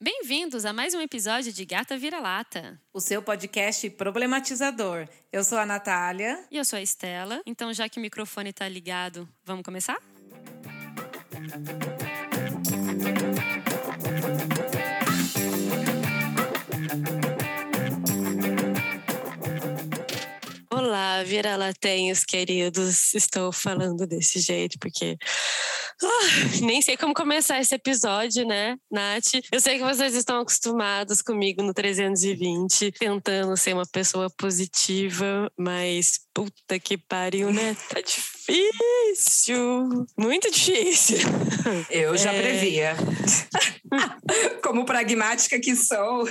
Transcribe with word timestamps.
Bem-vindos 0.00 0.64
a 0.64 0.72
mais 0.72 0.94
um 0.94 1.00
episódio 1.00 1.52
de 1.52 1.64
Gata 1.64 1.98
Vira-Lata. 1.98 2.80
O 2.94 3.00
seu 3.00 3.20
podcast 3.20 3.90
problematizador. 3.90 5.08
Eu 5.32 5.42
sou 5.42 5.58
a 5.58 5.66
Natália. 5.66 6.38
E 6.52 6.56
eu 6.56 6.64
sou 6.64 6.78
a 6.78 6.82
Estela. 6.82 7.42
Então, 7.44 7.74
já 7.74 7.88
que 7.88 7.98
o 7.98 8.00
microfone 8.00 8.52
tá 8.52 8.68
ligado, 8.68 9.28
vamos 9.44 9.64
começar? 9.64 9.98
Olá, 20.70 21.24
vira-latenhos 21.24 22.24
queridos. 22.24 23.14
Estou 23.14 23.50
falando 23.50 24.06
desse 24.06 24.38
jeito 24.38 24.78
porque 24.78 25.18
ah, 26.02 26.62
nem 26.62 26.80
sei 26.80 26.96
como 26.96 27.14
começar 27.14 27.60
esse 27.60 27.74
episódio, 27.74 28.46
né, 28.46 28.76
Nath? 28.90 29.34
Eu 29.50 29.60
sei 29.60 29.78
que 29.78 29.84
vocês 29.84 30.14
estão 30.14 30.40
acostumados 30.40 31.22
comigo 31.22 31.62
no 31.62 31.74
320, 31.74 32.92
tentando 32.92 33.56
ser 33.56 33.74
uma 33.74 33.86
pessoa 33.86 34.30
positiva, 34.30 35.50
mas 35.58 36.20
puta 36.32 36.78
que 36.78 36.96
pariu, 36.96 37.52
né? 37.52 37.76
Tá 37.88 38.00
difícil. 38.00 40.06
Muito 40.16 40.50
difícil. 40.50 41.18
Eu 41.90 42.16
já 42.16 42.32
é... 42.32 42.40
previa. 42.40 42.96
como 44.62 44.84
pragmática 44.84 45.58
que 45.58 45.74
sou. 45.74 46.28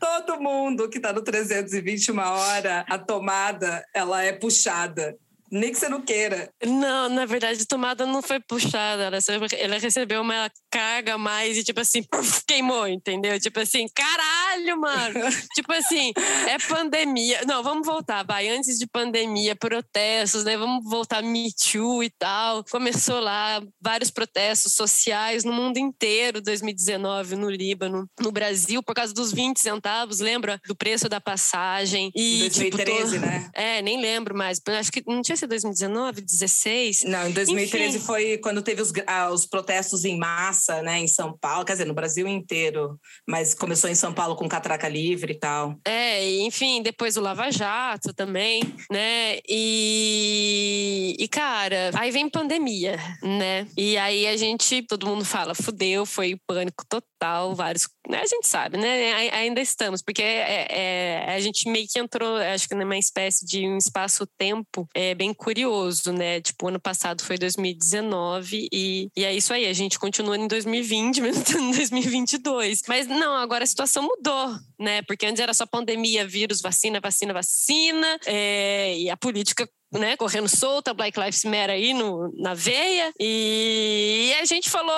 Todo 0.00 0.40
mundo 0.40 0.88
que 0.88 1.00
tá 1.00 1.12
no 1.12 1.22
320 1.22 2.10
uma 2.10 2.30
hora, 2.30 2.84
a 2.88 2.98
tomada, 2.98 3.84
ela 3.94 4.22
é 4.22 4.32
puxada. 4.32 5.16
Nem 5.50 5.72
que 5.72 5.78
você 5.78 5.88
não 5.88 6.02
queira. 6.02 6.50
Não, 6.64 7.08
na 7.08 7.24
verdade, 7.24 7.62
a 7.62 7.66
tomada 7.66 8.04
não 8.04 8.20
foi 8.20 8.38
puxada. 8.40 9.04
Ela, 9.04 9.18
ela 9.58 9.78
recebeu 9.78 10.20
uma 10.20 10.50
carga 10.70 11.14
a 11.14 11.18
mais 11.18 11.56
e, 11.56 11.64
tipo 11.64 11.80
assim, 11.80 12.04
queimou, 12.46 12.86
entendeu? 12.86 13.38
Tipo 13.40 13.60
assim, 13.60 13.86
caralho, 13.94 14.80
mano. 14.80 15.20
tipo 15.54 15.72
assim, 15.72 16.12
é 16.46 16.58
pandemia. 16.58 17.40
Não, 17.46 17.62
vamos 17.62 17.86
voltar, 17.86 18.24
vai. 18.24 18.48
Antes 18.48 18.78
de 18.78 18.86
pandemia, 18.86 19.56
protestos, 19.56 20.44
né? 20.44 20.56
Vamos 20.56 20.84
voltar 20.84 21.22
Me 21.22 21.50
Too 21.52 22.02
e 22.02 22.10
tal. 22.10 22.62
Começou 22.70 23.20
lá 23.20 23.62
vários 23.80 24.10
protestos 24.10 24.74
sociais 24.74 25.44
no 25.44 25.52
mundo 25.52 25.78
inteiro, 25.78 26.42
2019, 26.42 27.36
no 27.36 27.48
Líbano, 27.48 28.08
no 28.20 28.30
Brasil, 28.30 28.82
por 28.82 28.94
causa 28.94 29.14
dos 29.14 29.32
20 29.32 29.58
centavos, 29.58 30.20
lembra? 30.20 30.60
Do 30.66 30.76
preço 30.76 31.08
da 31.08 31.20
passagem. 31.20 32.10
E, 32.14 32.40
2013, 32.40 33.14
tipo, 33.14 33.26
né? 33.26 33.50
É, 33.54 33.80
nem 33.80 34.00
lembro 34.00 34.36
mais. 34.36 34.60
Acho 34.78 34.92
que 34.92 35.02
não 35.06 35.22
tinha 35.22 35.37
sido 35.38 35.50
2019, 35.50 36.20
16? 36.20 37.04
Não, 37.04 37.28
em 37.28 37.32
2013 37.32 37.96
Enfim. 37.96 38.06
foi 38.06 38.38
quando 38.38 38.62
teve 38.62 38.82
os, 38.82 38.92
ah, 39.06 39.30
os 39.30 39.46
protestos 39.46 40.04
em 40.04 40.18
massa, 40.18 40.82
né, 40.82 40.98
em 40.98 41.08
São 41.08 41.36
Paulo, 41.38 41.64
quer 41.64 41.72
dizer, 41.72 41.86
no 41.86 41.94
Brasil 41.94 42.26
inteiro, 42.26 42.98
mas 43.26 43.54
começou 43.54 43.88
em 43.88 43.94
São 43.94 44.12
Paulo 44.12 44.36
com 44.36 44.48
catraca 44.48 44.88
livre 44.88 45.32
e 45.32 45.38
tal. 45.38 45.76
É, 45.84 46.28
enfim, 46.40 46.82
depois 46.82 47.16
o 47.16 47.20
Lava 47.20 47.50
Jato 47.50 48.12
também, 48.12 48.62
né? 48.90 49.38
E, 49.48 51.16
e 51.18 51.28
cara, 51.28 51.90
aí 51.94 52.10
vem 52.10 52.28
pandemia, 52.28 52.96
né? 53.22 53.66
E 53.76 53.96
aí 53.96 54.26
a 54.26 54.36
gente, 54.36 54.82
todo 54.82 55.06
mundo 55.06 55.24
fala, 55.24 55.54
fudeu, 55.54 56.04
foi 56.04 56.36
pânico 56.46 56.84
total, 56.88 57.54
vários, 57.54 57.88
né? 58.08 58.20
A 58.20 58.26
gente 58.26 58.46
sabe, 58.46 58.76
né? 58.76 59.12
Ainda 59.32 59.60
estamos, 59.60 60.02
porque 60.02 60.22
é, 60.22 60.66
é, 60.70 61.34
a 61.34 61.40
gente 61.40 61.68
meio 61.68 61.86
que 61.88 61.98
entrou, 61.98 62.36
acho 62.36 62.68
que 62.68 62.74
numa 62.74 62.96
espécie 62.96 63.44
de 63.46 63.66
um 63.66 63.76
espaço-tempo 63.76 64.88
é, 64.94 65.14
bem 65.14 65.27
curioso, 65.34 66.12
né? 66.12 66.40
Tipo, 66.40 66.68
ano 66.68 66.80
passado 66.80 67.22
foi 67.22 67.36
2019 67.38 68.68
e, 68.72 69.08
e 69.16 69.24
é 69.24 69.34
isso 69.34 69.52
aí, 69.52 69.66
a 69.66 69.72
gente 69.72 69.98
continua 69.98 70.36
em 70.36 70.46
2020, 70.46 71.20
mesmo 71.20 71.42
em 71.58 71.70
2022. 71.72 72.82
Mas 72.88 73.06
não, 73.06 73.34
agora 73.36 73.64
a 73.64 73.66
situação 73.66 74.02
mudou, 74.02 74.56
né? 74.78 75.02
Porque 75.02 75.26
antes 75.26 75.40
era 75.40 75.54
só 75.54 75.66
pandemia, 75.66 76.26
vírus, 76.26 76.60
vacina, 76.60 77.00
vacina, 77.00 77.32
vacina, 77.32 78.18
é, 78.26 78.96
e 78.98 79.10
a 79.10 79.16
política 79.16 79.68
né, 79.92 80.16
correndo 80.16 80.48
solta, 80.48 80.92
Black 80.92 81.18
Lives 81.18 81.44
Matter 81.44 81.70
aí 81.70 81.94
no, 81.94 82.30
na 82.36 82.54
veia. 82.54 83.12
E 83.18 84.32
a 84.40 84.44
gente 84.44 84.68
falou, 84.68 84.94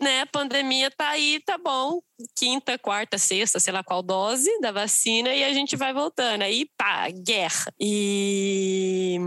né, 0.00 0.22
a 0.22 0.26
pandemia 0.26 0.90
tá 0.90 1.10
aí, 1.10 1.40
tá 1.44 1.58
bom. 1.58 2.00
Quinta, 2.36 2.78
quarta, 2.78 3.18
sexta, 3.18 3.60
sei 3.60 3.72
lá 3.72 3.82
qual 3.82 4.02
dose 4.02 4.50
da 4.60 4.72
vacina 4.72 5.34
e 5.34 5.44
a 5.44 5.52
gente 5.52 5.76
vai 5.76 5.92
voltando. 5.92 6.42
Aí, 6.42 6.68
pá, 6.76 7.08
guerra. 7.10 7.72
E 7.80 9.18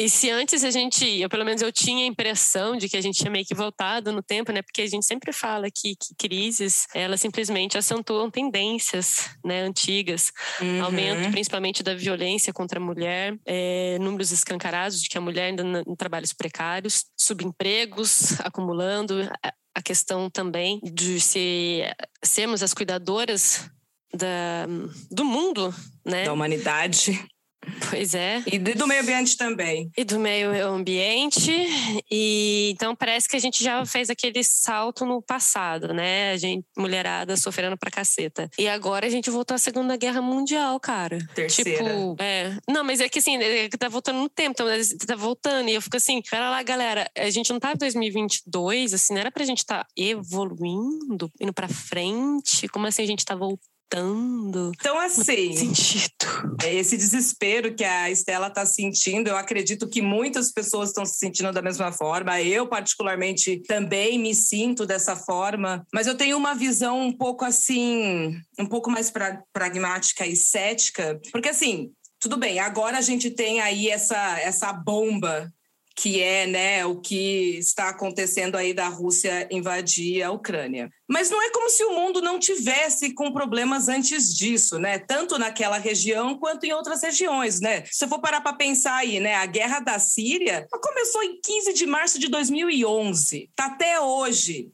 e 0.00 0.08
se 0.08 0.30
antes 0.30 0.64
a 0.64 0.70
gente, 0.70 1.04
eu 1.20 1.28
pelo 1.28 1.44
menos 1.44 1.60
eu 1.60 1.70
tinha 1.70 2.04
a 2.04 2.06
impressão 2.06 2.74
de 2.74 2.88
que 2.88 2.96
a 2.96 3.02
gente 3.02 3.18
tinha 3.18 3.30
meio 3.30 3.44
que 3.44 3.54
voltado 3.54 4.10
no 4.10 4.22
tempo, 4.22 4.50
né? 4.50 4.62
Porque 4.62 4.80
a 4.80 4.86
gente 4.86 5.04
sempre 5.04 5.30
fala 5.30 5.66
que, 5.70 5.94
que 5.94 6.14
crises, 6.16 6.86
elas 6.94 7.20
simplesmente 7.20 7.76
acentuam 7.76 8.30
tendências, 8.30 9.28
né, 9.44 9.60
antigas, 9.60 10.32
uhum. 10.58 10.84
aumento 10.84 11.30
principalmente 11.30 11.82
da 11.82 11.94
violência 11.94 12.50
contra 12.50 12.80
a 12.80 12.82
mulher, 12.82 13.38
é, 13.44 13.98
números 13.98 14.30
escancarados 14.32 15.02
de 15.02 15.08
que 15.10 15.18
a 15.18 15.20
mulher 15.20 15.48
ainda 15.48 15.62
em 15.86 15.94
trabalhos 15.94 16.32
precários, 16.32 17.04
subempregos 17.14 18.40
acumulando, 18.40 19.28
a 19.74 19.82
questão 19.82 20.28
também 20.28 20.80
de 20.82 21.20
se 21.20 21.82
sermos 22.22 22.62
as 22.62 22.74
cuidadoras 22.74 23.70
da, 24.12 24.66
do 25.10 25.24
mundo, 25.24 25.74
né? 26.04 26.24
Da 26.24 26.32
humanidade. 26.32 27.24
Pois 27.90 28.14
é. 28.14 28.42
E 28.46 28.58
do 28.58 28.86
meio 28.86 29.02
ambiente 29.02 29.36
também. 29.36 29.90
E 29.96 30.04
do 30.04 30.18
meio 30.18 30.50
ambiente. 30.66 31.52
E 32.10 32.70
então 32.72 32.96
parece 32.96 33.28
que 33.28 33.36
a 33.36 33.40
gente 33.40 33.62
já 33.62 33.84
fez 33.84 34.08
aquele 34.08 34.42
salto 34.42 35.04
no 35.04 35.20
passado, 35.20 35.92
né? 35.92 36.32
A 36.32 36.36
gente, 36.36 36.64
mulherada 36.76 37.36
sofrendo 37.36 37.76
pra 37.76 37.90
caceta. 37.90 38.48
E 38.58 38.68
agora 38.68 39.06
a 39.06 39.10
gente 39.10 39.28
voltou 39.30 39.54
à 39.54 39.58
Segunda 39.58 39.96
Guerra 39.96 40.22
Mundial, 40.22 40.78
cara. 40.80 41.18
Terceira. 41.34 41.70
Tipo, 41.70 42.16
é. 42.18 42.56
Não, 42.68 42.82
mas 42.82 43.00
é 43.00 43.08
que 43.08 43.18
assim, 43.18 43.36
é 43.36 43.68
que 43.68 43.76
tá 43.76 43.88
voltando 43.88 44.18
no 44.18 44.28
tempo, 44.28 44.62
então 44.62 44.66
tá 45.06 45.16
voltando. 45.16 45.68
E 45.68 45.74
eu 45.74 45.82
fico 45.82 45.96
assim, 45.96 46.22
pera 46.22 46.48
lá, 46.48 46.62
galera, 46.62 47.10
a 47.16 47.30
gente 47.30 47.52
não 47.52 47.60
tá 47.60 47.72
em 47.72 47.76
2022, 47.76 48.94
assim, 48.94 49.12
não 49.12 49.20
era 49.20 49.30
pra 49.30 49.44
gente 49.44 49.58
estar 49.58 49.84
tá 49.84 49.90
evoluindo, 49.96 51.30
indo 51.38 51.52
pra 51.52 51.68
frente? 51.68 52.68
Como 52.68 52.86
assim 52.86 53.02
a 53.02 53.06
gente 53.06 53.24
tá 53.24 53.34
voltando? 53.34 53.70
Voltando. 53.90 54.72
Então, 54.78 54.98
assim, 54.98 55.72
é 56.62 56.74
esse 56.74 56.96
desespero 56.96 57.74
que 57.74 57.84
a 57.84 58.10
Estela 58.10 58.46
está 58.46 58.64
sentindo, 58.64 59.28
eu 59.28 59.36
acredito 59.36 59.88
que 59.88 60.00
muitas 60.00 60.52
pessoas 60.52 60.90
estão 60.90 61.04
se 61.04 61.18
sentindo 61.18 61.52
da 61.52 61.62
mesma 61.62 61.92
forma. 61.92 62.40
Eu, 62.40 62.68
particularmente, 62.68 63.60
também 63.66 64.18
me 64.18 64.34
sinto 64.34 64.86
dessa 64.86 65.16
forma, 65.16 65.84
mas 65.92 66.06
eu 66.06 66.16
tenho 66.16 66.36
uma 66.36 66.54
visão 66.54 67.00
um 67.00 67.12
pouco 67.12 67.44
assim, 67.44 68.38
um 68.58 68.66
pouco 68.66 68.90
mais 68.90 69.10
pra, 69.10 69.42
pragmática 69.52 70.26
e 70.26 70.36
cética, 70.36 71.20
porque 71.32 71.48
assim. 71.48 71.90
Tudo 72.22 72.36
bem, 72.36 72.60
agora 72.60 72.98
a 72.98 73.00
gente 73.00 73.30
tem 73.30 73.62
aí 73.62 73.88
essa, 73.88 74.38
essa 74.40 74.70
bomba 74.74 75.50
que 75.96 76.22
é 76.22 76.46
né, 76.46 76.86
o 76.86 77.00
que 77.00 77.56
está 77.58 77.88
acontecendo 77.88 78.56
aí 78.56 78.72
da 78.72 78.88
Rússia 78.88 79.48
invadir 79.50 80.22
a 80.22 80.30
Ucrânia. 80.30 80.90
Mas 81.10 81.28
não 81.28 81.42
é 81.42 81.50
como 81.50 81.68
se 81.68 81.82
o 81.84 81.92
mundo 81.92 82.22
não 82.22 82.38
tivesse 82.38 83.12
com 83.12 83.32
problemas 83.32 83.88
antes 83.88 84.32
disso, 84.32 84.78
né? 84.78 84.98
Tanto 84.98 85.36
naquela 85.38 85.76
região 85.76 86.38
quanto 86.38 86.64
em 86.64 86.72
outras 86.72 87.02
regiões, 87.02 87.60
né? 87.60 87.82
Se 87.90 88.04
eu 88.04 88.08
for 88.08 88.20
parar 88.20 88.40
para 88.40 88.52
pensar 88.52 88.94
aí, 88.94 89.18
né? 89.18 89.34
A 89.34 89.46
guerra 89.46 89.80
da 89.80 89.98
Síria 89.98 90.68
começou 90.70 91.22
em 91.24 91.40
15 91.40 91.72
de 91.72 91.86
março 91.86 92.18
de 92.18 92.28
2011. 92.28 93.50
Tá 93.56 93.66
até 93.66 94.00
hoje 94.00 94.70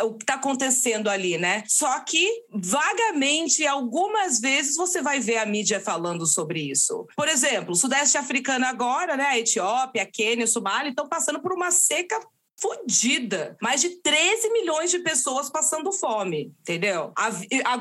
o 0.00 0.14
que 0.14 0.22
está 0.22 0.34
acontecendo 0.34 1.10
ali, 1.10 1.36
né? 1.36 1.64
Só 1.66 1.98
que 2.00 2.28
vagamente, 2.50 3.66
algumas 3.66 4.38
vezes 4.38 4.76
você 4.76 5.02
vai 5.02 5.18
ver 5.18 5.38
a 5.38 5.46
mídia 5.46 5.80
falando 5.80 6.26
sobre 6.26 6.60
isso. 6.70 7.06
Por 7.16 7.28
exemplo, 7.28 7.72
o 7.72 7.76
Sudeste 7.76 8.16
Africano 8.16 8.66
agora, 8.66 9.16
né? 9.16 9.24
A 9.24 9.38
Etiópia, 9.38 10.02
a 10.04 10.06
Quênia, 10.06 10.44
o 10.44 10.48
Somália 10.48 10.90
estão 10.90 11.08
passando 11.08 11.40
por 11.40 11.52
uma 11.52 11.72
seca 11.72 12.20
fodida. 12.62 13.56
Mais 13.60 13.80
de 13.80 13.90
13 14.00 14.52
milhões 14.52 14.90
de 14.90 15.00
pessoas 15.00 15.50
passando 15.50 15.92
fome, 15.92 16.54
entendeu? 16.60 17.12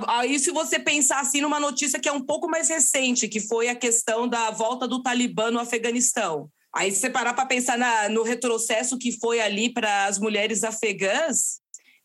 Aí, 0.08 0.40
se 0.40 0.50
você 0.50 0.80
pensar 0.80 1.20
assim 1.20 1.40
numa 1.40 1.60
notícia 1.60 2.00
que 2.00 2.10
é 2.10 2.12
um 2.12 2.26
pouco 2.26 2.50
mais 2.50 2.68
recente, 2.68 3.28
que 3.28 3.40
foi 3.40 3.70
a 3.70 3.76
questão 3.76 4.28
da 4.28 4.50
volta 4.50 4.88
do 4.88 5.04
Talibã 5.04 5.52
no 5.52 5.60
Afeganistão. 5.60 6.50
Aí, 6.74 6.92
se 6.92 7.00
você 7.00 7.10
parar 7.12 7.36
para 7.36 7.46
pensar 7.46 7.78
na, 7.78 8.10
no 8.10 8.24
retrocesso 8.24 8.98
que 8.98 9.12
foi 9.20 9.40
ali 9.40 9.72
para 9.72 10.06
as 10.06 10.18
mulheres 10.18 10.64
afegãs. 10.64 11.60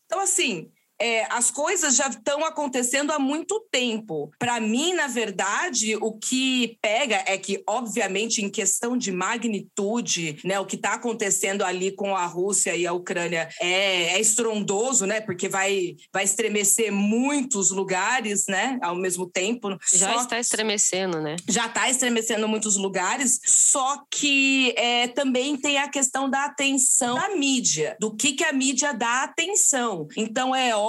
Então, 0.05 0.19
assim, 0.19 0.69
é, 0.99 1.25
as 1.29 1.51
coisas 1.51 1.95
já 1.95 2.07
estão 2.07 2.43
acontecendo 2.43 3.11
há 3.11 3.19
muito 3.19 3.65
tempo. 3.71 4.31
Para 4.39 4.59
mim, 4.59 4.93
na 4.93 5.07
verdade, 5.07 5.95
o 5.95 6.13
que 6.13 6.77
pega 6.81 7.23
é 7.25 7.37
que, 7.37 7.63
obviamente, 7.67 8.43
em 8.43 8.49
questão 8.49 8.97
de 8.97 9.11
magnitude, 9.11 10.39
né, 10.43 10.59
o 10.59 10.65
que 10.65 10.75
está 10.75 10.93
acontecendo 10.93 11.63
ali 11.63 11.91
com 11.91 12.15
a 12.15 12.25
Rússia 12.25 12.75
e 12.75 12.87
a 12.87 12.93
Ucrânia 12.93 13.49
é, 13.61 14.15
é, 14.15 14.19
estrondoso, 14.19 15.05
né, 15.05 15.21
porque 15.21 15.47
vai, 15.47 15.95
vai 16.11 16.23
estremecer 16.23 16.91
muitos 16.91 17.71
lugares, 17.71 18.45
né, 18.47 18.79
ao 18.81 18.95
mesmo 18.95 19.29
tempo. 19.29 19.77
Já 19.93 20.13
só 20.13 20.21
está 20.21 20.39
estremecendo, 20.39 21.21
né? 21.21 21.35
Já 21.47 21.67
está 21.67 21.89
estremecendo 21.89 22.47
muitos 22.47 22.75
lugares, 22.75 23.39
só 23.45 24.03
que 24.09 24.73
é, 24.77 25.07
também 25.07 25.57
tem 25.57 25.77
a 25.77 25.87
questão 25.87 26.29
da 26.29 26.45
atenção 26.45 27.15
da 27.15 27.35
mídia, 27.35 27.95
do 27.99 28.15
que, 28.15 28.33
que 28.33 28.43
a 28.43 28.53
mídia 28.53 28.93
dá 28.93 29.23
atenção. 29.23 30.07
Então, 30.15 30.55
é 30.55 30.75
óbvio 30.75 30.86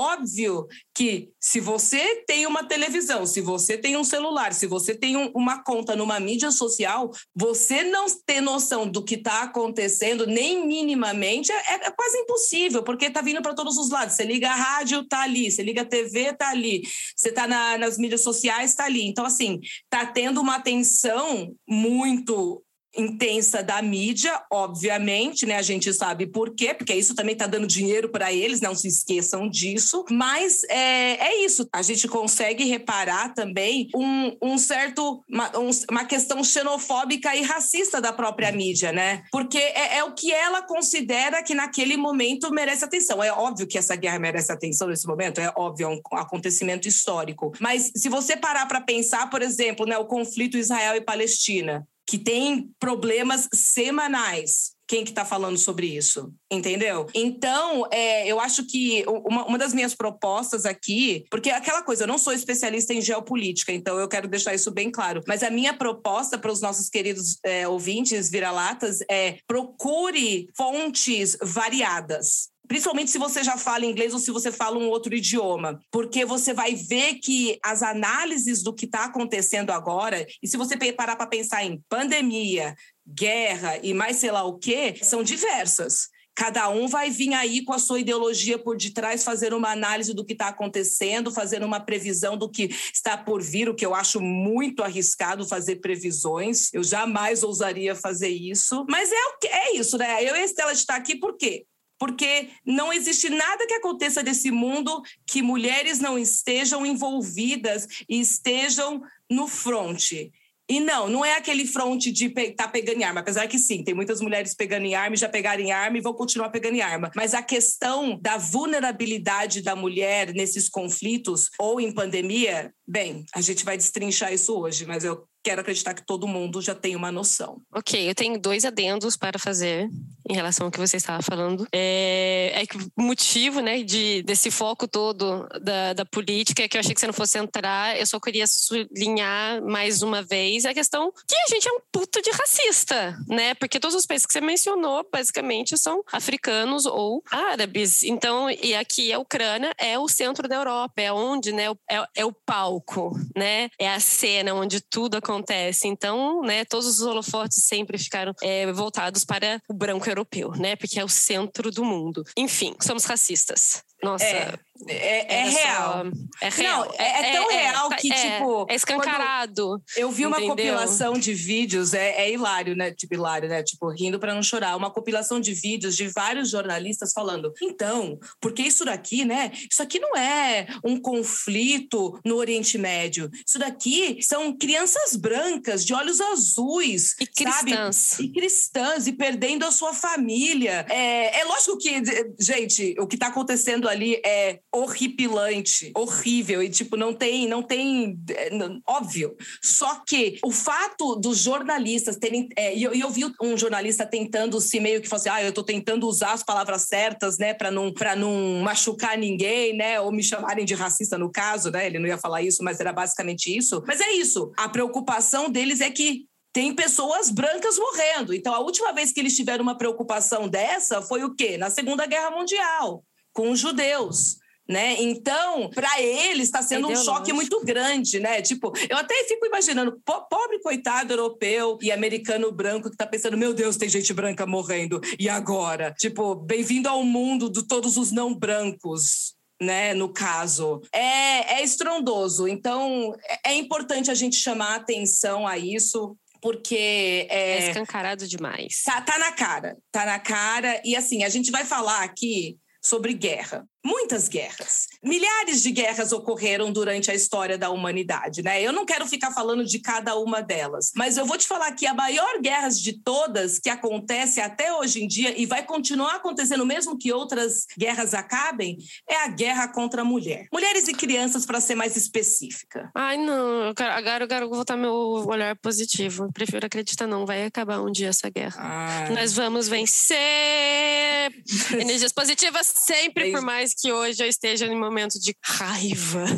que 0.95 1.31
se 1.41 1.61
você 1.61 2.25
tem 2.27 2.47
uma 2.47 2.65
televisão, 2.65 3.27
se 3.27 3.41
você 3.41 3.79
tem 3.79 3.97
um 3.97 4.05
celular, 4.05 4.53
se 4.53 4.67
você 4.67 4.95
tem 4.95 5.17
um, 5.17 5.31
uma 5.35 5.63
conta 5.63 5.95
numa 5.95 6.19
mídia 6.19 6.51
social, 6.51 7.11
você 7.35 7.83
não 7.83 8.07
ter 8.27 8.41
noção 8.41 8.89
do 8.89 9.05
que 9.05 9.15
está 9.15 9.43
acontecendo, 9.43 10.27
nem 10.27 10.67
minimamente, 10.67 11.53
é, 11.53 11.87
é, 11.87 11.91
quase 11.91 12.19
impossível, 12.19 12.83
porque 12.83 13.07
está 13.07 13.21
vindo 13.21 13.43
para 13.43 13.55
todos 13.55 13.77
os 13.77 13.91
lados. 13.91 14.15
Você 14.15 14.25
liga 14.25 14.51
a 14.51 14.55
rádio, 14.55 15.07
tá 15.07 15.23
ali. 15.23 15.51
Você 15.51 15.63
liga 15.63 15.83
a 15.83 15.87
TV, 15.87 16.33
tá 16.35 16.51
ali. 16.51 16.83
Você 17.17 17.29
está 17.29 17.47
na, 17.47 17.79
nas 17.79 17.99
mídias 17.99 18.23
sociais, 18.23 18.75
tá 18.75 18.85
ali. 18.85 19.07
Então, 19.07 19.25
assim, 19.25 19.61
tá 19.89 20.07
tendo 20.07 20.41
uma 20.41 20.57
atenção 20.57 21.55
muito 21.67 22.63
intensa 22.97 23.63
da 23.63 23.81
mídia, 23.83 24.43
obviamente, 24.51 25.47
né? 25.47 25.57
A 25.57 25.63
gente 25.63 25.93
sabe 25.93 26.27
por 26.27 26.55
quê, 26.55 26.75
porque 26.75 26.95
isso 26.95 27.15
também 27.15 27.33
está 27.33 27.47
dando 27.47 27.67
dinheiro 27.67 28.09
para 28.09 28.33
eles, 28.33 28.61
não 28.61 28.75
se 28.75 28.89
esqueçam 28.89 29.49
disso. 29.49 30.05
Mas 30.11 30.65
é, 30.65 31.29
é 31.29 31.45
isso, 31.45 31.69
a 31.73 31.83
gente 31.83 32.09
consegue 32.09 32.65
reparar 32.65 33.35
também 33.35 33.89
um, 33.95 34.37
um 34.43 34.59
certo, 34.59 35.23
uma, 35.29 35.57
um, 35.59 35.71
uma 35.91 36.05
questão 36.05 36.43
xenofóbica 36.43 37.35
e 37.37 37.43
racista 37.43 38.01
da 38.01 38.13
própria 38.13 38.51
mídia, 38.51 38.93
né? 38.93 39.23
Porque 39.31 39.59
é, 39.59 39.99
é, 39.99 40.05
o 40.05 40.13
que 40.13 40.33
ela 40.33 40.63
considera 40.63 41.43
que 41.43 41.55
naquele 41.55 41.97
momento 41.97 42.53
merece 42.53 42.85
atenção. 42.85 43.23
É 43.23 43.33
óbvio 43.33 43.67
que 43.67 43.79
essa 43.79 43.97
guerra 43.97 44.19
merece 44.19 44.51
atenção 44.51 44.89
nesse 44.89 45.07
momento, 45.07 45.41
é 45.41 45.53
óbvio, 45.57 45.87
é 45.87 45.91
um 45.91 46.19
acontecimento 46.19 46.89
histórico. 46.89 47.53
Mas 47.61 47.91
se 47.95 48.09
você 48.09 48.37
parar 48.37 48.67
para 48.67 48.81
pensar, 48.81 49.29
por 49.31 49.43
exemplo, 49.43 49.87
né, 49.87 49.97
o 49.99 50.07
conflito 50.07 50.57
Israel 50.57 50.97
e 50.97 51.01
Palestina, 51.01 51.87
que 52.09 52.17
tem 52.17 52.71
problemas 52.81 53.49
semanais. 53.53 54.73
Quem 54.89 55.05
que 55.05 55.11
está 55.11 55.23
falando 55.23 55.59
sobre 55.59 55.87
isso? 55.87 56.33
Entendeu? 56.51 57.07
Então, 57.15 57.87
é, 57.93 58.27
eu 58.27 58.41
acho 58.41 58.65
que 58.65 59.05
uma, 59.07 59.45
uma 59.45 59.59
das 59.59 59.75
minhas 59.75 59.95
propostas 59.95 60.65
aqui, 60.65 61.27
porque 61.31 61.51
aquela 61.51 61.83
coisa, 61.83 62.05
eu 62.05 62.09
não 62.09 62.17
sou 62.17 62.33
especialista 62.33 62.95
em 62.95 63.03
geopolítica, 63.03 63.71
então 63.71 63.99
eu 63.99 64.09
quero 64.09 64.27
deixar 64.27 64.55
isso 64.55 64.71
bem 64.71 64.91
claro. 64.91 65.23
Mas 65.29 65.43
a 65.43 65.51
minha 65.51 65.75
proposta 65.75 66.39
para 66.39 66.51
os 66.51 66.63
nossos 66.63 66.89
queridos 66.89 67.39
é, 67.45 67.69
ouvintes 67.69 68.31
vira-latas 68.31 69.01
é 69.11 69.37
procure 69.47 70.49
fontes 70.57 71.37
variadas 71.43 72.49
principalmente 72.69 73.11
se 73.11 73.19
você 73.19 73.43
já 73.43 73.57
fala 73.57 73.87
inglês 73.87 74.13
ou 74.13 74.21
se 74.21 74.31
você 74.31 74.53
fala 74.53 74.79
um 74.79 74.89
outro 74.89 75.15
idioma, 75.15 75.81
porque 75.91 76.25
você 76.25 76.53
vai 76.53 76.75
ver 76.75 77.15
que 77.15 77.59
as 77.65 77.83
análises 77.83 78.63
do 78.63 78.75
que 78.75 78.85
está 78.85 79.07
acontecendo 79.07 79.71
agora, 79.71 80.27
e 80.43 80.47
se 80.47 80.57
você 80.57 80.77
parar 80.93 81.17
para 81.17 81.27
pensar 81.27 81.65
em 81.65 81.83
pandemia, 81.89 82.75
guerra 83.07 83.79
e 83.83 83.95
mais 83.95 84.17
sei 84.17 84.31
lá 84.31 84.45
o 84.45 84.59
que, 84.59 84.97
são 85.03 85.23
diversas. 85.23 86.09
Cada 86.39 86.69
um 86.69 86.87
vai 86.87 87.11
vir 87.11 87.35
aí 87.35 87.65
com 87.65 87.73
a 87.73 87.81
sua 87.81 87.99
ideologia 87.99 88.57
por 88.57 88.77
detrás, 88.77 89.25
fazer 89.25 89.53
uma 89.53 89.73
análise 89.73 90.15
do 90.15 90.25
que 90.25 90.35
está 90.35 90.47
acontecendo, 90.47 91.33
fazendo 91.33 91.67
uma 91.67 91.81
previsão 91.81 92.37
do 92.37 92.49
que 92.49 92.71
está 92.95 93.19
por 93.19 93.43
vir, 93.43 93.69
o 93.69 93.75
que 93.75 93.85
eu 93.85 93.93
acho 93.93 94.21
muito 94.21 94.85
arriscado 94.85 95.45
fazer 95.45 95.77
previsões. 95.77 96.73
Eu 96.73 96.85
jamais 96.85 97.43
ousaria 97.43 97.93
fazer 97.97 98.29
isso. 98.29 98.87
Mas 98.89 99.11
é, 99.11 99.49
é 99.49 99.77
isso, 99.77 99.99
né? 99.99 100.23
Eu 100.23 100.37
e 100.37 100.39
a 100.39 100.45
Estela 100.45 100.71
está 100.71 100.95
aqui 100.95 101.17
por 101.17 101.37
quê? 101.37 101.67
Porque 101.99 102.51
não 102.65 102.93
existe 102.93 103.29
nada 103.29 103.67
que 103.67 103.75
aconteça 103.75 104.23
nesse 104.23 104.51
mundo 104.51 105.03
que 105.27 105.43
mulheres 105.43 105.99
não 105.99 106.19
estejam 106.19 106.87
envolvidas 106.87 107.87
e 108.09 108.21
estejam 108.21 109.03
no 109.31 109.49
fronte. 109.49 110.33
E 110.71 110.81
não, 110.81 111.09
não 111.09 111.25
é 111.25 111.35
aquele 111.35 111.67
fronte 111.67 112.13
de 112.13 112.27
estar 112.27 112.65
tá 112.65 112.69
pegando 112.69 113.01
em 113.01 113.05
arma, 113.05 113.21
apesar 113.21 113.47
que 113.47 113.59
sim, 113.59 113.83
tem 113.83 113.95
muitas 113.95 114.21
mulheres 114.21 114.55
pegando 114.55 114.85
em 114.85 114.95
arma 114.95 115.17
já 115.17 115.29
pegaram 115.29 115.63
em 115.63 115.73
arma 115.73 115.97
e 115.97 116.03
vão 116.03 116.13
continuar 116.13 116.51
pegando 116.51 116.75
em 116.75 116.83
arma. 116.83 117.11
Mas 117.17 117.33
a 117.33 117.43
questão 117.43 118.19
da 118.21 118.37
vulnerabilidade 118.37 119.63
da 119.63 119.75
mulher 119.75 120.35
nesses 120.35 120.69
conflitos 120.69 121.49
ou 121.59 121.81
em 121.81 121.91
pandemia, 121.91 122.71
bem, 122.87 123.25
a 123.35 123.41
gente 123.41 123.65
vai 123.65 123.79
destrinchar 123.79 124.31
isso 124.31 124.55
hoje, 124.55 124.85
mas 124.85 125.05
eu 125.05 125.27
quero 125.49 125.63
acreditar 125.63 125.95
que 125.95 126.05
todo 126.05 126.29
mundo 126.29 126.61
já 126.61 126.75
tem 126.75 126.95
uma 126.95 127.11
noção. 127.11 127.63
Ok, 127.73 128.11
eu 128.11 128.15
tenho 128.15 128.39
dois 128.39 128.67
adendos 128.67 129.17
para 129.17 129.39
fazer 129.39 129.89
em 130.29 130.35
relação 130.35 130.67
ao 130.67 130.71
que 130.71 130.79
você 130.79 130.99
estava 130.99 131.23
falando. 131.23 131.67
É, 131.73 132.53
é 132.55 132.67
que 132.67 132.77
o 132.77 133.03
motivo 133.03 133.61
né, 133.61 133.83
de, 133.83 134.23
desse 134.25 134.51
foco 134.51 134.87
todo 134.87 135.49
da, 135.63 135.95
da 135.95 136.05
política 136.05 136.63
é 136.63 136.69
que 136.69 136.77
eu 136.77 136.81
achei 136.81 136.93
que 136.93 137.01
você 137.01 137.07
não 137.07 137.15
fosse 137.15 137.39
entrar, 137.39 137.99
eu 137.99 138.05
só 138.05 138.21
queria 138.21 138.47
sublinhar 138.47 139.63
mais 139.63 140.03
uma 140.03 140.23
vez 140.23 140.67
a 140.67 140.75
questão 140.75 141.11
que 141.27 141.35
a 141.35 141.55
gente 141.55 141.67
é 141.67 141.73
um 141.73 141.81
puto 141.91 142.21
de 142.21 142.31
racista, 142.31 143.19
né? 143.27 143.55
Porque 143.55 143.81
todos 143.81 143.97
os 143.97 144.05
países 144.05 144.27
que 144.27 144.33
você 144.35 144.43
mencionou, 144.43 145.09
basicamente, 145.11 145.79
são 145.79 146.03
africanos 146.13 146.85
ou 146.85 147.23
árabes. 147.31 148.03
Então, 148.03 148.51
e 148.51 148.75
aqui 148.75 149.15
a 149.15 149.19
Ucrânia 149.19 149.73
é 149.79 149.99
o 149.99 150.09
centro 150.09 150.47
da 150.47 150.57
Europa, 150.57 151.01
é 151.01 151.11
onde, 151.11 151.53
né, 151.53 151.71
é, 151.91 152.05
é 152.17 152.25
o 152.27 152.35
palco, 152.35 153.19
né? 153.35 153.71
É 153.79 153.89
a 153.89 153.99
cena 153.99 154.53
onde 154.53 154.83
tudo 154.83 155.17
acontece 155.17 155.38
acontece. 155.39 155.87
Então, 155.87 156.43
né, 156.43 156.65
todos 156.65 156.87
os 156.87 157.01
holofotes 157.01 157.65
sempre 157.65 157.97
ficaram 157.99 158.35
é, 158.43 158.71
voltados 158.73 159.25
para 159.25 159.61
o 159.69 159.75
branco 159.75 160.09
europeu, 160.09 160.51
né? 160.53 160.77
Porque 160.77 160.99
é 160.99 161.05
o 161.05 161.09
centro 161.09 161.71
do 161.71 161.85
mundo. 161.85 162.25
Enfim, 162.37 162.75
somos 162.81 163.05
racistas. 163.05 163.83
Nossa. 164.03 164.25
É. 164.25 164.59
É, 164.87 165.41
é 165.41 165.49
real. 165.49 166.05
Só... 166.05 166.11
É 166.41 166.49
real. 166.51 166.85
Não, 166.85 166.95
é, 166.99 167.21
é 167.21 167.33
tão 167.33 167.51
é, 167.51 167.55
é 167.55 167.71
real 167.71 167.91
que, 167.91 168.13
é, 168.13 168.17
tipo. 168.17 168.67
É 168.69 168.75
escancarado. 168.75 169.83
Eu 169.97 170.11
vi 170.11 170.25
uma 170.25 170.37
entendeu? 170.37 170.55
compilação 170.55 171.15
de 171.15 171.35
vídeos, 171.35 171.95
é, 171.95 172.23
é 172.23 172.33
hilário, 172.33 172.77
né? 172.77 172.93
Tipo, 172.93 173.15
hilário, 173.15 173.49
né? 173.49 173.63
Tipo, 173.63 173.91
rindo 173.91 174.19
para 174.19 174.35
não 174.35 174.43
chorar. 174.43 174.77
Uma 174.77 174.91
compilação 174.91 175.41
de 175.41 175.53
vídeos 175.53 175.97
de 175.97 176.09
vários 176.09 176.51
jornalistas 176.51 177.13
falando: 177.13 177.53
então, 177.63 178.19
porque 178.41 178.63
isso 178.63 178.85
daqui, 178.85 179.25
né? 179.25 179.51
Isso 179.71 179.83
aqui 179.83 179.99
não 179.99 180.17
é 180.17 180.67
um 180.85 181.01
conflito 181.01 182.19
no 182.25 182.37
Oriente 182.37 182.79
Médio. 182.79 183.31
Isso 183.47 183.59
daqui 183.59 184.19
são 184.23 184.57
crianças 184.57 185.17
brancas, 185.17 185.85
de 185.85 185.93
olhos 185.93 186.21
azuis. 186.21 187.17
E 187.21 187.27
cristãs. 187.27 187.97
Sabe? 187.97 188.25
E 188.25 188.33
cristãs, 188.33 189.07
e 189.07 189.13
perdendo 189.13 189.65
a 189.65 189.73
sua 189.73 189.93
família. 189.93 190.87
É, 190.89 191.41
é 191.41 191.45
lógico 191.45 191.79
que, 191.79 192.03
gente, 192.39 192.95
o 192.99 193.07
que 193.07 193.17
está 193.17 193.27
acontecendo 193.27 193.89
ali 193.89 194.21
é 194.25 194.61
horripilante, 194.75 195.91
horrível 195.97 196.63
e 196.63 196.69
tipo 196.69 196.97
não 196.97 197.15
tem, 197.15 197.49
não 197.49 197.63
tem, 197.63 198.19
é, 198.31 198.51
óbvio. 198.87 199.35
Só 199.63 200.03
que 200.07 200.39
o 200.45 200.51
fato 200.51 201.17
dos 201.17 201.39
jornalistas 201.39 202.17
terem, 202.17 202.49
é, 202.57 202.75
e 202.77 202.83
eu, 202.83 202.93
eu, 202.93 203.11
vi 203.11 203.25
um 203.41 203.57
jornalista 203.57 204.05
tentando 204.05 204.61
se 204.61 204.79
meio 204.79 205.01
que 205.01 205.09
falar 205.09 205.21
assim, 205.21 205.29
ah, 205.31 205.43
eu 205.43 205.53
tô 205.53 205.63
tentando 205.63 206.07
usar 206.07 206.33
as 206.33 206.43
palavras 206.43 206.83
certas, 206.83 207.39
né, 207.39 207.55
para 207.55 207.71
não 207.71 207.93
para 207.93 208.15
não 208.15 208.61
machucar 208.63 209.17
ninguém, 209.17 209.75
né, 209.75 210.01
ou 210.01 210.13
me 210.13 210.23
chamarem 210.23 210.65
de 210.65 210.75
racista 210.75 211.17
no 211.17 211.33
caso, 211.33 211.71
né? 211.71 211.87
Ele 211.87 211.99
não 211.99 212.07
ia 212.07 212.19
falar 212.19 212.43
isso, 212.43 212.63
mas 212.63 212.79
era 212.79 212.93
basicamente 212.93 213.57
isso. 213.57 213.83
Mas 213.87 214.01
é 214.01 214.13
isso. 214.13 214.53
A 214.57 214.69
preocupação 214.69 215.51
deles 215.51 215.81
é 215.81 215.91
que 215.91 216.27
tem 216.53 216.75
pessoas 216.75 217.31
brancas 217.31 217.79
morrendo. 217.79 218.35
Então, 218.35 218.55
a 218.55 218.59
última 218.59 218.93
vez 218.93 219.13
que 219.13 219.21
eles 219.21 219.37
tiveram 219.37 219.63
uma 219.63 219.79
preocupação 219.79 220.49
dessa 220.49 221.01
foi 221.01 221.25
o 221.25 221.35
quê? 221.35 221.57
Na 221.57 221.71
Segunda 221.71 222.07
Guerra 222.07 222.31
Mundial, 222.31 223.05
com 223.33 223.51
os 223.51 223.59
judeus 223.59 224.37
né? 224.69 224.97
Então, 225.01 225.71
para 225.71 226.01
eles 226.01 226.45
está 226.45 226.61
sendo 226.61 226.89
um 226.89 226.97
choque 226.97 227.33
muito 227.33 227.65
grande, 227.65 228.21
né? 228.21 228.43
Tipo, 228.43 228.73
eu 228.89 228.99
até 228.99 229.15
fico 229.25 229.47
imaginando, 229.47 229.99
pobre 230.05 230.61
coitado 230.61 231.13
europeu 231.15 231.79
e 231.81 231.91
americano 231.91 232.53
branco 232.53 232.91
que 232.91 232.95
está 232.95 233.07
pensando, 233.07 233.39
meu 233.39 233.55
Deus, 233.55 233.79
tem 233.79 233.89
gente 233.89 234.13
branca 234.13 234.45
morrendo. 234.47 235.01
E 235.19 235.27
agora? 235.29 235.95
Tipo, 235.99 236.35
bem-vindo 236.35 236.87
ao 236.89 237.03
mundo 237.03 237.51
de 237.51 237.67
todos 237.67 237.97
os 237.97 238.13
não 238.13 238.35
brancos. 238.35 239.37
Né, 239.61 239.93
no 239.93 240.13
caso, 240.13 240.81
é, 240.93 241.55
é 241.55 241.65
estrondoso. 241.65 242.47
Então, 242.47 243.13
é, 243.45 243.51
é 243.51 243.55
importante 243.57 244.09
a 244.09 244.15
gente 244.15 244.37
chamar 244.37 244.77
atenção 244.77 245.49
a 245.49 245.59
isso, 245.59 246.17
porque 246.41 247.27
é, 247.29 247.57
é 247.57 247.69
escancarado 247.71 248.29
demais. 248.29 248.85
Tá, 248.85 249.01
tá 249.01 249.19
na 249.19 249.33
cara, 249.33 249.77
tá 249.91 250.07
na 250.07 250.21
cara. 250.21 250.81
E 250.85 250.95
assim, 250.95 251.25
a 251.25 251.29
gente 251.29 251.51
vai 251.51 251.65
falar 251.65 252.05
aqui 252.05 252.57
sobre 252.81 253.13
guerra 253.13 253.67
muitas 253.85 254.29
guerras. 254.29 254.87
Milhares 255.03 255.63
de 255.63 255.71
guerras 255.71 256.13
ocorreram 256.13 256.73
durante 256.73 257.11
a 257.11 257.15
história 257.15 257.57
da 257.57 257.71
humanidade, 257.71 258.43
né? 258.43 258.61
Eu 258.63 258.73
não 258.73 258.85
quero 258.85 259.07
ficar 259.07 259.31
falando 259.31 259.65
de 259.65 259.79
cada 259.79 260.17
uma 260.19 260.41
delas, 260.41 260.93
mas 260.95 261.17
eu 261.17 261.25
vou 261.25 261.39
te 261.39 261.47
falar 261.47 261.73
que 261.73 261.87
a 261.87 261.95
maior 261.95 262.41
guerra 262.41 262.69
de 262.69 262.93
todas 263.03 263.59
que 263.59 263.71
acontece 263.71 264.41
até 264.41 264.73
hoje 264.73 265.03
em 265.03 265.09
dia 265.09 265.39
e 265.41 265.47
vai 265.47 265.65
continuar 265.65 266.17
acontecendo 266.17 266.67
mesmo 266.67 266.99
que 266.99 267.13
outras 267.13 267.67
guerras 267.79 268.15
acabem, 268.15 268.77
é 269.09 269.17
a 269.25 269.29
guerra 269.29 269.69
contra 269.69 270.03
a 270.03 270.05
mulher. 270.05 270.49
Mulheres 270.53 270.89
e 270.89 270.93
crianças, 270.93 271.47
para 271.47 271.61
ser 271.61 271.75
mais 271.75 271.97
específica. 271.97 272.91
Ai, 272.95 273.17
não. 273.17 273.73
Agora 273.77 274.25
eu 274.25 274.29
quero 274.29 274.49
voltar 274.49 274.77
meu 274.77 274.93
olhar 275.27 275.57
positivo. 275.57 276.25
Eu 276.25 276.33
prefiro 276.33 276.67
acreditar, 276.67 277.07
não. 277.07 277.25
Vai 277.25 277.45
acabar 277.45 277.81
um 277.81 277.91
dia 277.91 278.09
essa 278.09 278.29
guerra. 278.29 278.57
Ai. 278.59 279.15
Nós 279.15 279.33
vamos 279.33 279.69
vencer! 279.69 280.19
Energias 281.73 282.13
positivas 282.13 282.67
sempre, 282.67 283.33
por 283.33 283.43
mais 283.43 283.75
que 283.79 283.93
hoje 283.93 284.23
eu 284.23 284.29
esteja 284.29 284.67
em 284.67 284.79
momento 284.79 285.19
de 285.19 285.35
raiva. 285.43 286.25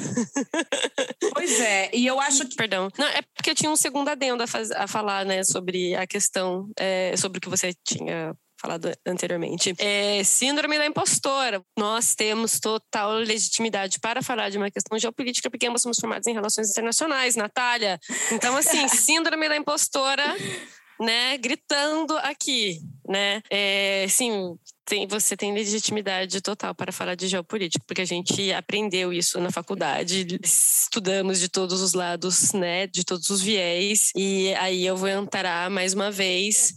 Pois 1.32 1.60
é, 1.60 1.90
e 1.94 2.06
eu 2.06 2.20
acho 2.20 2.46
que. 2.46 2.54
Perdão. 2.54 2.88
Não, 2.98 3.06
é 3.06 3.22
porque 3.34 3.50
eu 3.50 3.54
tinha 3.54 3.70
um 3.70 3.76
segundo 3.76 4.08
adendo 4.08 4.42
a, 4.42 4.46
faz, 4.46 4.70
a 4.72 4.86
falar, 4.86 5.24
né, 5.24 5.42
sobre 5.42 5.94
a 5.94 6.06
questão, 6.06 6.68
é, 6.78 7.16
sobre 7.16 7.38
o 7.38 7.40
que 7.40 7.48
você 7.48 7.72
tinha 7.84 8.34
falado 8.60 8.92
anteriormente. 9.06 9.74
É, 9.78 10.22
síndrome 10.22 10.76
da 10.76 10.84
impostora. 10.84 11.62
Nós 11.78 12.14
temos 12.14 12.60
total 12.60 13.12
legitimidade 13.12 13.98
para 14.00 14.22
falar 14.22 14.50
de 14.50 14.58
uma 14.58 14.70
questão 14.70 14.98
geopolítica 14.98 15.48
porque 15.50 15.66
ambos 15.66 15.80
somos 15.80 15.98
formados 15.98 16.26
em 16.26 16.34
relações 16.34 16.68
internacionais, 16.68 17.36
Natália. 17.36 17.98
Então, 18.30 18.54
assim, 18.56 18.86
síndrome 18.88 19.48
da 19.48 19.56
impostora 19.56 20.36
né, 21.00 21.38
gritando 21.38 22.16
aqui, 22.18 22.82
né? 23.08 23.40
É, 23.50 24.06
sim, 24.08 24.54
tem, 24.90 25.06
você 25.06 25.36
tem 25.36 25.54
legitimidade 25.54 26.40
total 26.40 26.74
para 26.74 26.90
falar 26.90 27.14
de 27.14 27.28
geopolítica, 27.28 27.84
porque 27.86 28.02
a 28.02 28.04
gente 28.04 28.52
aprendeu 28.52 29.12
isso 29.12 29.40
na 29.40 29.52
faculdade, 29.52 30.26
estudamos 30.42 31.38
de 31.38 31.48
todos 31.48 31.80
os 31.80 31.94
lados, 31.94 32.52
né, 32.52 32.88
de 32.88 33.04
todos 33.04 33.30
os 33.30 33.40
viés, 33.40 34.10
e 34.16 34.52
aí 34.54 34.84
eu 34.84 34.96
vou 34.96 35.08
entrar 35.08 35.70
mais 35.70 35.94
uma 35.94 36.10
vez 36.10 36.74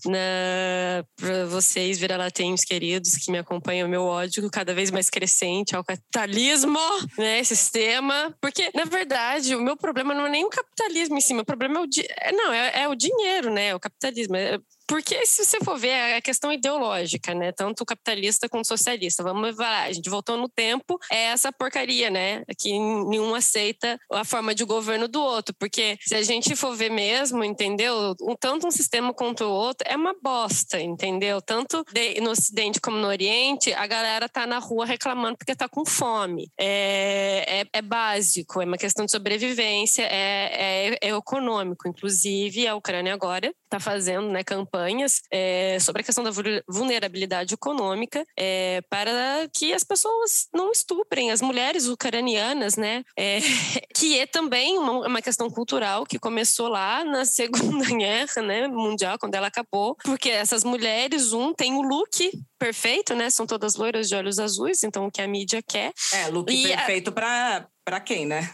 para 1.15 1.46
vocês, 1.48 1.98
vira-latenhos 1.98 2.63
queridos, 2.63 3.15
que 3.15 3.32
me 3.32 3.39
acompanham, 3.39 3.89
meu 3.89 4.03
ódio 4.03 4.48
cada 4.51 4.75
vez 4.75 4.91
mais 4.91 5.10
crescente 5.10 5.75
ao 5.75 5.84
capitalismo, 5.84 6.79
né, 7.17 7.43
sistema, 7.43 8.36
porque, 8.39 8.70
na 8.75 8.86
verdade, 8.86 9.55
o 9.55 9.62
meu 9.62 9.75
problema 9.75 10.13
não 10.13 10.27
é 10.27 10.29
nem 10.29 10.46
o 10.46 10.50
capitalismo 10.50 11.17
em 11.17 11.22
si, 11.22 11.34
o 11.34 11.43
problema 11.43 11.79
é 11.79 11.82
o, 11.82 11.88
é, 12.22 12.32
não, 12.32 12.53
é, 12.53 12.84
é 12.84 12.88
o 12.88 12.93
dinheiro, 12.93 13.51
né, 13.51 13.74
o 13.74 13.79
capitalismo, 13.79 14.36
é, 14.36 14.60
porque 14.87 15.25
se 15.25 15.45
você 15.45 15.57
for 15.63 15.77
ver 15.77 15.89
é 15.89 16.15
a 16.17 16.21
questão 16.21 16.51
ideológica, 16.51 17.33
né? 17.33 17.51
Tanto 17.51 17.85
capitalista 17.85 18.49
quanto 18.49 18.67
socialista. 18.67 19.23
Vamos 19.23 19.55
falar, 19.55 19.83
a 19.83 19.91
gente 19.91 20.09
voltou 20.09 20.37
no 20.37 20.49
tempo, 20.49 20.99
é 21.11 21.25
essa 21.25 21.51
porcaria, 21.51 22.09
né? 22.09 22.43
Que 22.59 22.71
nenhum 22.71 23.33
aceita 23.35 23.99
a 24.11 24.23
forma 24.23 24.53
de 24.53 24.63
governo 24.63 25.07
do 25.07 25.21
outro. 25.21 25.55
Porque 25.57 25.97
se 26.01 26.15
a 26.15 26.23
gente 26.23 26.55
for 26.55 26.75
ver 26.75 26.89
mesmo, 26.89 27.43
entendeu? 27.43 28.15
Tanto 28.39 28.67
um 28.67 28.71
sistema 28.71 29.13
quanto 29.13 29.43
o 29.43 29.51
outro 29.51 29.87
é 29.89 29.95
uma 29.95 30.15
bosta, 30.21 30.79
entendeu? 30.79 31.41
Tanto 31.41 31.83
no 32.21 32.31
Ocidente 32.31 32.79
como 32.79 32.97
no 32.97 33.07
Oriente, 33.07 33.73
a 33.73 33.85
galera 33.87 34.27
tá 34.27 34.45
na 34.45 34.59
rua 34.59 34.85
reclamando 34.85 35.37
porque 35.37 35.55
tá 35.55 35.67
com 35.69 35.85
fome. 35.85 36.49
É, 36.59 37.61
é, 37.61 37.65
é 37.73 37.81
básico, 37.81 38.61
é 38.61 38.65
uma 38.65 38.77
questão 38.77 39.05
de 39.05 39.11
sobrevivência, 39.11 40.03
é, 40.03 40.91
é, 40.91 40.97
é 41.01 41.09
econômico. 41.15 41.87
Inclusive, 41.87 42.67
a 42.67 42.75
Ucrânia 42.75 43.13
agora 43.13 43.53
está 43.73 43.79
fazendo 43.79 44.29
né, 44.29 44.43
campanhas 44.43 45.21
é, 45.31 45.77
sobre 45.79 46.01
a 46.01 46.05
questão 46.05 46.23
da 46.23 46.31
vulnerabilidade 46.67 47.53
econômica 47.53 48.25
é, 48.37 48.81
para 48.89 49.49
que 49.51 49.73
as 49.73 49.83
pessoas 49.83 50.47
não 50.53 50.71
estuprem 50.71 51.31
as 51.31 51.41
mulheres 51.41 51.87
ucranianas, 51.87 52.75
né? 52.75 53.03
É, 53.17 53.39
que 53.95 54.19
é 54.19 54.27
também 54.27 54.77
uma, 54.77 55.07
uma, 55.07 55.21
questão 55.21 55.49
cultural 55.49 56.05
que 56.05 56.19
começou 56.19 56.67
lá 56.67 57.03
na 57.03 57.25
Segunda 57.33 57.85
Guerra 57.85 58.41
né, 58.41 58.67
Mundial, 58.67 59.17
quando 59.17 59.35
ela 59.35 59.47
acabou, 59.47 59.95
porque 60.03 60.29
essas 60.29 60.63
mulheres, 60.63 61.33
um, 61.33 61.53
tem 61.53 61.73
o 61.73 61.81
look 61.81 62.31
perfeito, 62.59 63.15
né? 63.15 63.29
São 63.29 63.47
todas 63.47 63.75
loiras 63.75 64.07
de 64.07 64.15
olhos 64.15 64.39
azuis, 64.39 64.83
então 64.83 65.07
o 65.07 65.11
que 65.11 65.21
a 65.21 65.27
mídia 65.27 65.61
quer. 65.61 65.91
É, 66.13 66.27
look 66.27 66.51
e 66.51 66.67
perfeito 66.67 67.09
a... 67.09 67.11
para 67.11 67.67
para 67.85 67.99
quem, 67.99 68.25
né? 68.25 68.49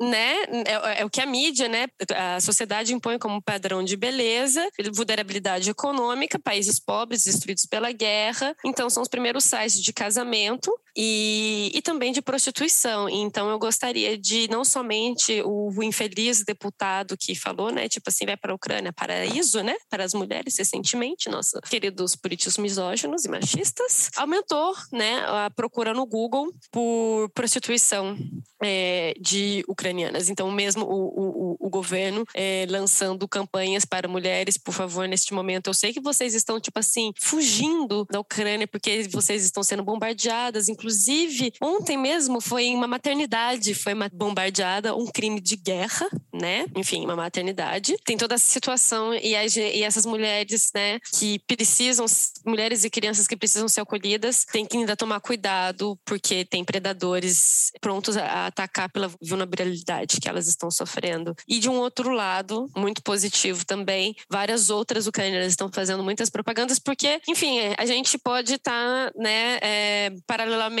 né? 0.00 0.34
É, 0.66 1.00
é, 1.00 1.04
o 1.04 1.10
que 1.10 1.20
a 1.20 1.26
mídia, 1.26 1.68
né? 1.68 1.86
A 2.14 2.40
sociedade 2.40 2.94
impõe 2.94 3.18
como 3.18 3.42
padrão 3.42 3.82
de 3.82 3.96
beleza, 3.96 4.66
vulnerabilidade 4.94 5.70
econômica, 5.70 6.38
países 6.38 6.78
pobres 6.78 7.24
destruídos 7.24 7.66
pela 7.66 7.92
guerra. 7.92 8.54
Então, 8.64 8.90
são 8.90 9.02
os 9.02 9.08
primeiros 9.08 9.44
sites 9.44 9.82
de 9.82 9.92
casamento 9.92 10.72
e, 10.96 11.70
e 11.74 11.82
também 11.82 12.12
de 12.12 12.22
prostituição. 12.22 13.08
Então, 13.08 13.50
eu 13.50 13.58
gostaria 13.58 14.16
de 14.16 14.48
não 14.48 14.64
somente 14.64 15.42
o, 15.42 15.70
o 15.76 15.82
infeliz 15.82 16.44
deputado 16.44 17.16
que 17.16 17.34
falou, 17.34 17.70
né? 17.70 17.88
Tipo 17.88 18.08
assim, 18.08 18.24
vai 18.24 18.36
para 18.36 18.52
a 18.52 18.54
Ucrânia, 18.54 18.92
paraíso, 18.92 19.62
né? 19.62 19.74
Para 19.90 20.04
as 20.04 20.14
mulheres, 20.14 20.56
recentemente, 20.56 21.28
nossos 21.28 21.60
queridos 21.68 22.14
políticos 22.14 22.58
misóginos 22.58 23.24
e 23.24 23.28
machistas, 23.28 24.10
aumentou, 24.16 24.74
né? 24.92 25.20
A 25.26 25.50
procura 25.50 25.92
no 25.92 26.06
Google 26.06 26.52
por 26.70 27.28
prostituição. 27.34 28.16
É, 28.66 29.12
de 29.20 29.62
ucranianas. 29.68 30.30
Então, 30.30 30.50
mesmo 30.50 30.86
o, 30.86 31.52
o, 31.52 31.56
o 31.60 31.68
governo 31.68 32.24
é, 32.32 32.64
lançando 32.70 33.28
campanhas 33.28 33.84
para 33.84 34.08
mulheres, 34.08 34.56
por 34.56 34.72
favor, 34.72 35.06
neste 35.06 35.34
momento. 35.34 35.66
Eu 35.66 35.74
sei 35.74 35.92
que 35.92 36.00
vocês 36.00 36.34
estão, 36.34 36.58
tipo 36.58 36.78
assim, 36.78 37.12
fugindo 37.20 38.06
da 38.10 38.20
Ucrânia 38.20 38.66
porque 38.66 39.06
vocês 39.10 39.44
estão 39.44 39.62
sendo 39.62 39.82
bombardeadas. 39.82 40.70
Inclusive, 40.70 40.83
ontem 41.60 41.96
mesmo 41.96 42.40
foi 42.40 42.64
em 42.64 42.76
uma 42.76 42.86
maternidade, 42.86 43.74
foi 43.74 43.92
bombardeada, 44.12 44.94
um 44.94 45.06
crime 45.06 45.40
de 45.40 45.56
guerra, 45.56 46.08
né? 46.32 46.66
Enfim, 46.76 47.04
uma 47.04 47.16
maternidade. 47.16 47.96
Tem 48.04 48.16
toda 48.16 48.34
essa 48.34 48.44
situação 48.44 49.14
e, 49.14 49.34
a, 49.34 49.44
e 49.44 49.82
essas 49.82 50.04
mulheres, 50.06 50.70
né, 50.74 50.98
que 51.12 51.38
precisam, 51.46 52.06
mulheres 52.46 52.84
e 52.84 52.90
crianças 52.90 53.26
que 53.26 53.36
precisam 53.36 53.68
ser 53.68 53.80
acolhidas, 53.80 54.44
tem 54.44 54.66
que 54.66 54.76
ainda 54.76 54.96
tomar 54.96 55.20
cuidado 55.20 55.98
porque 56.04 56.44
tem 56.44 56.64
predadores 56.64 57.70
prontos 57.80 58.16
a 58.16 58.46
atacar 58.46 58.64
atacar 58.64 58.90
pela 58.90 59.10
vulnerabilidade 59.22 60.18
que 60.20 60.28
elas 60.28 60.46
estão 60.46 60.70
sofrendo. 60.70 61.34
E 61.48 61.58
de 61.58 61.68
um 61.68 61.74
outro 61.74 62.10
lado, 62.10 62.70
muito 62.76 63.02
positivo 63.02 63.64
também, 63.64 64.14
várias 64.30 64.70
outras 64.70 65.06
ucranianas 65.06 65.48
estão 65.48 65.70
fazendo 65.72 66.02
muitas 66.02 66.30
propagandas, 66.30 66.78
porque, 66.78 67.20
enfim, 67.28 67.58
é, 67.58 67.74
a 67.78 67.86
gente 67.86 68.18
pode 68.18 68.54
estar, 68.54 68.72
tá, 68.72 69.12
né, 69.16 69.58
é, 69.62 70.12
paralelamente 70.26 70.73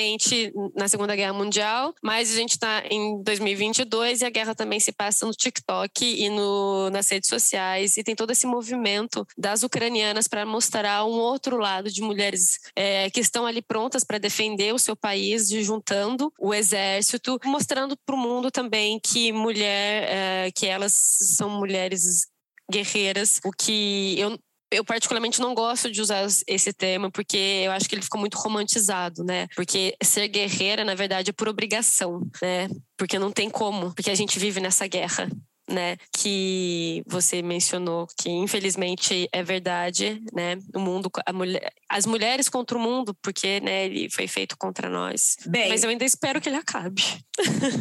na 0.74 0.88
Segunda 0.88 1.14
Guerra 1.14 1.32
Mundial, 1.32 1.94
mas 2.02 2.32
a 2.32 2.36
gente 2.36 2.52
está 2.52 2.82
em 2.90 3.22
2022 3.22 4.20
e 4.20 4.24
a 4.24 4.30
guerra 4.30 4.54
também 4.54 4.80
se 4.80 4.92
passa 4.92 5.26
no 5.26 5.32
TikTok 5.32 6.04
e 6.04 6.28
no, 6.30 6.90
nas 6.90 7.08
redes 7.10 7.28
sociais, 7.28 7.96
e 7.96 8.02
tem 8.04 8.14
todo 8.14 8.30
esse 8.30 8.46
movimento 8.46 9.26
das 9.36 9.62
ucranianas 9.62 10.26
para 10.26 10.44
mostrar 10.44 11.04
um 11.04 11.18
outro 11.18 11.58
lado 11.58 11.90
de 11.90 12.02
mulheres 12.02 12.58
é, 12.74 13.10
que 13.10 13.20
estão 13.20 13.46
ali 13.46 13.62
prontas 13.62 14.04
para 14.04 14.18
defender 14.18 14.74
o 14.74 14.78
seu 14.78 14.96
país, 14.96 15.48
juntando 15.48 16.32
o 16.38 16.52
exército, 16.52 17.38
mostrando 17.44 17.74
mostrando 17.84 17.96
para 18.04 18.14
o 18.14 18.18
mundo 18.18 18.50
também 18.50 19.00
que 19.00 19.32
mulher, 19.32 20.08
é, 20.08 20.50
que 20.52 20.66
elas 20.66 20.92
são 20.92 21.50
mulheres 21.50 22.26
guerreiras, 22.70 23.40
o 23.44 23.50
que 23.50 24.18
eu 24.18 24.38
eu 24.74 24.84
particularmente 24.84 25.40
não 25.40 25.54
gosto 25.54 25.90
de 25.90 26.00
usar 26.00 26.26
esse 26.46 26.72
termo 26.72 27.10
porque 27.10 27.62
eu 27.64 27.72
acho 27.72 27.88
que 27.88 27.94
ele 27.94 28.02
ficou 28.02 28.20
muito 28.20 28.36
romantizado, 28.38 29.24
né? 29.24 29.46
Porque 29.54 29.96
ser 30.02 30.28
guerreira, 30.28 30.84
na 30.84 30.94
verdade, 30.94 31.30
é 31.30 31.32
por 31.32 31.48
obrigação, 31.48 32.20
né? 32.42 32.68
Porque 32.96 33.18
não 33.18 33.30
tem 33.30 33.48
como, 33.48 33.94
porque 33.94 34.10
a 34.10 34.14
gente 34.14 34.38
vive 34.38 34.60
nessa 34.60 34.86
guerra 34.86 35.28
né, 35.68 35.96
que 36.12 37.02
você 37.06 37.40
mencionou, 37.40 38.06
que 38.18 38.28
infelizmente 38.28 39.28
é 39.32 39.42
verdade, 39.42 40.22
né, 40.32 40.58
o 40.74 40.78
mundo, 40.78 41.10
mulher, 41.32 41.72
as 41.88 42.06
mulheres 42.06 42.48
contra 42.48 42.76
o 42.76 42.80
mundo, 42.80 43.16
porque, 43.22 43.60
né, 43.60 43.86
ele 43.86 44.10
foi 44.10 44.26
feito 44.26 44.56
contra 44.58 44.90
nós. 44.90 45.36
Bem, 45.46 45.70
Mas 45.70 45.82
eu 45.82 45.90
ainda 45.90 46.04
espero 46.04 46.40
que 46.40 46.48
ele 46.48 46.56
acabe. 46.56 47.02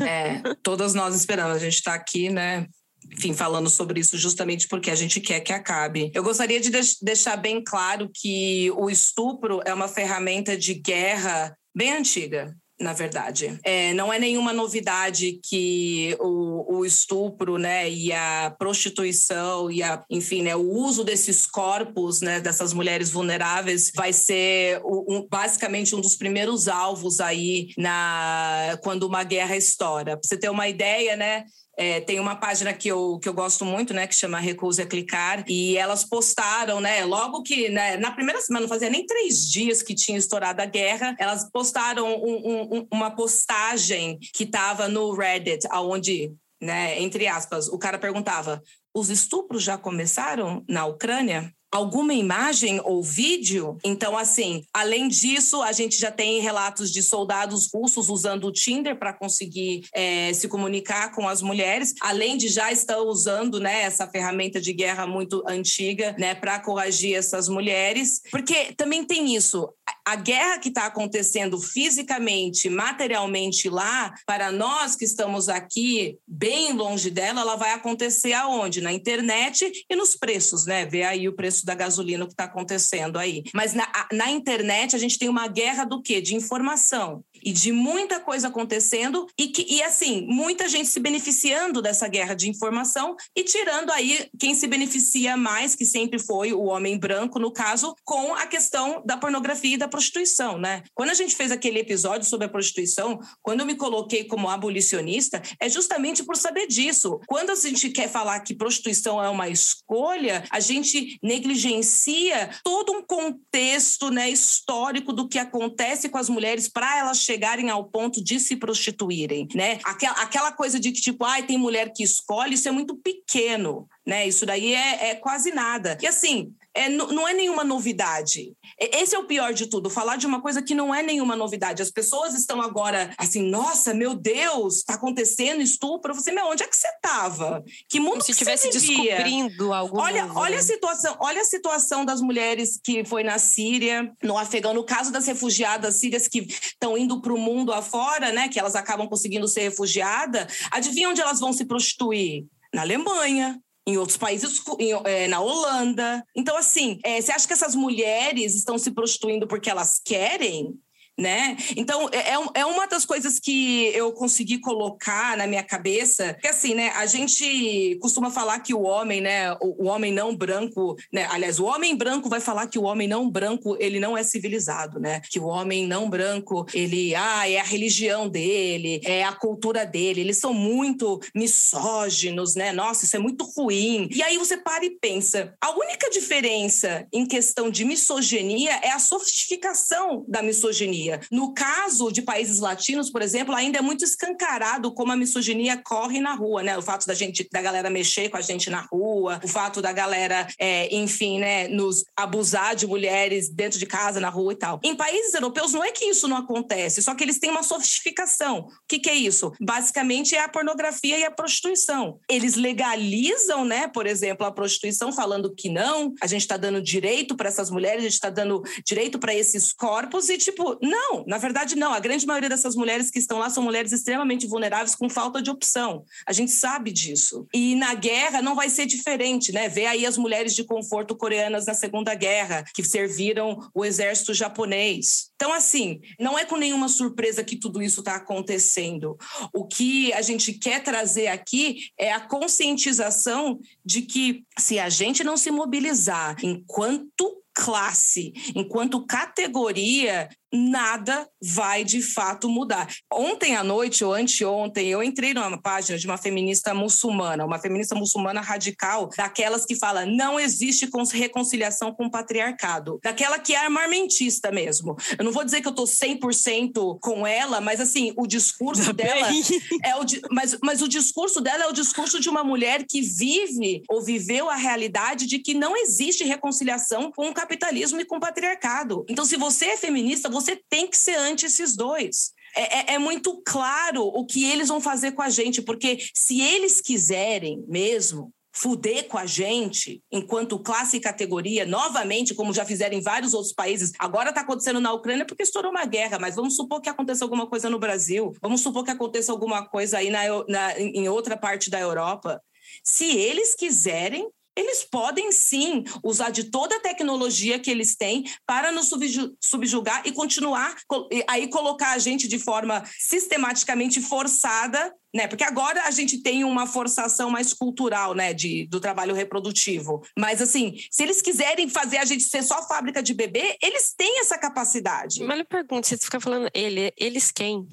É, 0.08 0.42
todas 0.64 0.94
nós 0.94 1.16
esperamos. 1.16 1.56
A 1.56 1.60
gente 1.60 1.76
está 1.76 1.94
aqui, 1.94 2.30
né, 2.30 2.68
enfim, 3.12 3.34
falando 3.34 3.70
sobre 3.70 4.00
isso 4.00 4.18
justamente 4.18 4.68
porque 4.68 4.92
a 4.92 4.96
gente 4.96 5.20
quer 5.20 5.40
que 5.40 5.54
acabe. 5.54 6.12
Eu 6.14 6.24
gostaria 6.24 6.60
de 6.60 6.72
deixar 7.02 7.38
bem 7.38 7.64
claro 7.64 8.10
que 8.14 8.72
o 8.72 8.90
estupro 8.90 9.62
é 9.66 9.74
uma 9.74 9.88
ferramenta 9.88 10.58
de 10.58 10.74
guerra 10.74 11.56
bem 11.76 11.94
antiga 11.94 12.56
na 12.80 12.94
verdade. 12.94 13.58
É, 13.64 13.94
não 13.94 14.12
é 14.12 14.20
nenhuma 14.20 14.52
novidade 14.52 15.40
que 15.44 16.16
o, 16.20 16.80
o, 16.80 16.86
estupro, 16.86 17.58
né, 17.58 17.90
e 17.90 18.12
a 18.12 18.54
prostituição 18.58 19.72
e 19.72 19.82
a, 19.82 20.04
enfim, 20.10 20.42
né, 20.42 20.56
o 20.56 20.70
uso 20.70 21.04
desses 21.04 21.46
corpos, 21.46 22.22
né, 22.22 22.40
dessas 22.40 22.74
mulheres 22.74 23.10
vulneráveis 23.10 23.92
vai 23.96 24.12
ser 24.12 24.82
o, 24.84 25.16
um, 25.16 25.28
basicamente 25.30 25.96
um 25.96 26.02
dos 26.02 26.16
primeiros 26.16 26.68
alvos 26.68 27.20
aí 27.20 27.70
na 27.78 28.78
quando 28.82 29.04
uma 29.04 29.24
guerra 29.24 29.56
estoura. 29.56 30.18
Para 30.18 30.28
você 30.28 30.38
ter 30.38 30.50
uma 30.50 30.68
ideia, 30.68 31.16
né, 31.16 31.46
é, 31.78 32.00
tem 32.02 32.20
uma 32.20 32.36
página 32.36 32.74
que 32.74 32.88
eu, 32.88 33.20
que 33.20 33.28
eu 33.28 33.34
gosto 33.34 33.66
muito, 33.66 33.94
né, 33.94 34.06
que 34.06 34.16
chama 34.16 34.40
Recuse 34.40 34.82
a 34.82 34.86
Clicar, 34.86 35.44
e 35.48 35.76
elas 35.78 36.04
postaram, 36.04 36.80
né, 36.80 37.04
logo 37.06 37.42
que, 37.42 37.70
né, 37.70 37.98
na 37.98 38.12
primeira 38.12 38.40
semana, 38.42 38.64
não 38.64 38.70
fazia 38.70 38.90
nem 38.90 39.06
três 39.06 39.50
dias 39.50 39.82
que 39.82 39.96
tinha 39.96 40.18
estourado 40.18 40.62
a 40.62 40.66
guerra, 40.66 41.16
elas 41.20 41.50
postaram 41.52 42.08
um, 42.24 42.78
um, 42.78 42.88
uma 42.92 43.12
postagem 43.12 44.20
que 44.34 44.44
estava 44.44 44.88
no 44.88 45.14
Reddit, 45.14 45.68
aonde, 45.70 46.34
né, 46.62 47.02
entre 47.02 47.28
aspas, 47.28 47.68
o 47.68 47.78
cara 47.78 47.98
perguntava: 47.98 48.62
os 48.94 49.10
estupros 49.10 49.64
já 49.64 49.78
começaram 49.78 50.64
na 50.70 50.86
Ucrânia? 50.86 51.52
Alguma 51.74 52.14
imagem 52.14 52.80
ou 52.84 53.02
vídeo. 53.02 53.80
Então, 53.84 54.16
assim, 54.16 54.64
além 54.72 55.08
disso, 55.08 55.62
a 55.64 55.72
gente 55.72 56.00
já 56.00 56.12
tem 56.12 56.40
relatos 56.40 56.92
de 56.92 57.02
soldados 57.02 57.68
russos 57.74 58.10
usando 58.10 58.46
o 58.46 58.52
Tinder 58.52 58.98
para 58.98 59.12
conseguir 59.12 59.84
é, 59.92 60.32
se 60.34 60.48
comunicar 60.48 61.12
com 61.16 61.28
as 61.28 61.42
mulheres, 61.42 61.96
além 62.00 62.38
de 62.38 62.48
já 62.48 62.72
estar 62.72 63.00
usando 63.00 63.60
né, 63.60 63.82
essa 63.82 64.08
ferramenta 64.08 64.62
de 64.62 64.72
guerra 64.72 65.08
muito 65.08 65.44
antiga 65.48 66.16
né, 66.20 66.36
para 66.36 66.60
corrigir 66.60 67.16
essas 67.16 67.50
mulheres. 67.50 68.22
Porque 68.30 68.74
também 68.78 69.04
tem 69.04 69.36
isso 69.36 69.68
a 70.06 70.16
guerra 70.16 70.60
que 70.60 70.70
está 70.70 70.86
acontecendo 70.86 71.60
fisicamente, 71.60 72.70
materialmente 72.70 73.70
lá, 73.70 74.14
para 74.26 74.52
nós 74.52 74.96
que 74.96 75.06
estamos 75.06 75.50
aqui 75.50 76.18
bem 76.28 76.74
longe 76.74 77.10
dela, 77.10 77.42
ela 77.42 77.56
vai 77.56 77.72
acontecer 77.74 78.34
aonde? 78.34 78.82
Na 78.82 78.92
internet 78.92 79.86
e 79.90 79.96
nos 79.96 80.16
preços, 80.16 80.66
né? 80.66 80.86
Vê 80.86 81.04
aí 81.04 81.28
o 81.28 81.36
preço 81.36 81.66
da 81.66 81.76
gasolina 81.76 82.26
que 82.26 82.34
está 82.34 82.46
acontecendo 82.46 83.18
aí. 83.18 83.44
Mas 83.54 83.74
na, 83.74 83.88
na 84.12 84.30
internet 84.30 84.96
a 84.96 85.00
gente 85.00 85.18
tem 85.18 85.30
uma 85.30 85.48
guerra 85.48 85.86
do 85.86 86.02
quê? 86.02 86.22
De 86.22 86.36
informação 86.36 87.24
e 87.46 87.52
de 87.52 87.72
muita 87.72 88.20
coisa 88.20 88.48
acontecendo 88.48 89.28
e 89.38 89.48
que 89.48 89.66
e 89.70 89.82
assim 89.84 90.26
muita 90.28 90.68
gente 90.68 90.90
se 90.90 91.00
beneficiando 91.00 91.82
dessa 91.82 92.08
guerra 92.08 92.34
de 92.34 92.50
informação 92.50 93.16
e 93.36 93.44
tirando 93.44 93.92
aí 93.92 94.30
quem 94.40 94.56
se 94.56 94.68
beneficia 94.68 95.36
mais 95.38 95.76
que 95.76 95.86
sempre 95.86 96.20
foi 96.20 96.54
o 96.54 96.64
homem 96.64 96.98
branco 96.98 97.40
no 97.40 97.52
caso 97.52 97.96
com 98.04 98.34
a 98.36 98.46
questão 98.48 99.02
da 99.06 99.18
pornografia 99.18 99.76
e 99.76 99.78
da 99.78 99.88
prostituição, 99.88 100.58
né? 100.58 100.84
Quando 100.94 101.10
a 101.10 101.14
gente 101.14 101.36
fez 101.36 101.52
aquele 101.52 101.80
episódio 101.80 102.28
sobre 102.28 102.46
a 102.46 102.50
prostituição, 102.50 103.20
quando 103.42 103.62
eu 103.62 103.66
me 103.66 103.76
coloquei 103.76 104.24
como 104.24 104.50
abolicionista, 104.50 105.42
é 105.60 105.70
justamente 105.70 106.24
por 106.24 106.36
saber 106.36 106.68
disso. 106.68 107.20
Quando 107.28 107.52
a 107.52 107.56
gente 107.56 107.90
quer 107.90 108.10
falar 108.10 108.40
que 108.42 108.56
prostituição 108.56 109.24
é 109.24 109.30
uma 109.30 109.50
escolha, 109.50 110.44
a 110.50 110.60
gente 110.60 111.18
negligencia 111.22 112.50
todo 112.64 112.94
um 112.94 113.02
contexto, 113.02 114.10
né, 114.10 114.30
histórico 114.30 115.12
do 115.14 115.28
que 115.28 115.40
acontece 115.40 116.10
com 116.10 116.18
as 116.18 116.30
mulheres 116.30 116.68
para 116.68 116.98
elas 116.98 117.24
chegarem 117.34 117.70
ao 117.70 117.84
ponto 117.84 118.24
de 118.24 118.40
se 118.40 118.56
prostituírem, 118.56 119.48
né? 119.56 119.80
Aquela, 119.84 120.22
aquela 120.22 120.52
coisa 120.52 120.80
de 120.80 120.92
que, 120.92 121.02
tipo, 121.02 121.26
ai, 121.26 121.44
tem 121.44 121.58
mulher 121.58 121.92
que 121.92 122.04
escolhe, 122.04 122.54
isso 122.54 122.70
é 122.70 122.72
muito 122.72 122.96
pequeno, 122.96 123.88
né? 124.06 124.28
Isso 124.28 124.46
daí 124.46 124.74
é, 124.74 125.10
é 125.10 125.16
quase 125.16 125.52
nada. 125.52 125.98
E 126.02 126.08
assim, 126.08 126.54
é, 126.76 126.90
não 126.90 127.28
é 127.28 127.34
nenhuma 127.34 127.64
novidade. 127.64 128.54
Esse 128.80 129.16
é 129.16 129.20
o 129.20 129.26
pior 129.26 129.54
de 129.54 129.68
tudo, 129.68 129.90
falar 129.90 130.16
de 130.16 130.26
uma 130.26 130.42
coisa 130.42 130.62
que 130.62 130.74
não 130.74 130.94
é 130.94 131.04
nenhuma 131.04 131.36
novidade. 131.36 131.82
As 131.82 131.92
pessoas 131.92 132.34
estão 132.34 132.62
agora 132.62 133.14
assim, 133.18 133.44
nossa, 133.44 133.94
meu 133.94 134.16
Deus, 134.16 134.78
está 134.78 134.96
acontecendo 134.96 135.62
estupro. 135.62 136.16
Você, 136.16 136.32
meu, 136.32 136.48
onde 136.48 136.64
é 136.64 136.68
que 136.68 136.76
você 136.76 136.88
estava? 136.88 137.64
Que 137.88 138.00
mundo 138.00 138.12
Como 138.12 138.22
se 138.22 138.28
que 138.28 138.32
estivesse 138.32 138.72
descobrindo 138.72 139.72
algo 139.72 140.00
olha, 140.00 140.26
novo, 140.26 140.40
olha 140.40 140.56
né? 140.56 140.58
a 140.58 140.64
situação, 140.64 141.16
olha 141.20 141.42
a 141.42 141.46
situação 141.46 142.04
das 142.04 142.22
mulheres 142.22 142.80
que 142.84 143.06
foi 143.06 143.24
na 143.24 143.38
Síria, 143.38 144.12
no 144.24 144.38
Afegão, 144.38 144.74
no 144.74 144.84
caso 144.84 145.12
das 145.12 145.28
refugiadas 145.28 146.00
sírias 146.00 146.28
que 146.28 146.40
estão 146.40 146.98
indo 146.98 147.22
para 147.22 147.34
o 147.34 147.38
mundo 147.38 147.72
afora, 147.72 148.32
né? 148.32 148.50
Que 148.50 148.60
elas 148.60 148.76
acabam 148.76 149.08
conseguindo 149.08 149.48
ser 149.48 149.62
refugiadas. 149.62 150.48
Adivinha 150.72 151.10
onde 151.10 151.22
elas 151.22 151.40
vão 151.40 151.54
se 151.54 151.66
prostituir? 151.66 152.46
Na 152.74 152.82
Alemanha, 152.82 153.62
em 153.86 153.98
outros 153.98 154.18
países, 154.18 154.62
é, 155.06 155.28
na 155.28 155.40
Holanda. 155.40 156.26
Então, 156.36 156.58
assim, 156.58 157.00
é, 157.04 157.22
você 157.22 157.32
acha 157.32 157.48
que 157.48 157.54
essas 157.54 157.76
mulheres 157.76 158.56
estão 158.56 158.78
se 158.78 158.92
prostituindo 158.92 159.48
porque 159.48 159.70
elas 159.70 160.00
querem? 160.04 160.80
Né? 161.18 161.56
Então, 161.78 162.10
é, 162.12 162.34
é, 162.34 162.62
é 162.62 162.66
uma 162.66 162.88
das 162.88 163.06
coisas 163.06 163.40
que 163.40 163.86
eu 163.94 164.12
consegui 164.14 164.58
colocar 164.58 165.38
na 165.38 165.46
minha 165.46 165.64
cabeça, 165.64 166.34
que 166.42 166.48
assim, 166.48 166.74
né, 166.74 166.90
a 166.96 167.06
gente 167.06 167.98
costuma 168.02 168.32
falar 168.32 168.60
que 168.60 168.74
o 168.74 168.82
homem, 168.82 169.22
né, 169.22 169.54
o, 169.54 169.84
o, 169.84 169.88
homem 169.88 170.12
não 170.12 170.36
branco, 170.36 170.96
né, 171.12 171.28
aliás, 171.30 171.60
o 171.60 171.66
homem 171.66 171.96
branco 171.96 172.30
vai 172.30 172.40
falar 172.40 172.68
que 172.68 172.80
o 172.80 172.84
homem 172.84 173.08
não 173.08 173.30
branco, 173.30 173.78
ele 173.80 174.00
não 174.00 174.18
é 174.18 174.24
civilizado, 174.24 175.00
né? 175.00 175.22
Que 175.30 175.40
o 175.40 175.46
homem 175.46 175.86
não 175.86 176.10
branco, 176.10 176.66
ele, 176.74 177.14
ah, 177.16 177.48
é 177.48 177.60
a 177.60 177.64
religião 177.64 178.28
dele, 178.28 179.02
é 179.04 179.24
a 179.24 179.34
cultura 179.34 179.86
dele, 179.86 180.22
eles 180.22 180.38
são 180.38 180.54
muito 180.54 181.20
misóginos, 181.36 182.56
né? 182.56 182.72
Nossa, 182.72 183.06
isso 183.06 183.16
é 183.16 183.20
muito 183.20 183.46
ruim. 183.56 184.10
E 184.12 184.24
aí 184.24 184.38
você 184.38 184.58
para 184.58 184.86
e 184.86 184.90
pensa, 184.90 185.54
a 185.62 185.72
única 185.72 186.10
diferença 186.10 187.08
em 187.14 187.26
questão 187.26 187.70
de 187.70 187.86
misoginia 187.86 188.80
é 188.82 188.92
a 188.92 189.00
sofisticação 189.00 190.26
da 190.28 190.42
misoginia 190.42 191.03
misoginia. 191.04 191.20
No 191.32 191.54
caso 191.54 192.12
de 192.12 192.22
países 192.22 192.60
latinos, 192.60 193.10
por 193.10 193.22
exemplo, 193.22 193.54
ainda 193.54 193.80
é 193.80 193.82
muito 193.82 194.04
escancarado 194.04 194.94
como 194.94 195.12
a 195.12 195.16
misoginia 195.16 195.82
corre 195.84 196.20
na 196.20 196.34
rua, 196.34 196.64
né? 196.64 196.78
O 196.78 196.82
fato 196.82 197.06
da 197.06 197.14
gente, 197.14 197.48
da 197.52 197.62
galera 197.62 197.90
mexer 197.90 198.30
com 198.30 198.38
a 198.38 198.42
gente 198.42 198.70
na 198.70 198.82
rua, 198.82 199.40
o 199.44 199.48
fato 199.48 199.82
da 199.82 199.92
galera, 199.92 200.48
é, 200.60 200.94
enfim, 200.96 201.40
né, 201.40 201.68
nos 201.68 202.04
abusar 202.16 202.76
de 202.76 202.88
mulheres 202.88 203.50
dentro 203.50 203.80
de 203.80 203.86
casa, 203.86 204.20
na 204.20 204.30
rua 204.30 204.54
e 204.54 204.56
tal. 204.56 204.80
Em 204.84 204.96
países 204.96 205.34
europeus 205.34 205.74
não 205.74 205.84
é 205.84 205.92
que 205.92 206.06
isso 206.06 206.28
não 206.28 206.38
acontece, 206.38 207.02
só 207.02 207.16
que 207.16 207.24
eles 207.24 207.40
têm 207.40 207.50
uma 207.50 207.64
sofisticação. 207.64 208.60
O 208.60 208.68
que, 208.88 209.00
que 209.00 209.10
é 209.10 209.16
isso? 209.16 209.52
Basicamente 209.60 210.36
é 210.36 210.42
a 210.42 210.50
pornografia 210.50 211.18
e 211.18 211.26
a 211.26 211.32
prostituição. 211.32 212.20
Eles 212.30 212.56
legalizam, 212.56 213.66
né, 213.66 213.88
por 213.88 214.06
exemplo, 214.06 214.46
a 214.46 214.52
prostituição, 214.52 215.12
falando 215.12 215.54
que 215.54 215.70
não, 215.70 216.14
a 216.22 216.28
gente 216.28 216.42
está 216.42 216.58
dando 216.58 216.82
direito 216.82 217.36
para 217.36 217.50
essas 217.50 217.70
mulheres, 217.70 218.00
a 218.00 218.04
gente 218.04 218.14
está 218.14 218.30
dando 218.30 218.62
direito 218.86 219.20
para 219.20 219.34
esses 219.34 219.74
corpos 219.74 220.30
e, 220.30 220.38
tipo, 220.38 220.78
não, 220.94 221.26
na 221.26 221.40
verdade, 221.40 221.76
não. 221.76 221.92
A 221.92 222.00
grande 222.00 222.28
maioria 222.28 222.50
dessas 222.50 222.76
mulheres 222.76 223.10
que 223.10 223.18
estão 223.18 223.40
lá 223.40 223.50
são 223.50 223.64
mulheres 223.64 223.92
extremamente 223.92 224.46
vulneráveis 224.46 224.96
com 224.96 225.10
falta 225.10 225.42
de 225.42 225.50
opção. 225.50 226.06
A 226.28 226.32
gente 226.32 226.52
sabe 226.52 226.92
disso. 226.92 227.48
E 227.52 227.76
na 227.76 227.96
guerra 227.96 228.44
não 228.44 228.56
vai 228.56 228.70
ser 228.70 228.86
diferente, 228.86 229.52
né? 229.52 229.68
Vê 229.68 229.88
aí 229.88 230.06
as 230.06 230.18
mulheres 230.18 230.54
de 230.54 230.64
conforto 230.64 231.16
coreanas 231.16 231.66
na 231.66 231.74
Segunda 231.74 232.14
Guerra, 232.14 232.64
que 232.76 232.84
serviram 232.84 233.58
o 233.74 233.84
exército 233.84 234.36
japonês. 234.36 235.32
Então, 235.36 235.52
assim, 235.52 236.00
não 236.20 236.38
é 236.38 236.46
com 236.46 236.58
nenhuma 236.58 236.88
surpresa 236.88 237.44
que 237.44 237.58
tudo 237.58 237.82
isso 237.82 238.02
está 238.02 238.16
acontecendo. 238.16 239.18
O 239.52 239.66
que 239.66 240.14
a 240.14 240.22
gente 240.22 240.54
quer 240.54 240.84
trazer 240.84 241.28
aqui 241.28 241.88
é 241.98 242.14
a 242.14 242.20
conscientização 242.20 243.60
de 243.84 244.04
que 244.04 244.44
se 244.60 244.78
a 244.78 244.90
gente 244.90 245.24
não 245.24 245.38
se 245.38 245.50
mobilizar 245.50 246.38
enquanto 246.44 247.44
classe, 247.54 248.34
enquanto 248.56 249.06
categoria, 249.06 250.28
nada 250.54 251.28
vai 251.42 251.84
de 251.84 252.02
fato 252.02 252.48
mudar. 252.48 252.88
Ontem 253.12 253.56
à 253.56 253.64
noite 253.64 254.06
ou 254.06 254.14
anteontem, 254.14 254.88
eu 254.88 255.02
entrei 255.02 255.34
numa 255.34 255.60
página 255.60 255.98
de 255.98 256.06
uma 256.06 256.18
feminista 256.18 256.74
muçulmana, 256.74 257.46
uma 257.46 257.60
feminista 257.60 257.96
muçulmana 257.96 258.40
radical, 258.40 259.10
daquelas 259.18 259.66
que 259.66 259.76
fala 259.76 260.06
não 260.06 260.40
existe 260.40 260.88
reconciliação 261.14 261.94
com 261.94 262.06
o 262.06 262.12
patriarcado, 262.12 263.00
daquela 263.04 263.40
que 263.40 263.54
é 263.54 263.58
armamentista 263.58 264.52
mesmo. 264.52 264.96
Eu 265.18 265.26
não 265.26 265.32
vou 265.32 265.44
dizer 265.44 265.62
que 265.62 265.68
eu 265.68 265.74
tô 265.74 265.84
100% 265.84 267.00
com 267.02 267.26
ela, 267.26 267.60
mas 267.60 267.80
assim, 267.82 268.14
o 268.18 268.28
discurso 268.28 268.84
Tá 268.86 268.92
dela 268.92 269.28
bem. 269.28 269.42
é 269.84 269.96
o 269.96 270.04
mas, 270.32 270.58
mas 270.62 270.82
o 270.82 270.88
discurso 270.88 271.42
dela 271.42 271.64
é 271.64 271.68
o 271.68 271.74
discurso 271.74 272.20
de 272.20 272.30
uma 272.30 272.44
mulher 272.44 272.86
que 272.88 273.02
vive 273.02 273.82
ou 273.90 274.04
viveu 274.04 274.50
a 274.50 274.56
realidade 274.56 275.26
de 275.26 275.40
que 275.40 275.54
não 275.54 275.76
existe 275.78 276.24
reconciliação 276.24 277.12
com 277.12 277.30
o 277.30 277.34
capitalismo 277.34 278.00
e 278.00 278.06
com 278.06 278.18
o 278.18 278.20
patriarcado. 278.20 279.06
Então, 279.10 279.26
se 279.26 279.38
você 279.38 279.66
é 279.68 279.78
feminista, 279.78 280.30
você 280.30 280.43
tem 280.70 280.88
que 280.88 280.98
ser 280.98 281.16
anti 281.16 281.46
esses 281.46 281.76
dois. 281.76 282.32
É, 282.56 282.92
é- 282.92 282.94
é 282.96 282.98
muito 283.00 283.42
claro 283.46 284.04
o 284.04 284.26
que 284.26 284.44
eles 284.46 284.68
vão 284.68 284.80
fazer 284.80 285.14
com 285.14 285.22
a 285.22 285.30
gente, 285.30 285.62
porque 285.62 285.98
se 286.14 286.40
eles 286.42 286.80
quiserem 286.82 287.64
mesmo 287.68 288.32
fuder 288.56 289.08
com 289.08 289.18
a 289.18 289.26
gente 289.26 290.00
enquanto 290.12 290.60
classe 290.60 290.98
e 290.98 291.00
categoria, 291.00 291.66
novamente, 291.66 292.36
como 292.36 292.54
já 292.54 292.64
fizeram 292.64 292.96
em 292.96 293.02
vários 293.02 293.34
outros 293.34 293.52
países. 293.52 293.92
Agora 293.98 294.30
está 294.30 294.42
acontecendo 294.42 294.80
na 294.80 294.94
Ucrânia 294.94 295.26
porque 295.26 295.42
estourou 295.42 295.72
uma 295.72 295.86
guerra, 295.86 296.20
mas 296.20 296.36
vamos 296.36 296.56
supor 296.56 296.80
que 296.80 296.88
aconteça 296.88 297.26
alguma 297.26 297.48
coisa 297.48 297.68
no 297.68 297.80
Brasil, 297.80 298.32
vamos 298.40 298.62
supor 298.62 298.84
que 298.84 298.92
aconteça 298.92 299.32
alguma 299.32 299.68
coisa 299.68 299.98
aí 299.98 300.12
na, 300.12 300.22
na- 300.48 300.80
em 300.80 301.10
outra 301.10 301.36
parte 301.36 301.72
da 301.72 301.80
Europa. 301.80 302.40
Se 302.84 303.06
eles 303.18 303.56
quiserem, 303.56 304.30
eles 304.56 304.84
podem 304.84 305.32
sim 305.32 305.84
usar 306.04 306.30
de 306.30 306.46
toda 306.46 306.76
a 306.76 306.80
tecnologia 306.80 307.60
que 307.60 307.72
eles 307.72 307.96
têm 307.96 308.24
para 308.46 308.72
nos 308.72 308.88
subju- 308.90 309.36
subjugar 309.44 310.04
e 310.06 310.12
continuar 310.12 310.76
co- 310.88 311.08
aí 311.28 311.48
colocar 311.48 311.92
a 311.92 311.98
gente 311.98 312.28
de 312.28 312.38
forma 312.40 312.84
sistematicamente 313.00 314.02
forçada, 314.02 314.94
né? 315.14 315.28
Porque 315.28 315.44
agora 315.44 315.84
a 315.84 315.92
gente 315.92 316.22
tem 316.22 316.44
uma 316.44 316.66
forçação 316.68 317.30
mais 317.30 317.54
cultural, 317.54 318.14
né, 318.14 318.34
de, 318.34 318.68
do 318.68 318.80
trabalho 318.80 319.14
reprodutivo. 319.16 320.02
Mas 320.18 320.42
assim, 320.42 320.76
se 320.92 321.04
eles 321.04 321.22
quiserem 321.22 321.70
fazer 321.70 321.98
a 321.98 322.06
gente 322.06 322.24
ser 322.24 322.44
só 322.44 322.68
fábrica 322.68 323.02
de 323.02 323.14
bebê, 323.14 323.58
eles 323.62 323.94
têm 323.96 324.20
essa 324.20 324.38
capacidade. 324.38 325.24
Mas 325.24 325.40
eu 325.40 325.46
pergunto, 325.46 325.88
você 325.88 325.98
fica 325.98 326.20
falando 326.20 326.50
ele, 326.54 326.94
eles 326.98 327.32
quem? 327.32 327.68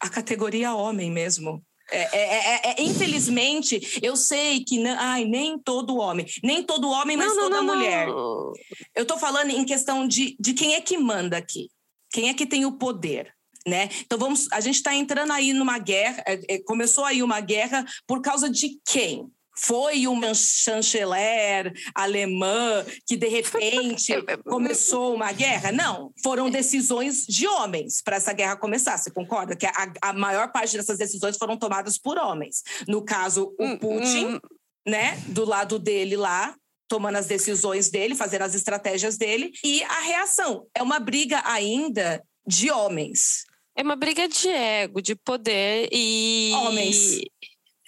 A 0.00 0.08
categoria 0.08 0.74
homem 0.74 1.10
mesmo. 1.10 1.62
É, 1.94 2.08
é- 2.12 2.54
é- 2.54 2.60
é- 2.70 2.82
infelizmente, 2.82 3.98
eu 4.02 4.16
sei 4.16 4.64
que 4.64 4.78
não, 4.78 4.96
ai, 4.98 5.24
nem 5.24 5.58
todo 5.58 5.96
homem, 5.96 6.26
nem 6.42 6.62
todo 6.62 6.88
homem, 6.90 7.16
mas 7.16 7.34
toda 7.34 7.62
mulher. 7.62 8.06
não. 8.08 8.52
Eu 8.94 9.06
tô 9.06 9.16
falando 9.18 9.50
em 9.50 9.64
questão 9.64 10.06
de, 10.06 10.36
de 10.38 10.52
quem 10.54 10.74
é 10.74 10.80
que 10.80 10.98
manda 10.98 11.36
aqui, 11.36 11.68
quem 12.12 12.28
é 12.28 12.34
que 12.34 12.46
tem 12.46 12.64
o 12.66 12.72
poder. 12.72 13.32
Né? 13.66 13.88
Então 14.02 14.18
vamos, 14.18 14.46
a 14.52 14.60
gente 14.60 14.74
está 14.76 14.94
entrando 14.94 15.32
aí 15.32 15.54
numa 15.54 15.78
guerra. 15.78 16.22
é, 16.26 16.56
é, 16.56 16.58
começou 16.58 17.02
aí 17.02 17.22
uma 17.22 17.40
guerra 17.40 17.82
por 18.06 18.20
causa 18.20 18.50
de 18.50 18.78
quem? 18.86 19.26
Foi 19.56 20.06
uma 20.06 20.32
chanceler 20.34 21.72
alemã 21.94 22.84
que 23.06 23.16
de 23.16 23.28
repente 23.28 24.12
começou 24.48 25.14
uma 25.14 25.32
guerra? 25.32 25.72
Não, 25.72 26.12
foram 26.22 26.48
decisões 26.48 27.26
de 27.26 27.46
homens 27.46 28.00
para 28.02 28.16
essa 28.16 28.32
guerra 28.32 28.56
começar. 28.56 28.96
Você 28.96 29.10
concorda 29.10 29.56
que 29.56 29.66
a, 29.66 29.92
a 30.00 30.12
maior 30.12 30.50
parte 30.52 30.76
dessas 30.76 30.98
decisões 30.98 31.36
foram 31.36 31.56
tomadas 31.56 31.98
por 31.98 32.18
homens? 32.18 32.62
No 32.86 33.04
caso, 33.04 33.54
o 33.58 33.64
Hum, 33.64 33.78
Putin, 33.78 34.26
hum. 34.26 34.40
né, 34.86 35.16
do 35.28 35.44
lado 35.44 35.78
dele 35.78 36.16
lá, 36.16 36.54
tomando 36.88 37.16
as 37.16 37.26
decisões 37.26 37.90
dele, 37.90 38.14
fazendo 38.14 38.42
as 38.42 38.54
estratégias 38.54 39.16
dele, 39.16 39.52
e 39.64 39.82
a 39.84 40.00
reação. 40.00 40.66
É 40.74 40.82
uma 40.82 41.00
briga 41.00 41.42
ainda 41.44 42.22
de 42.46 42.70
homens. 42.70 43.44
É 43.76 43.82
uma 43.82 43.96
briga 43.96 44.28
de 44.28 44.48
ego, 44.48 45.02
de 45.02 45.16
poder 45.16 45.88
e. 45.90 46.52
Homens. 46.54 47.22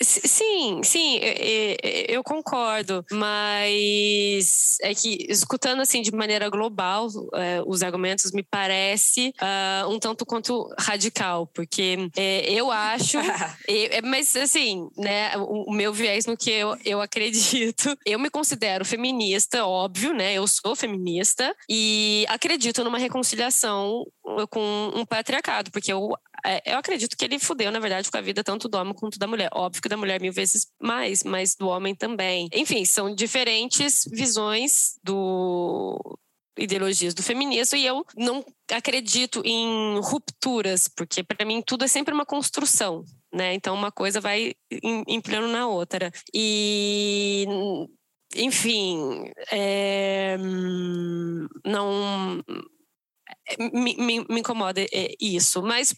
Sim, 0.01 0.83
sim, 0.83 1.19
eu 2.09 2.23
concordo, 2.23 3.05
mas 3.11 4.77
é 4.83 4.95
que 4.95 5.27
escutando 5.29 5.81
assim 5.81 6.03
de 6.03 6.13
maneira 6.13 6.51
global 6.51 7.09
é, 7.35 7.63
os 7.67 7.83
argumentos 7.83 8.33
me 8.33 8.43
parece 8.43 9.33
uh, 9.41 9.89
um 9.89 9.99
tanto 9.99 10.27
quanto 10.27 10.69
radical, 10.79 11.47
porque 11.47 12.11
é, 12.17 12.53
eu 12.53 12.71
acho, 12.71 13.19
é, 13.69 14.03
mas 14.03 14.37
assim, 14.37 14.89
né, 14.97 15.37
o, 15.37 15.71
o, 15.71 15.73
meu 15.73 15.93
viés 15.93 16.27
no 16.27 16.37
que 16.37 16.51
eu, 16.51 16.77
eu 16.85 17.01
acredito, 17.01 17.97
eu 18.05 18.19
me 18.19 18.31
considero 18.31 18.85
feminista, 18.85 19.67
óbvio, 19.67 20.13
né, 20.13 20.35
eu 20.35 20.47
sou 20.47 20.77
feminista 20.77 21.55
e 21.69 22.25
acredito 22.29 22.85
numa 22.85 22.99
reconciliação 22.99 24.05
com 24.51 24.91
um 24.95 25.05
patriarcado, 25.07 25.71
porque 25.71 25.93
eu 25.93 26.12
é, 26.45 26.73
eu 26.73 26.79
acredito 26.79 27.17
que 27.17 27.25
ele 27.25 27.39
fudeu, 27.39 27.73
na 27.73 27.81
verdade, 27.81 28.11
com 28.11 28.17
a 28.17 28.21
vida 28.21 28.45
tanto 28.45 28.69
do 28.69 28.79
homem 28.79 28.95
quanto 28.95 29.19
da 29.19 29.27
mulher. 29.27 29.51
Óbvio 29.53 29.83
que 29.83 29.89
da 29.89 29.97
mulher 29.97 30.21
mil 30.21 30.33
vezes 30.33 30.69
mais, 30.81 31.25
mas 31.25 31.57
do 31.57 31.69
homem 31.69 31.95
também. 31.95 32.49
Enfim, 32.53 32.85
são 32.85 33.15
diferentes 33.15 34.05
visões 34.11 34.99
do 35.03 36.19
ideologias 36.59 37.12
do 37.12 37.23
feminismo 37.23 37.77
e 37.77 37.85
eu 37.85 38.03
não 38.17 38.43
acredito 38.73 39.43
em 39.45 39.99
rupturas, 40.01 40.89
porque 40.89 41.23
para 41.23 41.45
mim 41.45 41.61
tudo 41.61 41.85
é 41.85 41.89
sempre 41.89 42.15
uma 42.15 42.25
construção, 42.25 43.05
né? 43.33 43.53
Então 43.53 43.75
uma 43.75 43.93
coisa 43.93 44.21
vai 44.21 44.55
empilhando 45.07 45.49
na 45.49 45.69
outra. 45.69 46.11
E 46.33 47.47
enfim, 48.35 49.31
é, 49.51 50.37
não 51.65 52.43
me, 53.59 53.97
me, 53.97 54.27
me 54.29 54.41
incomoda 54.41 54.81
é, 54.81 55.15
isso. 55.21 55.63
Mas 55.63 55.95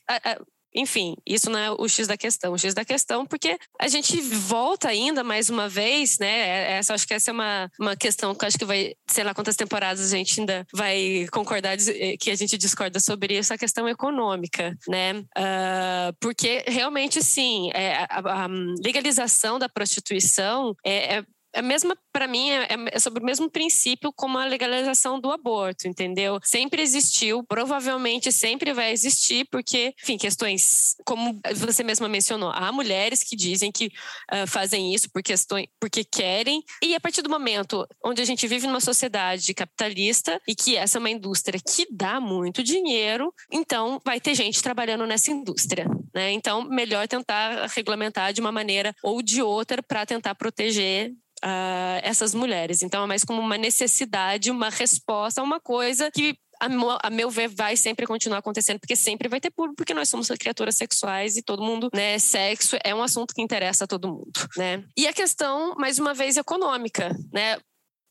enfim, 0.74 1.16
isso 1.26 1.50
não 1.50 1.58
é 1.58 1.70
o 1.70 1.88
X 1.88 2.06
da 2.06 2.16
questão. 2.16 2.52
O 2.52 2.58
X 2.58 2.74
da 2.74 2.84
questão, 2.84 3.26
porque 3.26 3.58
a 3.80 3.88
gente 3.88 4.20
volta 4.20 4.88
ainda 4.88 5.24
mais 5.24 5.48
uma 5.48 5.68
vez, 5.68 6.18
né? 6.18 6.28
É, 6.28 6.72
essa, 6.78 6.94
acho 6.94 7.06
que 7.06 7.14
essa 7.14 7.30
é 7.30 7.32
uma, 7.32 7.70
uma 7.80 7.96
questão 7.96 8.34
que 8.34 8.44
acho 8.44 8.58
que 8.58 8.64
vai, 8.64 8.94
sei 9.06 9.24
lá 9.24 9.34
quantas 9.34 9.56
temporadas 9.56 10.12
a 10.12 10.16
gente 10.16 10.40
ainda 10.40 10.66
vai 10.72 11.26
concordar 11.32 11.76
eh, 11.78 12.16
que 12.18 12.30
a 12.30 12.34
gente 12.34 12.58
discorda 12.58 13.00
sobre 13.00 13.38
isso, 13.38 13.52
a 13.52 13.58
questão 13.58 13.88
econômica, 13.88 14.76
né? 14.86 15.14
Uh, 15.36 16.14
porque 16.20 16.64
realmente, 16.66 17.22
sim, 17.22 17.70
é, 17.74 18.06
a, 18.10 18.44
a, 18.44 18.48
legalização 18.82 19.58
da 19.58 19.68
prostituição 19.68 20.74
é, 20.84 21.16
é 21.16 21.24
a 21.54 21.62
mesma, 21.62 21.96
para 22.12 22.26
mim, 22.26 22.50
é, 22.50 22.68
é, 22.92 22.98
sobre 22.98 23.22
o 23.22 23.26
mesmo 23.26 23.50
princípio 23.50 24.12
como 24.12 24.38
a 24.38 24.44
legalização 24.44 25.20
do 25.20 25.30
aborto, 25.30 25.88
entendeu? 25.88 26.38
Sempre 26.42 26.82
existiu, 26.82 27.42
provavelmente 27.42 28.30
sempre 28.30 28.72
vai 28.72 28.92
existir, 28.92 29.46
porque, 29.50 29.94
enfim, 30.02 30.18
questões, 30.18 30.96
como 31.04 31.40
você 31.56 31.82
mesma 31.82 32.08
mencionou, 32.08 32.50
há 32.50 32.70
mulheres 32.70 33.22
que 33.22 33.36
dizem 33.36 33.72
que 33.72 33.86
uh, 33.86 34.46
fazem 34.46 34.94
isso 34.94 35.10
por 35.10 35.22
questões, 35.22 35.66
porque 35.80 36.04
querem, 36.04 36.62
e 36.82 36.94
a 36.94 37.00
partir 37.00 37.22
do 37.22 37.30
momento 37.30 37.86
onde 38.04 38.20
a 38.20 38.24
gente 38.24 38.46
vive 38.46 38.66
numa 38.66 38.80
sociedade 38.80 39.54
capitalista 39.54 40.40
e 40.46 40.54
que 40.54 40.76
essa 40.76 40.98
é 40.98 41.00
uma 41.00 41.10
indústria 41.10 41.60
que 41.60 41.86
dá 41.90 42.20
muito 42.20 42.62
dinheiro, 42.62 43.32
então 43.50 44.00
vai 44.04 44.20
ter 44.20 44.34
gente 44.34 44.62
trabalhando 44.62 45.06
nessa 45.06 45.30
indústria, 45.30 45.86
né? 46.14 46.30
Então, 46.32 46.62
melhor 46.62 47.08
tentar 47.08 47.66
regulamentar 47.68 48.32
de 48.32 48.40
uma 48.40 48.52
maneira 48.52 48.94
ou 49.02 49.22
de 49.22 49.42
outra 49.42 49.82
para 49.82 50.04
tentar 50.04 50.34
proteger 50.34 51.14
uh, 51.44 52.00
essas 52.02 52.34
mulheres. 52.34 52.82
Então, 52.82 53.04
é 53.04 53.06
mais 53.06 53.24
como 53.24 53.40
uma 53.40 53.58
necessidade, 53.58 54.50
uma 54.50 54.70
resposta 54.70 55.40
a 55.40 55.44
uma 55.44 55.60
coisa 55.60 56.10
que 56.10 56.36
a 56.60 57.10
meu 57.10 57.30
ver, 57.30 57.48
vai 57.48 57.76
sempre 57.76 58.06
continuar 58.06 58.38
acontecendo, 58.38 58.80
porque 58.80 58.96
sempre 58.96 59.28
vai 59.28 59.40
ter 59.40 59.50
público, 59.50 59.76
porque 59.76 59.94
nós 59.94 60.08
somos 60.08 60.28
criaturas 60.28 60.76
sexuais 60.76 61.36
e 61.36 61.42
todo 61.42 61.62
mundo, 61.62 61.88
né? 61.94 62.18
Sexo 62.18 62.76
é 62.84 62.92
um 62.94 63.02
assunto 63.02 63.32
que 63.32 63.40
interessa 63.40 63.84
a 63.84 63.86
todo 63.86 64.08
mundo, 64.08 64.32
né? 64.56 64.82
E 64.96 65.06
a 65.06 65.12
questão, 65.12 65.74
mais 65.76 65.98
uma 65.98 66.14
vez, 66.14 66.36
econômica, 66.36 67.16
né? 67.32 67.58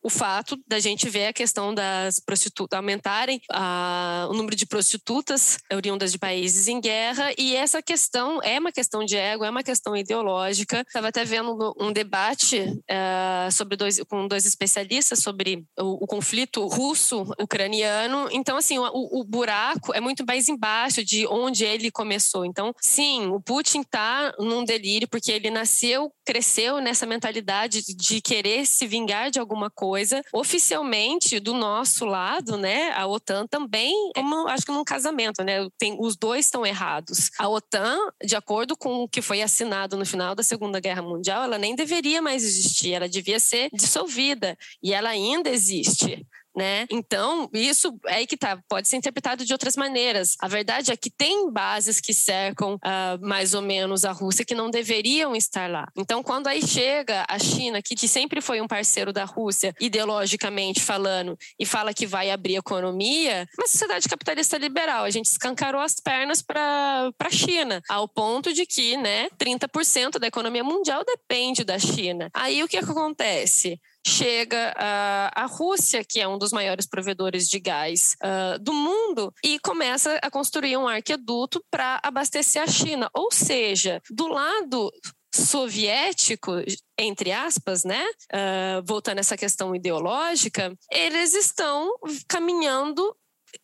O 0.01 0.09
fato 0.09 0.57
da 0.67 0.79
gente 0.79 1.09
ver 1.09 1.27
a 1.27 1.33
questão 1.33 1.73
das 1.73 2.19
prostitutas 2.19 2.77
aumentarem 2.77 3.41
a, 3.51 4.27
o 4.29 4.33
número 4.33 4.55
de 4.55 4.65
prostitutas 4.65 5.57
oriundas 5.71 6.11
de 6.11 6.19
países 6.19 6.67
em 6.67 6.79
guerra 6.79 7.31
e 7.37 7.55
essa 7.55 7.81
questão 7.81 8.41
é 8.41 8.59
uma 8.59 8.71
questão 8.71 9.03
de 9.03 9.17
ego, 9.17 9.43
é 9.43 9.49
uma 9.49 9.63
questão 9.63 9.95
ideológica. 9.97 10.83
Estava 10.87 11.09
até 11.09 11.25
vendo 11.25 11.75
um 11.79 11.91
debate 11.91 12.59
uh, 12.59 13.51
sobre 13.51 13.75
dois, 13.75 13.99
com 14.07 14.27
dois 14.27 14.45
especialistas 14.45 15.19
sobre 15.19 15.65
o, 15.77 16.03
o 16.03 16.07
conflito 16.07 16.65
russo-ucraniano. 16.67 18.29
Então, 18.31 18.57
assim, 18.57 18.77
o, 18.77 19.19
o, 19.19 19.23
buraco 19.23 19.93
é 19.93 19.99
muito 19.99 20.25
mais 20.25 20.47
embaixo 20.47 21.03
de 21.03 21.27
onde 21.27 21.65
ele 21.65 21.91
começou. 21.91 22.45
Então, 22.45 22.73
sim, 22.79 23.27
o 23.27 23.41
Putin 23.41 23.81
está 23.81 24.33
num 24.39 24.63
delírio 24.63 25.07
porque 25.07 25.31
ele 25.31 25.49
nasceu, 25.49 26.11
cresceu 26.25 26.79
nessa 26.79 27.05
mentalidade 27.05 27.81
de 27.83 28.21
querer 28.21 28.65
se 28.65 28.87
vingar 28.87 29.29
de 29.29 29.39
alguma 29.39 29.69
coisa 29.69 29.86
coisa. 29.87 30.21
Oficialmente, 30.33 31.39
do 31.39 31.53
nosso 31.53 32.05
lado, 32.05 32.57
né, 32.57 32.91
a 32.91 33.07
OTAN 33.07 33.47
também, 33.47 33.93
como 34.13 34.47
acho 34.47 34.65
que 34.65 34.71
num 34.71 34.83
casamento, 34.83 35.43
né, 35.43 35.67
tem, 35.77 35.95
os 35.97 36.17
dois 36.17 36.45
estão 36.45 36.65
errados. 36.65 37.31
A 37.39 37.47
OTAN, 37.47 37.97
de 38.23 38.35
acordo 38.35 38.75
com 38.75 39.03
o 39.03 39.07
que 39.07 39.21
foi 39.21 39.41
assinado 39.41 39.95
no 39.95 40.05
final 40.05 40.35
da 40.35 40.43
Segunda 40.43 40.81
Guerra 40.81 41.01
Mundial, 41.01 41.43
ela 41.43 41.57
nem 41.57 41.73
deveria 41.73 42.21
mais 42.21 42.43
existir, 42.43 42.93
ela 42.93 43.07
devia 43.07 43.39
ser 43.39 43.69
dissolvida 43.73 44.57
e 44.83 44.93
ela 44.93 45.09
ainda 45.09 45.49
existe 45.49 46.25
né? 46.57 46.87
Então, 46.89 47.47
isso 47.53 47.95
é 48.07 48.15
aí 48.15 48.27
que 48.27 48.35
tá, 48.35 48.59
pode 48.67 48.87
ser 48.87 48.97
interpretado 48.97 49.45
de 49.45 49.53
outras 49.53 49.75
maneiras. 49.75 50.35
A 50.41 50.47
verdade 50.47 50.91
é 50.91 50.97
que 50.97 51.09
tem 51.09 51.51
bases 51.51 52.01
que 52.01 52.13
cercam 52.13 52.75
uh, 52.75 53.25
mais 53.27 53.53
ou 53.53 53.61
menos 53.61 54.03
a 54.03 54.11
Rússia 54.11 54.43
que 54.43 54.55
não 54.55 54.71
deveriam 54.71 55.35
estar 55.35 55.69
lá. 55.69 55.87
Então, 55.95 56.23
quando 56.23 56.47
aí 56.47 56.65
chega 56.65 57.25
a 57.29 57.37
China, 57.37 57.79
que, 57.81 57.95
que 57.95 58.07
sempre 58.07 58.41
foi 58.41 58.59
um 58.59 58.67
parceiro 58.67 59.13
da 59.13 59.23
Rússia, 59.23 59.73
ideologicamente 59.79 60.81
falando, 60.81 61.37
e 61.59 61.65
fala 61.65 61.93
que 61.93 62.07
vai 62.07 62.31
abrir 62.31 62.55
economia, 62.55 63.47
uma 63.57 63.67
sociedade 63.67 64.09
capitalista 64.09 64.57
liberal, 64.57 65.03
a 65.03 65.11
gente 65.11 65.25
escancarou 65.25 65.81
as 65.81 65.99
pernas 65.99 66.41
para 66.41 67.11
a 67.19 67.29
China, 67.29 67.83
ao 67.87 68.07
ponto 68.07 68.51
de 68.51 68.65
que, 68.65 68.97
né, 68.97 69.29
30% 69.37 70.17
da 70.17 70.25
economia 70.25 70.63
mundial 70.63 71.03
depende 71.05 71.63
da 71.63 71.77
China. 71.77 72.31
Aí 72.33 72.63
o 72.63 72.67
que 72.67 72.77
acontece? 72.77 73.79
Chega 74.07 74.73
a, 74.75 75.43
a 75.43 75.45
Rússia, 75.45 76.03
que 76.03 76.19
é 76.19 76.27
um 76.27 76.37
dos 76.37 76.51
maiores 76.51 76.87
provedores 76.87 77.47
de 77.47 77.59
gás 77.59 78.15
uh, 78.23 78.57
do 78.59 78.73
mundo, 78.73 79.33
e 79.43 79.59
começa 79.59 80.17
a 80.21 80.31
construir 80.31 80.77
um 80.77 80.87
arqueduto 80.87 81.61
para 81.69 81.99
abastecer 82.01 82.61
a 82.61 82.67
China. 82.67 83.09
Ou 83.13 83.31
seja, 83.31 84.01
do 84.09 84.27
lado 84.27 84.91
soviético, 85.33 86.53
entre 86.97 87.31
aspas, 87.31 87.83
né? 87.83 88.03
Uh, 88.33 88.81
voltando 88.85 89.17
a 89.17 89.19
essa 89.19 89.37
questão 89.37 89.75
ideológica, 89.75 90.73
eles 90.91 91.33
estão 91.33 91.91
caminhando 92.27 93.15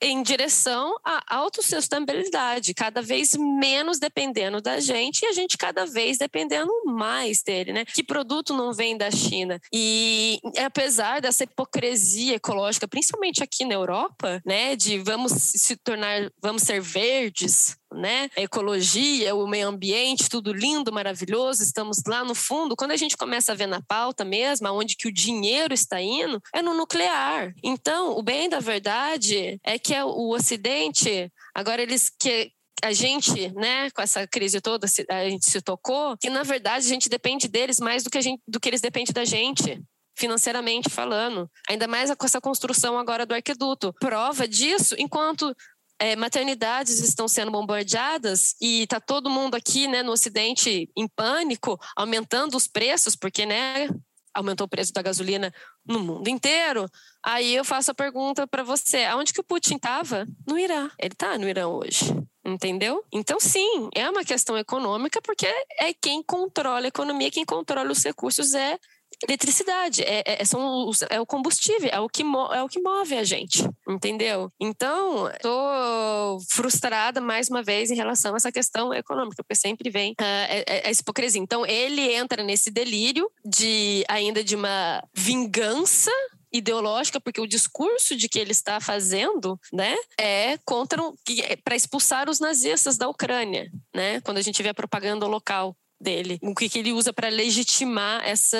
em 0.02 0.22
direção 0.24 0.96
à 1.04 1.36
autossustentabilidade, 1.36 2.74
cada 2.74 3.02
vez 3.02 3.36
menos 3.36 4.00
dependendo 4.00 4.62
da 4.62 4.80
gente 4.80 5.24
e 5.24 5.28
a 5.28 5.32
gente 5.32 5.58
cada 5.58 5.86
vez 5.86 6.18
dependendo 6.18 6.72
mais 6.86 7.42
dele, 7.42 7.74
né? 7.74 7.86
Que 7.86 8.04
produto 8.04 8.54
não 8.54 8.74
vem 8.74 8.98
da 8.98 9.10
China? 9.12 9.60
E 9.74 10.40
apesar 10.58 11.22
dessa 11.22 11.44
hipocrisia 11.44 12.36
ecológica, 12.36 12.88
principalmente 12.88 13.44
aqui 13.44 13.66
na 13.66 13.74
Europa, 13.74 14.42
né, 14.46 14.76
de 14.76 14.98
vamos 15.00 15.32
se 15.34 15.76
tornar, 15.78 16.32
vamos 16.42 16.64
ser 16.64 16.82
verdes, 16.82 17.78
né? 17.94 18.30
A 18.38 18.42
ecologia, 18.42 19.36
o 19.36 19.48
meio 19.48 19.68
ambiente, 19.68 20.30
tudo 20.30 20.52
lindo, 20.52 20.92
maravilhoso, 20.92 21.64
estamos 21.64 21.98
lá 22.08 22.24
no 22.24 22.36
fundo. 22.36 22.76
Quando 22.76 22.92
a 22.92 22.98
gente 22.98 23.18
começa 23.18 23.52
a 23.52 23.56
ver 23.56 23.68
na 23.68 23.82
pauta 23.82 24.26
mesmo, 24.26 24.68
onde 24.70 24.96
que 24.96 25.08
o 25.08 25.14
dinheiro 25.14 25.74
está 25.74 26.02
indo, 26.02 26.42
é 26.54 26.62
no 26.62 26.74
nuclear. 26.74 27.54
Então, 27.64 28.18
o 28.18 28.24
bem 28.24 28.50
da 28.50 28.60
verdade 28.60 29.60
é 29.64 29.78
que 29.78 29.94
é 29.94 30.04
o 30.04 30.30
Ocidente, 30.30 31.32
agora 31.54 31.82
eles 31.82 32.12
que 32.20 32.52
a 32.84 32.92
gente, 32.92 33.50
né, 33.54 33.90
com 33.92 34.02
essa 34.02 34.28
crise 34.28 34.60
toda, 34.60 34.86
a 35.10 35.30
gente 35.30 35.50
se 35.50 35.62
tocou 35.62 36.18
que 36.18 36.30
na 36.30 36.44
verdade 36.44 36.86
a 36.86 36.90
gente 36.90 37.08
depende 37.08 37.48
deles 37.48 37.80
mais 37.80 38.04
do 38.04 38.10
que 38.10 38.18
a 38.18 38.22
gente, 38.22 38.42
do 38.46 38.60
que 38.60 38.68
eles 38.68 38.82
dependem 38.82 39.14
da 39.14 39.24
gente 39.24 39.82
financeiramente 40.16 40.90
falando. 40.90 41.50
Ainda 41.68 41.88
mais 41.88 42.14
com 42.16 42.26
essa 42.26 42.42
construção 42.42 42.98
agora 42.98 43.26
do 43.26 43.34
arqueduto. 43.34 43.94
Prova 44.00 44.48
disso, 44.48 44.96
enquanto 44.98 45.56
é, 46.04 46.18
maternidades 46.18 47.00
estão 47.00 47.30
sendo 47.30 47.50
bombardeadas 47.50 48.58
e 48.60 48.84
está 48.84 49.00
todo 49.00 49.30
mundo 49.30 49.56
aqui 49.56 49.88
né, 49.88 50.04
no 50.04 50.12
Ocidente 50.12 50.90
em 50.98 51.08
pânico, 51.08 51.80
aumentando 51.96 52.58
os 52.58 52.68
preços, 52.68 53.16
porque 53.16 53.46
né, 53.46 53.88
aumentou 54.34 54.66
o 54.66 54.70
preço 54.70 54.92
da 54.92 55.02
gasolina 55.02 55.54
no 55.86 56.02
mundo 56.02 56.28
inteiro. 56.28 56.90
Aí 57.24 57.56
eu 57.56 57.64
faço 57.64 57.92
a 57.92 57.94
pergunta 57.94 58.46
para 58.46 58.64
você: 58.64 59.06
aonde 59.06 59.32
que 59.32 59.40
o 59.40 59.46
Putin 59.46 59.76
estava? 59.76 60.28
No 60.46 60.60
Irã. 60.60 60.90
Ele 61.00 61.14
está 61.14 61.38
no 61.38 61.48
Irã 61.48 61.68
hoje. 61.68 62.14
Entendeu? 62.46 63.02
Então, 63.10 63.40
sim, 63.40 63.88
é 63.96 64.10
uma 64.10 64.26
questão 64.26 64.58
econômica, 64.58 65.22
porque 65.22 65.48
é 65.80 65.94
quem 65.94 66.22
controla 66.22 66.86
a 66.86 66.90
economia, 66.90 67.32
quem 67.32 67.46
controla 67.46 67.90
os 67.90 68.04
recursos 68.04 68.54
é 68.54 68.78
eletricidade, 69.28 70.02
é, 70.04 70.24
é, 70.26 70.46
são 70.46 70.88
os, 70.88 71.02
é 71.04 71.20
o 71.20 71.26
combustível, 71.26 71.90
é 71.92 72.00
o, 72.00 72.10
que 72.10 72.24
é 72.24 72.64
o 72.64 72.68
que 72.68 72.82
move 72.82 73.16
a 73.16 73.24
gente, 73.24 73.68
entendeu? 73.88 74.52
Então, 74.60 75.30
estou 75.30 76.40
frustrada 76.50 77.22
mais 77.22 77.50
uma 77.50 77.64
vez 77.64 77.90
em 77.90 77.96
relação 77.96 78.34
a 78.34 78.38
essa 78.38 78.52
questão 78.52 78.94
econômica, 78.94 79.44
porque 79.44 79.56
sempre 79.56 79.90
vem 79.90 80.12
uh, 80.12 80.64
essa 80.68 81.02
hipocrisia. 81.02 81.42
Então, 81.42 81.66
ele 81.66 82.14
entra 82.14 82.44
nesse 82.44 82.70
delírio 82.70 83.30
de 83.46 84.04
ainda 84.08 84.44
de 84.44 84.56
uma 84.56 85.04
vingança 85.14 86.12
ideológica, 86.54 87.20
porque 87.20 87.42
o 87.42 87.48
discurso 87.48 88.16
de 88.16 88.30
que 88.30 88.38
ele 88.38 88.52
está 88.52 88.80
fazendo, 88.80 89.60
né, 89.74 89.96
é 90.20 90.58
contra 90.64 91.02
é 91.42 91.56
para 91.56 91.76
expulsar 91.76 92.30
os 92.30 92.40
nazistas 92.40 92.96
da 92.96 93.10
Ucrânia, 93.10 93.72
né? 93.94 94.22
Quando 94.22 94.38
a 94.38 94.42
gente 94.42 94.62
vê 94.62 94.70
a 94.70 94.74
propaganda 94.74 95.26
local 95.26 95.76
dele, 96.04 96.38
o 96.44 96.54
que, 96.54 96.70
que 96.70 96.80
ele 96.80 96.92
usa 96.92 97.14
para 97.14 97.30
legitimar 97.30 98.22
essa 98.24 98.58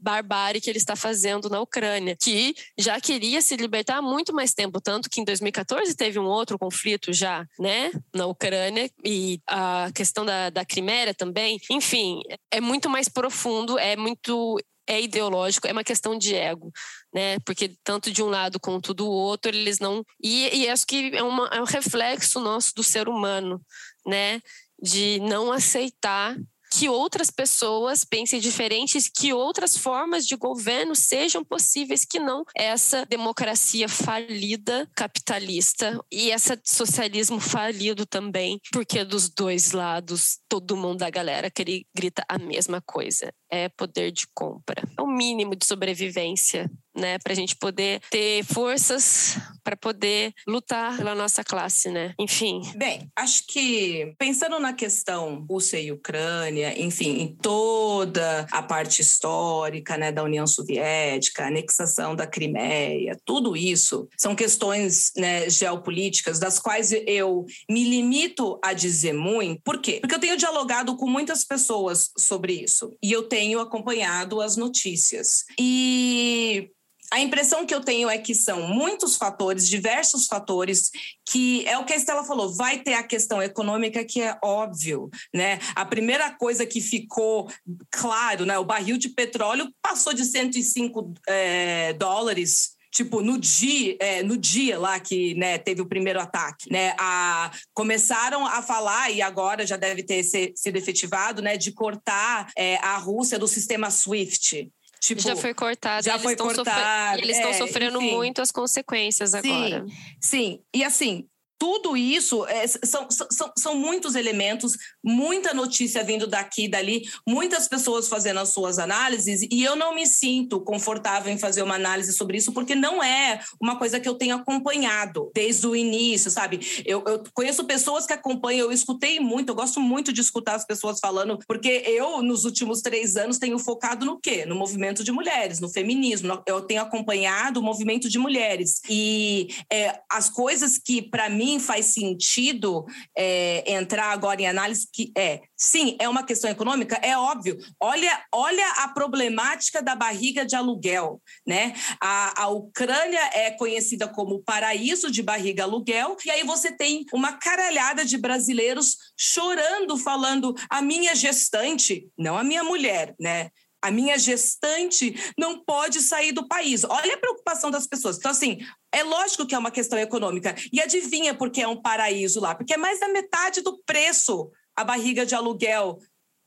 barbárie 0.00 0.60
que 0.60 0.70
ele 0.70 0.78
está 0.78 0.96
fazendo 0.96 1.48
na 1.48 1.60
Ucrânia, 1.60 2.16
que 2.20 2.54
já 2.76 3.00
queria 3.00 3.40
se 3.42 3.54
libertar 3.56 3.98
há 3.98 4.02
muito 4.02 4.34
mais 4.34 4.54
tempo, 4.54 4.80
tanto 4.80 5.08
que 5.08 5.20
em 5.20 5.24
2014 5.24 5.94
teve 5.94 6.18
um 6.18 6.24
outro 6.24 6.58
conflito 6.58 7.12
já, 7.12 7.46
né, 7.58 7.92
na 8.14 8.26
Ucrânia, 8.26 8.90
e 9.04 9.40
a 9.46 9.90
questão 9.94 10.24
da, 10.24 10.50
da 10.50 10.64
Crimeia 10.64 11.14
também. 11.14 11.60
Enfim, 11.70 12.22
é 12.50 12.60
muito 12.60 12.88
mais 12.88 13.08
profundo, 13.08 13.78
é 13.78 13.96
muito 13.96 14.58
é 14.86 15.02
ideológico, 15.02 15.66
é 15.66 15.72
uma 15.72 15.82
questão 15.82 16.16
de 16.16 16.34
ego, 16.34 16.72
né? 17.12 17.38
Porque 17.40 17.74
tanto 17.82 18.10
de 18.10 18.22
um 18.22 18.28
lado 18.28 18.60
quanto 18.60 18.94
do 18.94 19.10
outro, 19.10 19.50
eles 19.50 19.80
não. 19.80 20.04
E, 20.22 20.62
e 20.62 20.68
acho 20.68 20.86
que 20.86 21.10
é, 21.14 21.22
uma, 21.22 21.48
é 21.48 21.60
um 21.60 21.64
reflexo 21.64 22.38
nosso 22.38 22.72
do 22.74 22.84
ser 22.84 23.08
humano, 23.08 23.60
né? 24.06 24.40
De 24.80 25.18
não 25.20 25.50
aceitar 25.50 26.36
que 26.72 26.88
outras 26.88 27.30
pessoas 27.30 28.04
pensem 28.04 28.40
diferentes, 28.40 29.08
que 29.08 29.32
outras 29.32 29.76
formas 29.76 30.26
de 30.26 30.36
governo 30.36 30.94
sejam 30.94 31.44
possíveis, 31.44 32.04
que 32.04 32.18
não 32.18 32.44
essa 32.54 33.06
democracia 33.06 33.88
falida 33.88 34.88
capitalista 34.94 35.98
e 36.10 36.30
esse 36.30 36.58
socialismo 36.64 37.40
falido 37.40 38.06
também, 38.06 38.60
porque 38.72 39.04
dos 39.04 39.28
dois 39.28 39.72
lados 39.72 40.38
todo 40.48 40.76
mundo 40.76 40.98
da 40.98 41.10
galera 41.10 41.50
que 41.50 41.62
ele 41.62 41.86
grita 41.94 42.24
a 42.28 42.38
mesma 42.38 42.80
coisa, 42.80 43.32
é 43.50 43.68
poder 43.68 44.10
de 44.10 44.26
compra, 44.34 44.82
é 44.96 45.02
o 45.02 45.06
mínimo 45.06 45.54
de 45.54 45.66
sobrevivência 45.66 46.70
né, 46.96 47.18
para 47.18 47.32
a 47.32 47.36
gente 47.36 47.54
poder 47.54 48.00
ter 48.10 48.42
forças 48.44 49.36
para 49.62 49.76
poder 49.76 50.32
lutar 50.46 50.96
pela 50.96 51.14
nossa 51.14 51.42
classe, 51.42 51.90
né? 51.90 52.14
Enfim. 52.18 52.62
Bem, 52.76 53.10
acho 53.16 53.46
que 53.48 54.14
pensando 54.16 54.58
na 54.58 54.72
questão 54.72 55.44
Rússia 55.48 55.78
e 55.78 55.90
Ucrânia, 55.90 56.80
enfim, 56.80 57.20
em 57.20 57.36
toda 57.36 58.46
a 58.50 58.62
parte 58.62 59.02
histórica, 59.02 59.98
né, 59.98 60.12
da 60.12 60.22
União 60.22 60.46
Soviética, 60.46 61.46
anexação 61.46 62.14
da 62.14 62.26
Crimeia, 62.26 63.18
tudo 63.24 63.56
isso 63.56 64.08
são 64.16 64.36
questões 64.36 65.12
né, 65.16 65.50
geopolíticas 65.50 66.38
das 66.38 66.58
quais 66.58 66.92
eu 66.92 67.44
me 67.68 67.84
limito 67.84 68.58
a 68.62 68.72
dizer 68.72 69.12
muito. 69.12 69.60
Por 69.64 69.80
quê? 69.80 69.98
Porque 70.00 70.14
eu 70.14 70.20
tenho 70.20 70.36
dialogado 70.36 70.96
com 70.96 71.08
muitas 71.08 71.44
pessoas 71.44 72.10
sobre 72.16 72.52
isso 72.52 72.96
e 73.02 73.10
eu 73.10 73.24
tenho 73.24 73.35
acompanhado 73.60 74.40
as 74.40 74.56
notícias. 74.56 75.44
E 75.58 76.70
a 77.12 77.20
impressão 77.20 77.64
que 77.64 77.74
eu 77.74 77.80
tenho 77.80 78.10
é 78.10 78.18
que 78.18 78.34
são 78.34 78.62
muitos 78.62 79.16
fatores, 79.16 79.68
diversos 79.68 80.26
fatores, 80.26 80.90
que 81.28 81.66
é 81.66 81.78
o 81.78 81.84
que 81.84 81.92
a 81.92 81.96
Estela 81.96 82.24
falou, 82.24 82.52
vai 82.52 82.82
ter 82.82 82.94
a 82.94 83.02
questão 83.02 83.42
econômica 83.42 84.04
que 84.04 84.20
é 84.20 84.36
óbvio, 84.42 85.08
né? 85.32 85.60
A 85.74 85.84
primeira 85.84 86.30
coisa 86.30 86.66
que 86.66 86.80
ficou 86.80 87.48
claro, 87.90 88.44
né? 88.44 88.58
O 88.58 88.64
barril 88.64 88.98
de 88.98 89.08
petróleo 89.08 89.70
passou 89.80 90.12
de 90.12 90.24
105 90.24 91.14
é, 91.28 91.92
dólares 91.92 92.75
tipo 92.96 93.20
no 93.20 93.38
dia 93.38 93.94
é, 94.00 94.22
no 94.22 94.38
dia 94.38 94.78
lá 94.78 94.98
que 94.98 95.34
né, 95.34 95.58
teve 95.58 95.82
o 95.82 95.86
primeiro 95.86 96.18
ataque 96.18 96.72
né 96.72 96.94
a, 96.98 97.50
começaram 97.74 98.46
a 98.46 98.62
falar 98.62 99.10
e 99.10 99.20
agora 99.20 99.66
já 99.66 99.76
deve 99.76 100.02
ter 100.02 100.22
sido 100.22 100.76
efetivado 100.76 101.42
né 101.42 101.58
de 101.58 101.72
cortar 101.72 102.50
é, 102.56 102.76
a 102.76 102.96
Rússia 102.96 103.38
do 103.38 103.46
sistema 103.46 103.90
SWIFT 103.90 104.72
Tipo, 104.98 105.20
já 105.20 105.36
foi 105.36 105.54
cortado. 105.54 106.04
Já 106.04 106.18
foi 106.18 106.34
cortado. 106.34 107.18
Eles 107.20 107.36
estão 107.36 107.50
é, 107.50 107.52
sofrendo 107.52 108.02
enfim. 108.02 108.16
muito 108.16 108.42
as 108.42 108.50
consequências 108.50 109.34
agora. 109.34 109.84
Sim, 109.86 109.96
sim. 110.20 110.60
E 110.74 110.82
assim, 110.82 111.28
tudo 111.58 111.96
isso 111.96 112.46
é, 112.46 112.66
são, 112.66 113.08
são, 113.10 113.52
são 113.56 113.74
muitos 113.74 114.14
elementos, 114.14 114.76
muita 115.02 115.54
notícia 115.54 116.02
vindo 116.02 116.26
daqui 116.26 116.64
e 116.64 116.68
dali, 116.68 117.02
muitas 117.26 117.68
pessoas 117.68 118.08
fazendo 118.08 118.40
as 118.40 118.50
suas 118.50 118.78
análises, 118.78 119.46
e 119.50 119.62
eu 119.62 119.76
não 119.76 119.94
me 119.94 120.06
sinto 120.06 120.60
confortável 120.60 121.32
em 121.32 121.38
fazer 121.38 121.62
uma 121.62 121.74
análise 121.74 122.12
sobre 122.12 122.38
isso, 122.38 122.52
porque 122.52 122.74
não 122.74 123.02
é 123.02 123.40
uma 123.60 123.78
coisa 123.78 123.98
que 124.00 124.08
eu 124.08 124.14
tenho 124.14 124.36
acompanhado 124.36 125.30
desde 125.34 125.66
o 125.66 125.74
início, 125.74 126.30
sabe? 126.30 126.60
Eu, 126.84 127.02
eu 127.06 127.22
conheço 127.32 127.64
pessoas 127.64 128.06
que 128.06 128.12
acompanham, 128.12 128.66
eu 128.66 128.72
escutei 128.72 129.20
muito, 129.20 129.50
eu 129.50 129.54
gosto 129.54 129.80
muito 129.80 130.12
de 130.12 130.20
escutar 130.20 130.54
as 130.54 130.66
pessoas 130.66 130.98
falando, 131.00 131.38
porque 131.46 131.82
eu, 131.86 132.22
nos 132.22 132.44
últimos 132.44 132.80
três 132.80 133.16
anos, 133.16 133.38
tenho 133.38 133.58
focado 133.58 134.04
no 134.04 134.18
quê? 134.18 134.44
No 134.44 134.54
movimento 134.54 135.04
de 135.04 135.12
mulheres, 135.12 135.60
no 135.60 135.68
feminismo. 135.68 136.42
Eu 136.46 136.62
tenho 136.62 136.82
acompanhado 136.82 137.60
o 137.60 137.62
movimento 137.62 138.08
de 138.08 138.18
mulheres. 138.18 138.80
E 138.88 139.48
é, 139.72 140.00
as 140.10 140.28
coisas 140.28 140.78
que, 140.78 141.02
para 141.02 141.28
mim, 141.28 141.45
mim 141.46 141.60
faz 141.60 141.86
sentido 141.86 142.84
é, 143.16 143.72
entrar 143.72 144.10
agora 144.10 144.42
em 144.42 144.48
análise 144.48 144.88
que 144.92 145.12
é, 145.16 145.42
sim, 145.56 145.96
é 146.00 146.08
uma 146.08 146.24
questão 146.24 146.50
econômica, 146.50 146.96
é 146.96 147.16
óbvio. 147.16 147.56
Olha, 147.80 148.24
olha 148.34 148.66
a 148.78 148.88
problemática 148.88 149.80
da 149.80 149.94
barriga 149.94 150.44
de 150.44 150.56
aluguel, 150.56 151.22
né? 151.46 151.74
A, 152.00 152.42
a 152.42 152.48
Ucrânia 152.48 153.20
é 153.32 153.52
conhecida 153.52 154.08
como 154.08 154.42
paraíso 154.42 155.10
de 155.10 155.22
barriga 155.22 155.62
aluguel, 155.62 156.16
e 156.24 156.30
aí 156.30 156.42
você 156.42 156.72
tem 156.72 157.04
uma 157.12 157.34
caralhada 157.34 158.04
de 158.04 158.18
brasileiros 158.18 158.96
chorando, 159.16 159.96
falando 159.96 160.54
a 160.68 160.82
minha 160.82 161.14
gestante, 161.14 162.08
não 162.18 162.36
a 162.36 162.42
minha 162.42 162.64
mulher, 162.64 163.14
né? 163.20 163.50
A 163.82 163.90
minha 163.90 164.18
gestante 164.18 165.14
não 165.38 165.64
pode 165.64 166.00
sair 166.00 166.32
do 166.32 166.48
país. 166.48 166.84
Olha 166.84 167.14
a 167.14 167.18
preocupação 167.18 167.70
das 167.70 167.86
pessoas. 167.86 168.18
Então, 168.18 168.30
assim, 168.30 168.58
é 168.92 169.02
lógico 169.02 169.46
que 169.46 169.54
é 169.54 169.58
uma 169.58 169.70
questão 169.70 169.98
econômica. 169.98 170.54
E 170.72 170.80
adivinha 170.80 171.34
por 171.34 171.50
que 171.50 171.62
é 171.62 171.68
um 171.68 171.80
paraíso 171.80 172.40
lá? 172.40 172.54
Porque 172.54 172.74
é 172.74 172.78
mais 172.78 173.00
da 173.00 173.08
metade 173.08 173.60
do 173.60 173.78
preço 173.84 174.50
a 174.74 174.84
barriga 174.84 175.24
de 175.24 175.34
aluguel 175.34 175.98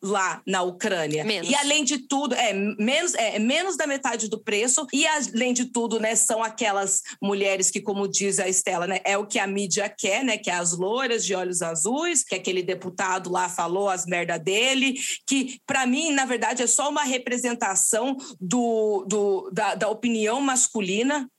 lá 0.01 0.41
na 0.45 0.61
Ucrânia. 0.61 1.23
Menos. 1.23 1.49
E 1.49 1.55
além 1.55 1.83
de 1.83 1.99
tudo, 2.07 2.33
é 2.35 2.53
menos, 2.53 3.13
é 3.15 3.37
menos 3.39 3.75
da 3.75 3.85
metade 3.85 4.29
do 4.29 4.41
preço, 4.41 4.87
e 4.93 5.05
além 5.05 5.53
de 5.53 5.65
tudo, 5.65 5.99
né, 5.99 6.15
são 6.15 6.43
aquelas 6.43 7.01
mulheres 7.21 7.69
que, 7.69 7.81
como 7.81 8.07
diz 8.07 8.39
a 8.39 8.47
Estela, 8.47 8.87
né, 8.87 8.99
é 9.03 9.17
o 9.17 9.25
que 9.25 9.39
a 9.39 9.47
mídia 9.47 9.89
quer, 9.89 10.23
né, 10.23 10.37
que 10.37 10.49
é 10.49 10.53
as 10.53 10.77
loiras 10.77 11.25
de 11.25 11.35
olhos 11.35 11.61
azuis, 11.61 12.23
que 12.23 12.35
aquele 12.35 12.63
deputado 12.63 13.29
lá 13.29 13.49
falou 13.49 13.89
as 13.89 14.05
merda 14.05 14.37
dele, 14.37 14.99
que 15.27 15.59
para 15.65 15.85
mim, 15.85 16.11
na 16.11 16.25
verdade, 16.25 16.63
é 16.63 16.67
só 16.67 16.89
uma 16.89 17.03
representação 17.03 18.15
do, 18.39 19.05
do 19.07 19.49
da, 19.51 19.75
da 19.75 19.89
opinião 19.89 20.39
masculina 20.39 21.29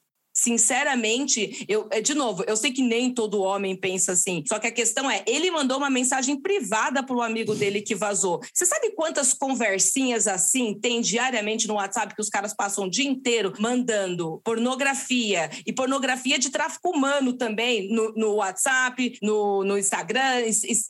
Sinceramente, 0.40 1.66
eu, 1.68 1.86
é, 1.90 2.00
de 2.00 2.14
novo, 2.14 2.42
eu 2.46 2.56
sei 2.56 2.72
que 2.72 2.80
nem 2.80 3.12
todo 3.12 3.42
homem 3.42 3.76
pensa 3.76 4.12
assim. 4.12 4.42
Só 4.48 4.58
que 4.58 4.66
a 4.66 4.72
questão 4.72 5.10
é, 5.10 5.22
ele 5.26 5.50
mandou 5.50 5.76
uma 5.76 5.90
mensagem 5.90 6.40
privada 6.40 7.02
para 7.02 7.14
o 7.14 7.20
amigo 7.20 7.54
dele 7.54 7.82
que 7.82 7.94
vazou. 7.94 8.40
Você 8.50 8.64
sabe 8.64 8.92
quantas 8.92 9.34
conversinhas 9.34 10.26
assim 10.26 10.72
tem 10.80 11.02
diariamente 11.02 11.68
no 11.68 11.74
WhatsApp 11.74 12.14
que 12.14 12.22
os 12.22 12.30
caras 12.30 12.54
passam 12.54 12.86
o 12.86 12.90
dia 12.90 13.04
inteiro 13.04 13.52
mandando 13.58 14.40
pornografia 14.42 15.50
e 15.66 15.74
pornografia 15.74 16.38
de 16.38 16.48
tráfico 16.48 16.88
humano 16.88 17.34
também 17.34 17.92
no, 17.92 18.14
no 18.14 18.34
WhatsApp, 18.36 19.18
no, 19.22 19.62
no 19.62 19.76
Instagram, 19.76 20.40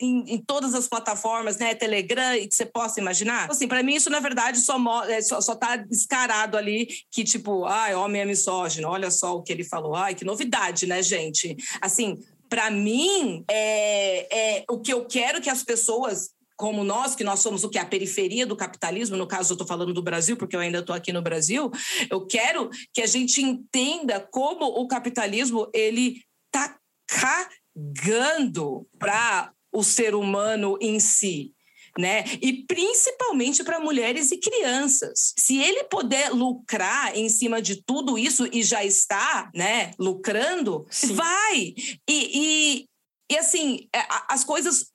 em, 0.00 0.34
em, 0.34 0.38
todas 0.38 0.74
as 0.74 0.86
plataformas, 0.86 1.58
né, 1.58 1.74
Telegram, 1.74 2.36
e 2.36 2.46
que 2.46 2.54
você 2.54 2.66
possa 2.66 3.00
imaginar? 3.00 3.50
Assim, 3.50 3.66
para 3.66 3.82
mim 3.82 3.96
isso 3.96 4.10
na 4.10 4.20
verdade 4.20 4.60
só, 4.60 4.78
é, 5.06 5.20
só, 5.20 5.40
só 5.40 5.56
tá 5.56 5.74
descarado 5.74 6.56
ali 6.56 6.88
que 7.10 7.24
tipo, 7.24 7.64
ai, 7.64 7.96
homem 7.96 8.22
é 8.22 8.24
misógino, 8.24 8.88
olha 8.88 9.10
só 9.10 9.39
que 9.42 9.52
ele 9.52 9.64
falou. 9.64 9.94
Ai, 9.94 10.14
que 10.14 10.24
novidade, 10.24 10.86
né, 10.86 11.02
gente? 11.02 11.56
Assim, 11.80 12.18
para 12.48 12.70
mim, 12.70 13.44
é, 13.48 14.58
é, 14.58 14.64
o 14.68 14.78
que 14.78 14.92
eu 14.92 15.04
quero 15.06 15.40
que 15.40 15.50
as 15.50 15.62
pessoas 15.62 16.30
como 16.56 16.84
nós, 16.84 17.16
que 17.16 17.24
nós 17.24 17.40
somos 17.40 17.64
o 17.64 17.70
que? 17.70 17.78
A 17.78 17.86
periferia 17.86 18.44
do 18.44 18.54
capitalismo, 18.54 19.16
no 19.16 19.26
caso 19.26 19.52
eu 19.52 19.54
estou 19.54 19.66
falando 19.66 19.94
do 19.94 20.02
Brasil, 20.02 20.36
porque 20.36 20.54
eu 20.54 20.60
ainda 20.60 20.80
estou 20.80 20.94
aqui 20.94 21.10
no 21.10 21.22
Brasil, 21.22 21.70
eu 22.10 22.26
quero 22.26 22.68
que 22.92 23.00
a 23.00 23.06
gente 23.06 23.40
entenda 23.40 24.20
como 24.20 24.66
o 24.66 24.86
capitalismo 24.86 25.70
ele 25.72 26.22
está 26.46 26.76
cagando 27.08 28.86
para 28.98 29.54
o 29.72 29.82
ser 29.82 30.14
humano 30.14 30.76
em 30.82 31.00
si 31.00 31.54
né? 31.98 32.24
E 32.40 32.64
principalmente 32.66 33.62
para 33.64 33.80
mulheres 33.80 34.30
e 34.30 34.38
crianças. 34.38 35.34
Se 35.38 35.58
ele 35.58 35.84
puder 35.84 36.30
lucrar 36.30 37.16
em 37.16 37.28
cima 37.28 37.60
de 37.60 37.82
tudo 37.82 38.18
isso 38.18 38.48
e 38.52 38.62
já 38.62 38.84
está, 38.84 39.50
né, 39.54 39.92
lucrando, 39.98 40.86
Sim. 40.90 41.14
vai. 41.14 41.74
E, 42.08 42.08
e 42.08 42.90
E 43.30 43.38
assim, 43.38 43.86
é, 43.94 44.00
as 44.28 44.42
coisas, 44.42 44.86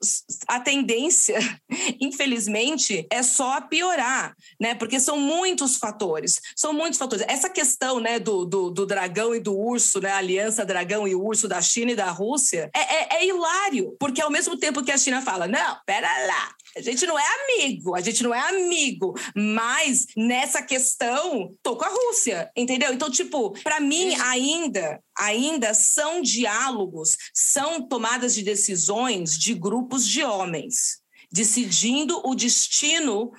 a 0.45 0.59
tendência, 0.59 1.39
infelizmente, 2.01 3.07
é 3.09 3.23
só 3.23 3.61
piorar, 3.61 4.35
né? 4.59 4.75
Porque 4.75 4.99
são 4.99 5.17
muitos 5.17 5.77
fatores, 5.77 6.41
são 6.53 6.73
muitos 6.73 6.99
fatores. 6.99 7.25
Essa 7.29 7.49
questão, 7.49 8.01
né, 8.01 8.19
do, 8.19 8.43
do, 8.43 8.69
do 8.71 8.85
dragão 8.85 9.33
e 9.33 9.39
do 9.39 9.55
urso, 9.57 10.01
né, 10.01 10.11
a 10.11 10.17
aliança 10.17 10.65
dragão 10.65 11.07
e 11.07 11.15
urso 11.15 11.47
da 11.47 11.61
China 11.61 11.91
e 11.91 11.95
da 11.95 12.11
Rússia, 12.11 12.69
é, 12.75 12.79
é, 12.79 13.07
é 13.19 13.25
hilário, 13.25 13.95
porque 13.97 14.21
ao 14.21 14.29
mesmo 14.29 14.57
tempo 14.57 14.83
que 14.83 14.91
a 14.91 14.97
China 14.97 15.21
fala, 15.21 15.47
não, 15.47 15.77
pera 15.85 16.09
lá, 16.27 16.53
a 16.75 16.81
gente 16.81 17.05
não 17.05 17.17
é 17.17 17.23
amigo, 17.43 17.95
a 17.95 18.01
gente 18.01 18.21
não 18.21 18.33
é 18.33 18.39
amigo, 18.39 19.15
mas 19.35 20.07
nessa 20.15 20.61
questão, 20.61 21.55
tô 21.63 21.77
com 21.77 21.85
a 21.85 21.89
Rússia, 21.89 22.51
entendeu? 22.55 22.93
Então, 22.93 23.09
tipo, 23.09 23.51
para 23.63 23.79
mim 23.79 24.13
ainda, 24.15 25.01
ainda 25.17 25.73
são 25.73 26.21
diálogos, 26.21 27.17
são 27.33 27.87
tomadas 27.87 28.35
de 28.35 28.43
decisões 28.43 29.37
de 29.37 29.53
grupos 29.53 30.07
de 30.07 30.23
homens 30.23 31.03
decidindo 31.31 32.21
o 32.25 32.33
destino 32.33 33.31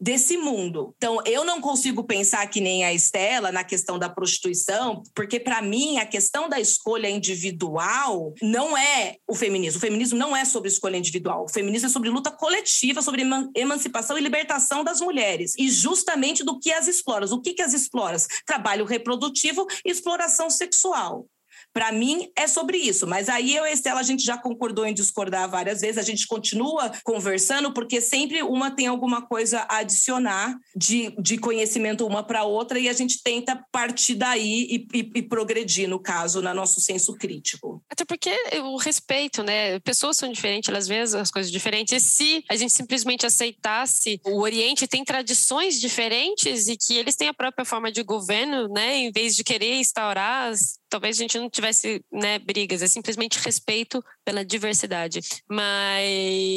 desse 0.00 0.36
mundo. 0.36 0.94
Então, 0.96 1.20
eu 1.24 1.44
não 1.44 1.60
consigo 1.60 2.04
pensar 2.04 2.46
que 2.48 2.60
nem 2.60 2.84
a 2.84 2.92
Estela 2.92 3.52
na 3.52 3.64
questão 3.64 3.98
da 3.98 4.08
prostituição, 4.08 5.02
porque 5.14 5.38
para 5.38 5.62
mim 5.62 5.98
a 5.98 6.06
questão 6.06 6.48
da 6.48 6.60
escolha 6.60 7.08
individual 7.08 8.34
não 8.42 8.76
é 8.76 9.16
o 9.26 9.34
feminismo. 9.34 9.78
O 9.78 9.80
feminismo 9.80 10.18
não 10.18 10.36
é 10.36 10.44
sobre 10.44 10.68
escolha 10.68 10.96
individual. 10.96 11.44
O 11.44 11.52
feminismo 11.52 11.86
é 11.86 11.90
sobre 11.90 12.10
luta 12.10 12.30
coletiva, 12.30 13.02
sobre 13.02 13.22
emancipação 13.54 14.18
e 14.18 14.20
libertação 14.20 14.84
das 14.84 15.00
mulheres. 15.00 15.54
E 15.58 15.70
justamente 15.70 16.44
do 16.44 16.58
que 16.58 16.72
as 16.72 16.88
exploras. 16.88 17.32
O 17.32 17.40
que, 17.40 17.54
que 17.54 17.62
as 17.62 17.72
exploras? 17.72 18.26
Trabalho 18.46 18.84
reprodutivo 18.84 19.66
e 19.84 19.90
exploração 19.90 20.50
sexual. 20.50 21.26
Para 21.74 21.90
mim, 21.92 22.30
é 22.36 22.46
sobre 22.46 22.78
isso. 22.78 23.06
Mas 23.06 23.28
aí 23.28 23.54
eu 23.54 23.66
e 23.66 23.72
Estela, 23.72 24.00
a 24.00 24.04
gente 24.04 24.24
já 24.24 24.38
concordou 24.38 24.86
em 24.86 24.94
discordar 24.94 25.50
várias 25.50 25.80
vezes, 25.80 25.98
a 25.98 26.02
gente 26.02 26.26
continua 26.26 26.92
conversando, 27.02 27.72
porque 27.74 28.00
sempre 28.00 28.42
uma 28.42 28.70
tem 28.70 28.86
alguma 28.86 29.26
coisa 29.26 29.66
a 29.68 29.78
adicionar 29.78 30.56
de, 30.74 31.14
de 31.20 31.36
conhecimento 31.36 32.06
uma 32.06 32.22
para 32.22 32.44
outra 32.44 32.78
e 32.78 32.88
a 32.88 32.92
gente 32.92 33.22
tenta 33.22 33.60
partir 33.72 34.14
daí 34.14 34.86
e, 34.92 34.98
e, 34.98 35.10
e 35.16 35.22
progredir, 35.22 35.88
no 35.88 35.98
caso, 35.98 36.40
no 36.40 36.54
nosso 36.54 36.80
senso 36.80 37.12
crítico. 37.14 37.82
Até 37.90 38.04
porque 38.04 38.30
o 38.60 38.76
respeito, 38.76 39.42
né? 39.42 39.80
Pessoas 39.80 40.16
são 40.16 40.30
diferentes, 40.30 40.68
elas 40.68 40.86
veem 40.86 41.00
as 41.00 41.30
coisas 41.30 41.50
diferentes. 41.50 41.92
E 41.92 42.00
se 42.00 42.44
a 42.48 42.56
gente 42.56 42.72
simplesmente 42.72 43.26
aceitasse 43.26 44.20
o 44.24 44.40
Oriente 44.40 44.86
tem 44.86 45.04
tradições 45.04 45.80
diferentes 45.80 46.68
e 46.68 46.76
que 46.76 46.96
eles 46.96 47.16
têm 47.16 47.28
a 47.28 47.34
própria 47.34 47.64
forma 47.64 47.90
de 47.90 48.02
governo, 48.02 48.68
né? 48.68 48.96
Em 48.96 49.10
vez 49.10 49.34
de 49.34 49.42
querer 49.42 49.74
instaurar 49.74 50.52
talvez 50.94 51.16
a 51.16 51.22
gente 51.22 51.36
não 51.38 51.50
tivesse 51.50 52.04
né, 52.12 52.38
brigas, 52.38 52.80
é 52.80 52.86
simplesmente 52.86 53.40
respeito 53.40 54.00
pela 54.24 54.44
diversidade. 54.44 55.20
Mas 55.48 56.54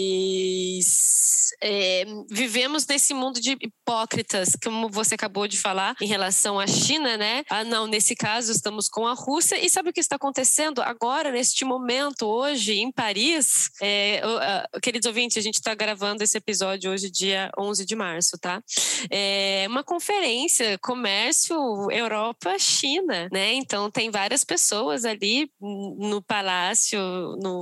é, 1.62 2.06
vivemos 2.30 2.86
nesse 2.86 3.14
mundo 3.14 3.40
de 3.40 3.58
hipócritas, 3.62 4.52
como 4.64 4.90
você 4.90 5.16
acabou 5.16 5.48
de 5.48 5.58
falar, 5.58 5.96
em 6.02 6.08
relação 6.08 6.60
à 6.60 6.68
China, 6.68 7.18
né? 7.18 7.44
Ah, 7.50 7.64
não, 7.64 7.88
nesse 7.88 8.16
caso 8.16 8.52
estamos 8.52 8.88
com 8.88 9.08
a 9.08 9.14
Rússia. 9.14 9.64
E 9.64 9.70
sabe 9.70 9.90
o 9.90 9.94
que 9.94 10.00
está 10.00 10.16
acontecendo 10.16 10.82
agora, 10.82 11.32
neste 11.32 11.66
momento, 11.66 12.28
hoje, 12.28 12.80
em 12.80 12.92
Paris? 12.92 13.70
É, 13.82 14.22
queridos 14.82 15.08
ouvintes, 15.08 15.38
a 15.38 15.42
gente 15.42 15.56
está 15.56 15.74
gravando 15.74 16.24
esse 16.24 16.38
episódio 16.38 16.92
hoje, 16.92 17.10
dia 17.10 17.52
11 17.58 17.86
de 17.86 17.96
março, 17.96 18.38
tá? 18.40 18.62
É 19.10 19.66
uma 19.68 19.84
conferência, 19.84 20.78
comércio, 20.80 21.58
Europa, 21.92 22.58
China, 22.60 23.28
né? 23.32 23.54
Então, 23.54 23.90
tem 23.90 24.10
várias 24.10 24.44
pessoas 24.44 25.06
ali 25.06 25.50
no 25.60 26.22
palácio 26.22 27.00
no, 27.42 27.57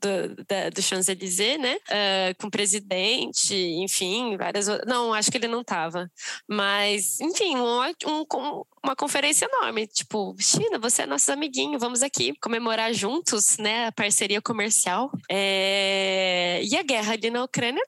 do, 0.00 0.70
do 0.74 0.82
Champs-Élysées, 0.82 1.58
né? 1.58 1.76
Uh, 1.76 2.40
com 2.40 2.46
o 2.48 2.50
presidente, 2.50 3.54
enfim, 3.54 4.36
várias. 4.36 4.66
Não, 4.86 5.12
acho 5.12 5.30
que 5.30 5.38
ele 5.38 5.48
não 5.48 5.60
estava. 5.60 6.10
Mas, 6.48 7.20
enfim, 7.20 7.56
um, 7.56 7.80
um, 8.06 8.62
uma 8.82 8.96
conferência 8.96 9.46
enorme. 9.46 9.86
Tipo, 9.86 10.34
China, 10.38 10.78
você 10.78 11.02
é 11.02 11.06
nosso 11.06 11.30
amiguinho, 11.32 11.78
vamos 11.78 12.02
aqui 12.02 12.34
comemorar 12.40 12.92
juntos, 12.92 13.58
né? 13.58 13.86
A 13.86 13.92
parceria 13.92 14.40
comercial. 14.40 15.10
É... 15.30 16.60
E 16.62 16.76
a 16.76 16.82
guerra 16.82 17.14
ali 17.14 17.30
na 17.30 17.44
Ucrânia 17.44 17.82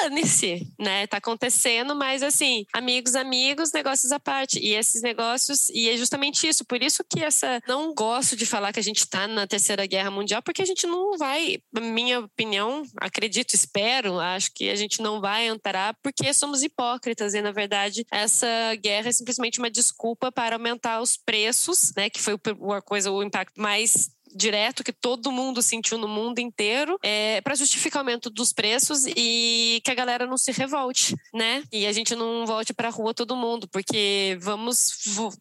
dane-se, 0.00 0.66
né? 0.78 1.06
Tá 1.06 1.18
acontecendo, 1.18 1.94
mas 1.94 2.22
assim, 2.22 2.64
amigos, 2.72 3.14
amigos, 3.14 3.72
negócios 3.72 4.12
à 4.12 4.20
parte. 4.20 4.58
E 4.58 4.74
esses 4.74 5.02
negócios, 5.02 5.68
e 5.70 5.88
é 5.88 5.96
justamente 5.96 6.46
isso, 6.46 6.64
por 6.64 6.82
isso 6.82 7.04
que 7.04 7.20
essa. 7.20 7.60
Não 7.66 7.94
gosto 7.94 8.36
de 8.36 8.46
falar 8.46 8.72
que 8.72 8.80
a 8.80 8.82
gente 8.82 9.06
tá 9.06 9.26
na 9.26 9.46
Terceira 9.46 9.86
Guerra 9.86 10.10
Mundial, 10.10 10.42
porque 10.42 10.62
a 10.62 10.66
gente 10.66 10.86
não 10.86 11.16
vai, 11.16 11.58
minha 11.72 12.20
opinião, 12.20 12.82
acredito, 12.96 13.54
espero, 13.54 14.18
acho 14.18 14.52
que 14.54 14.70
a 14.70 14.76
gente 14.76 15.00
não 15.00 15.20
vai 15.20 15.46
entrar 15.46 15.96
porque 16.02 16.32
somos 16.32 16.62
hipócritas 16.62 17.34
e, 17.34 17.42
na 17.42 17.52
verdade, 17.52 18.06
essa 18.10 18.46
guerra 18.80 19.08
é 19.08 19.12
simplesmente 19.12 19.58
uma 19.58 19.70
desculpa 19.70 20.30
para 20.30 20.56
aumentar 20.56 21.00
os 21.00 21.16
preços, 21.16 21.92
né? 21.96 22.10
Que 22.10 22.20
foi 22.20 22.34
a 22.76 22.82
coisa, 22.82 23.10
o 23.10 23.22
impacto 23.22 23.60
mais 23.60 24.10
direto 24.34 24.84
que 24.84 24.92
todo 24.92 25.32
mundo 25.32 25.62
sentiu 25.62 25.98
no 25.98 26.08
mundo 26.08 26.38
inteiro 26.38 26.98
é, 27.02 27.40
para 27.40 27.54
justificar 27.54 28.00
o 28.00 28.02
aumento 28.02 28.30
dos 28.30 28.52
preços 28.52 29.04
e 29.06 29.80
que 29.84 29.90
a 29.90 29.94
galera 29.94 30.26
não 30.26 30.36
se 30.36 30.52
revolte, 30.52 31.14
né? 31.32 31.62
E 31.72 31.86
a 31.86 31.92
gente 31.92 32.14
não 32.14 32.46
volte 32.46 32.72
para 32.72 32.88
a 32.88 32.90
rua 32.90 33.14
todo 33.14 33.36
mundo, 33.36 33.68
porque 33.68 34.38
vamos 34.40 34.92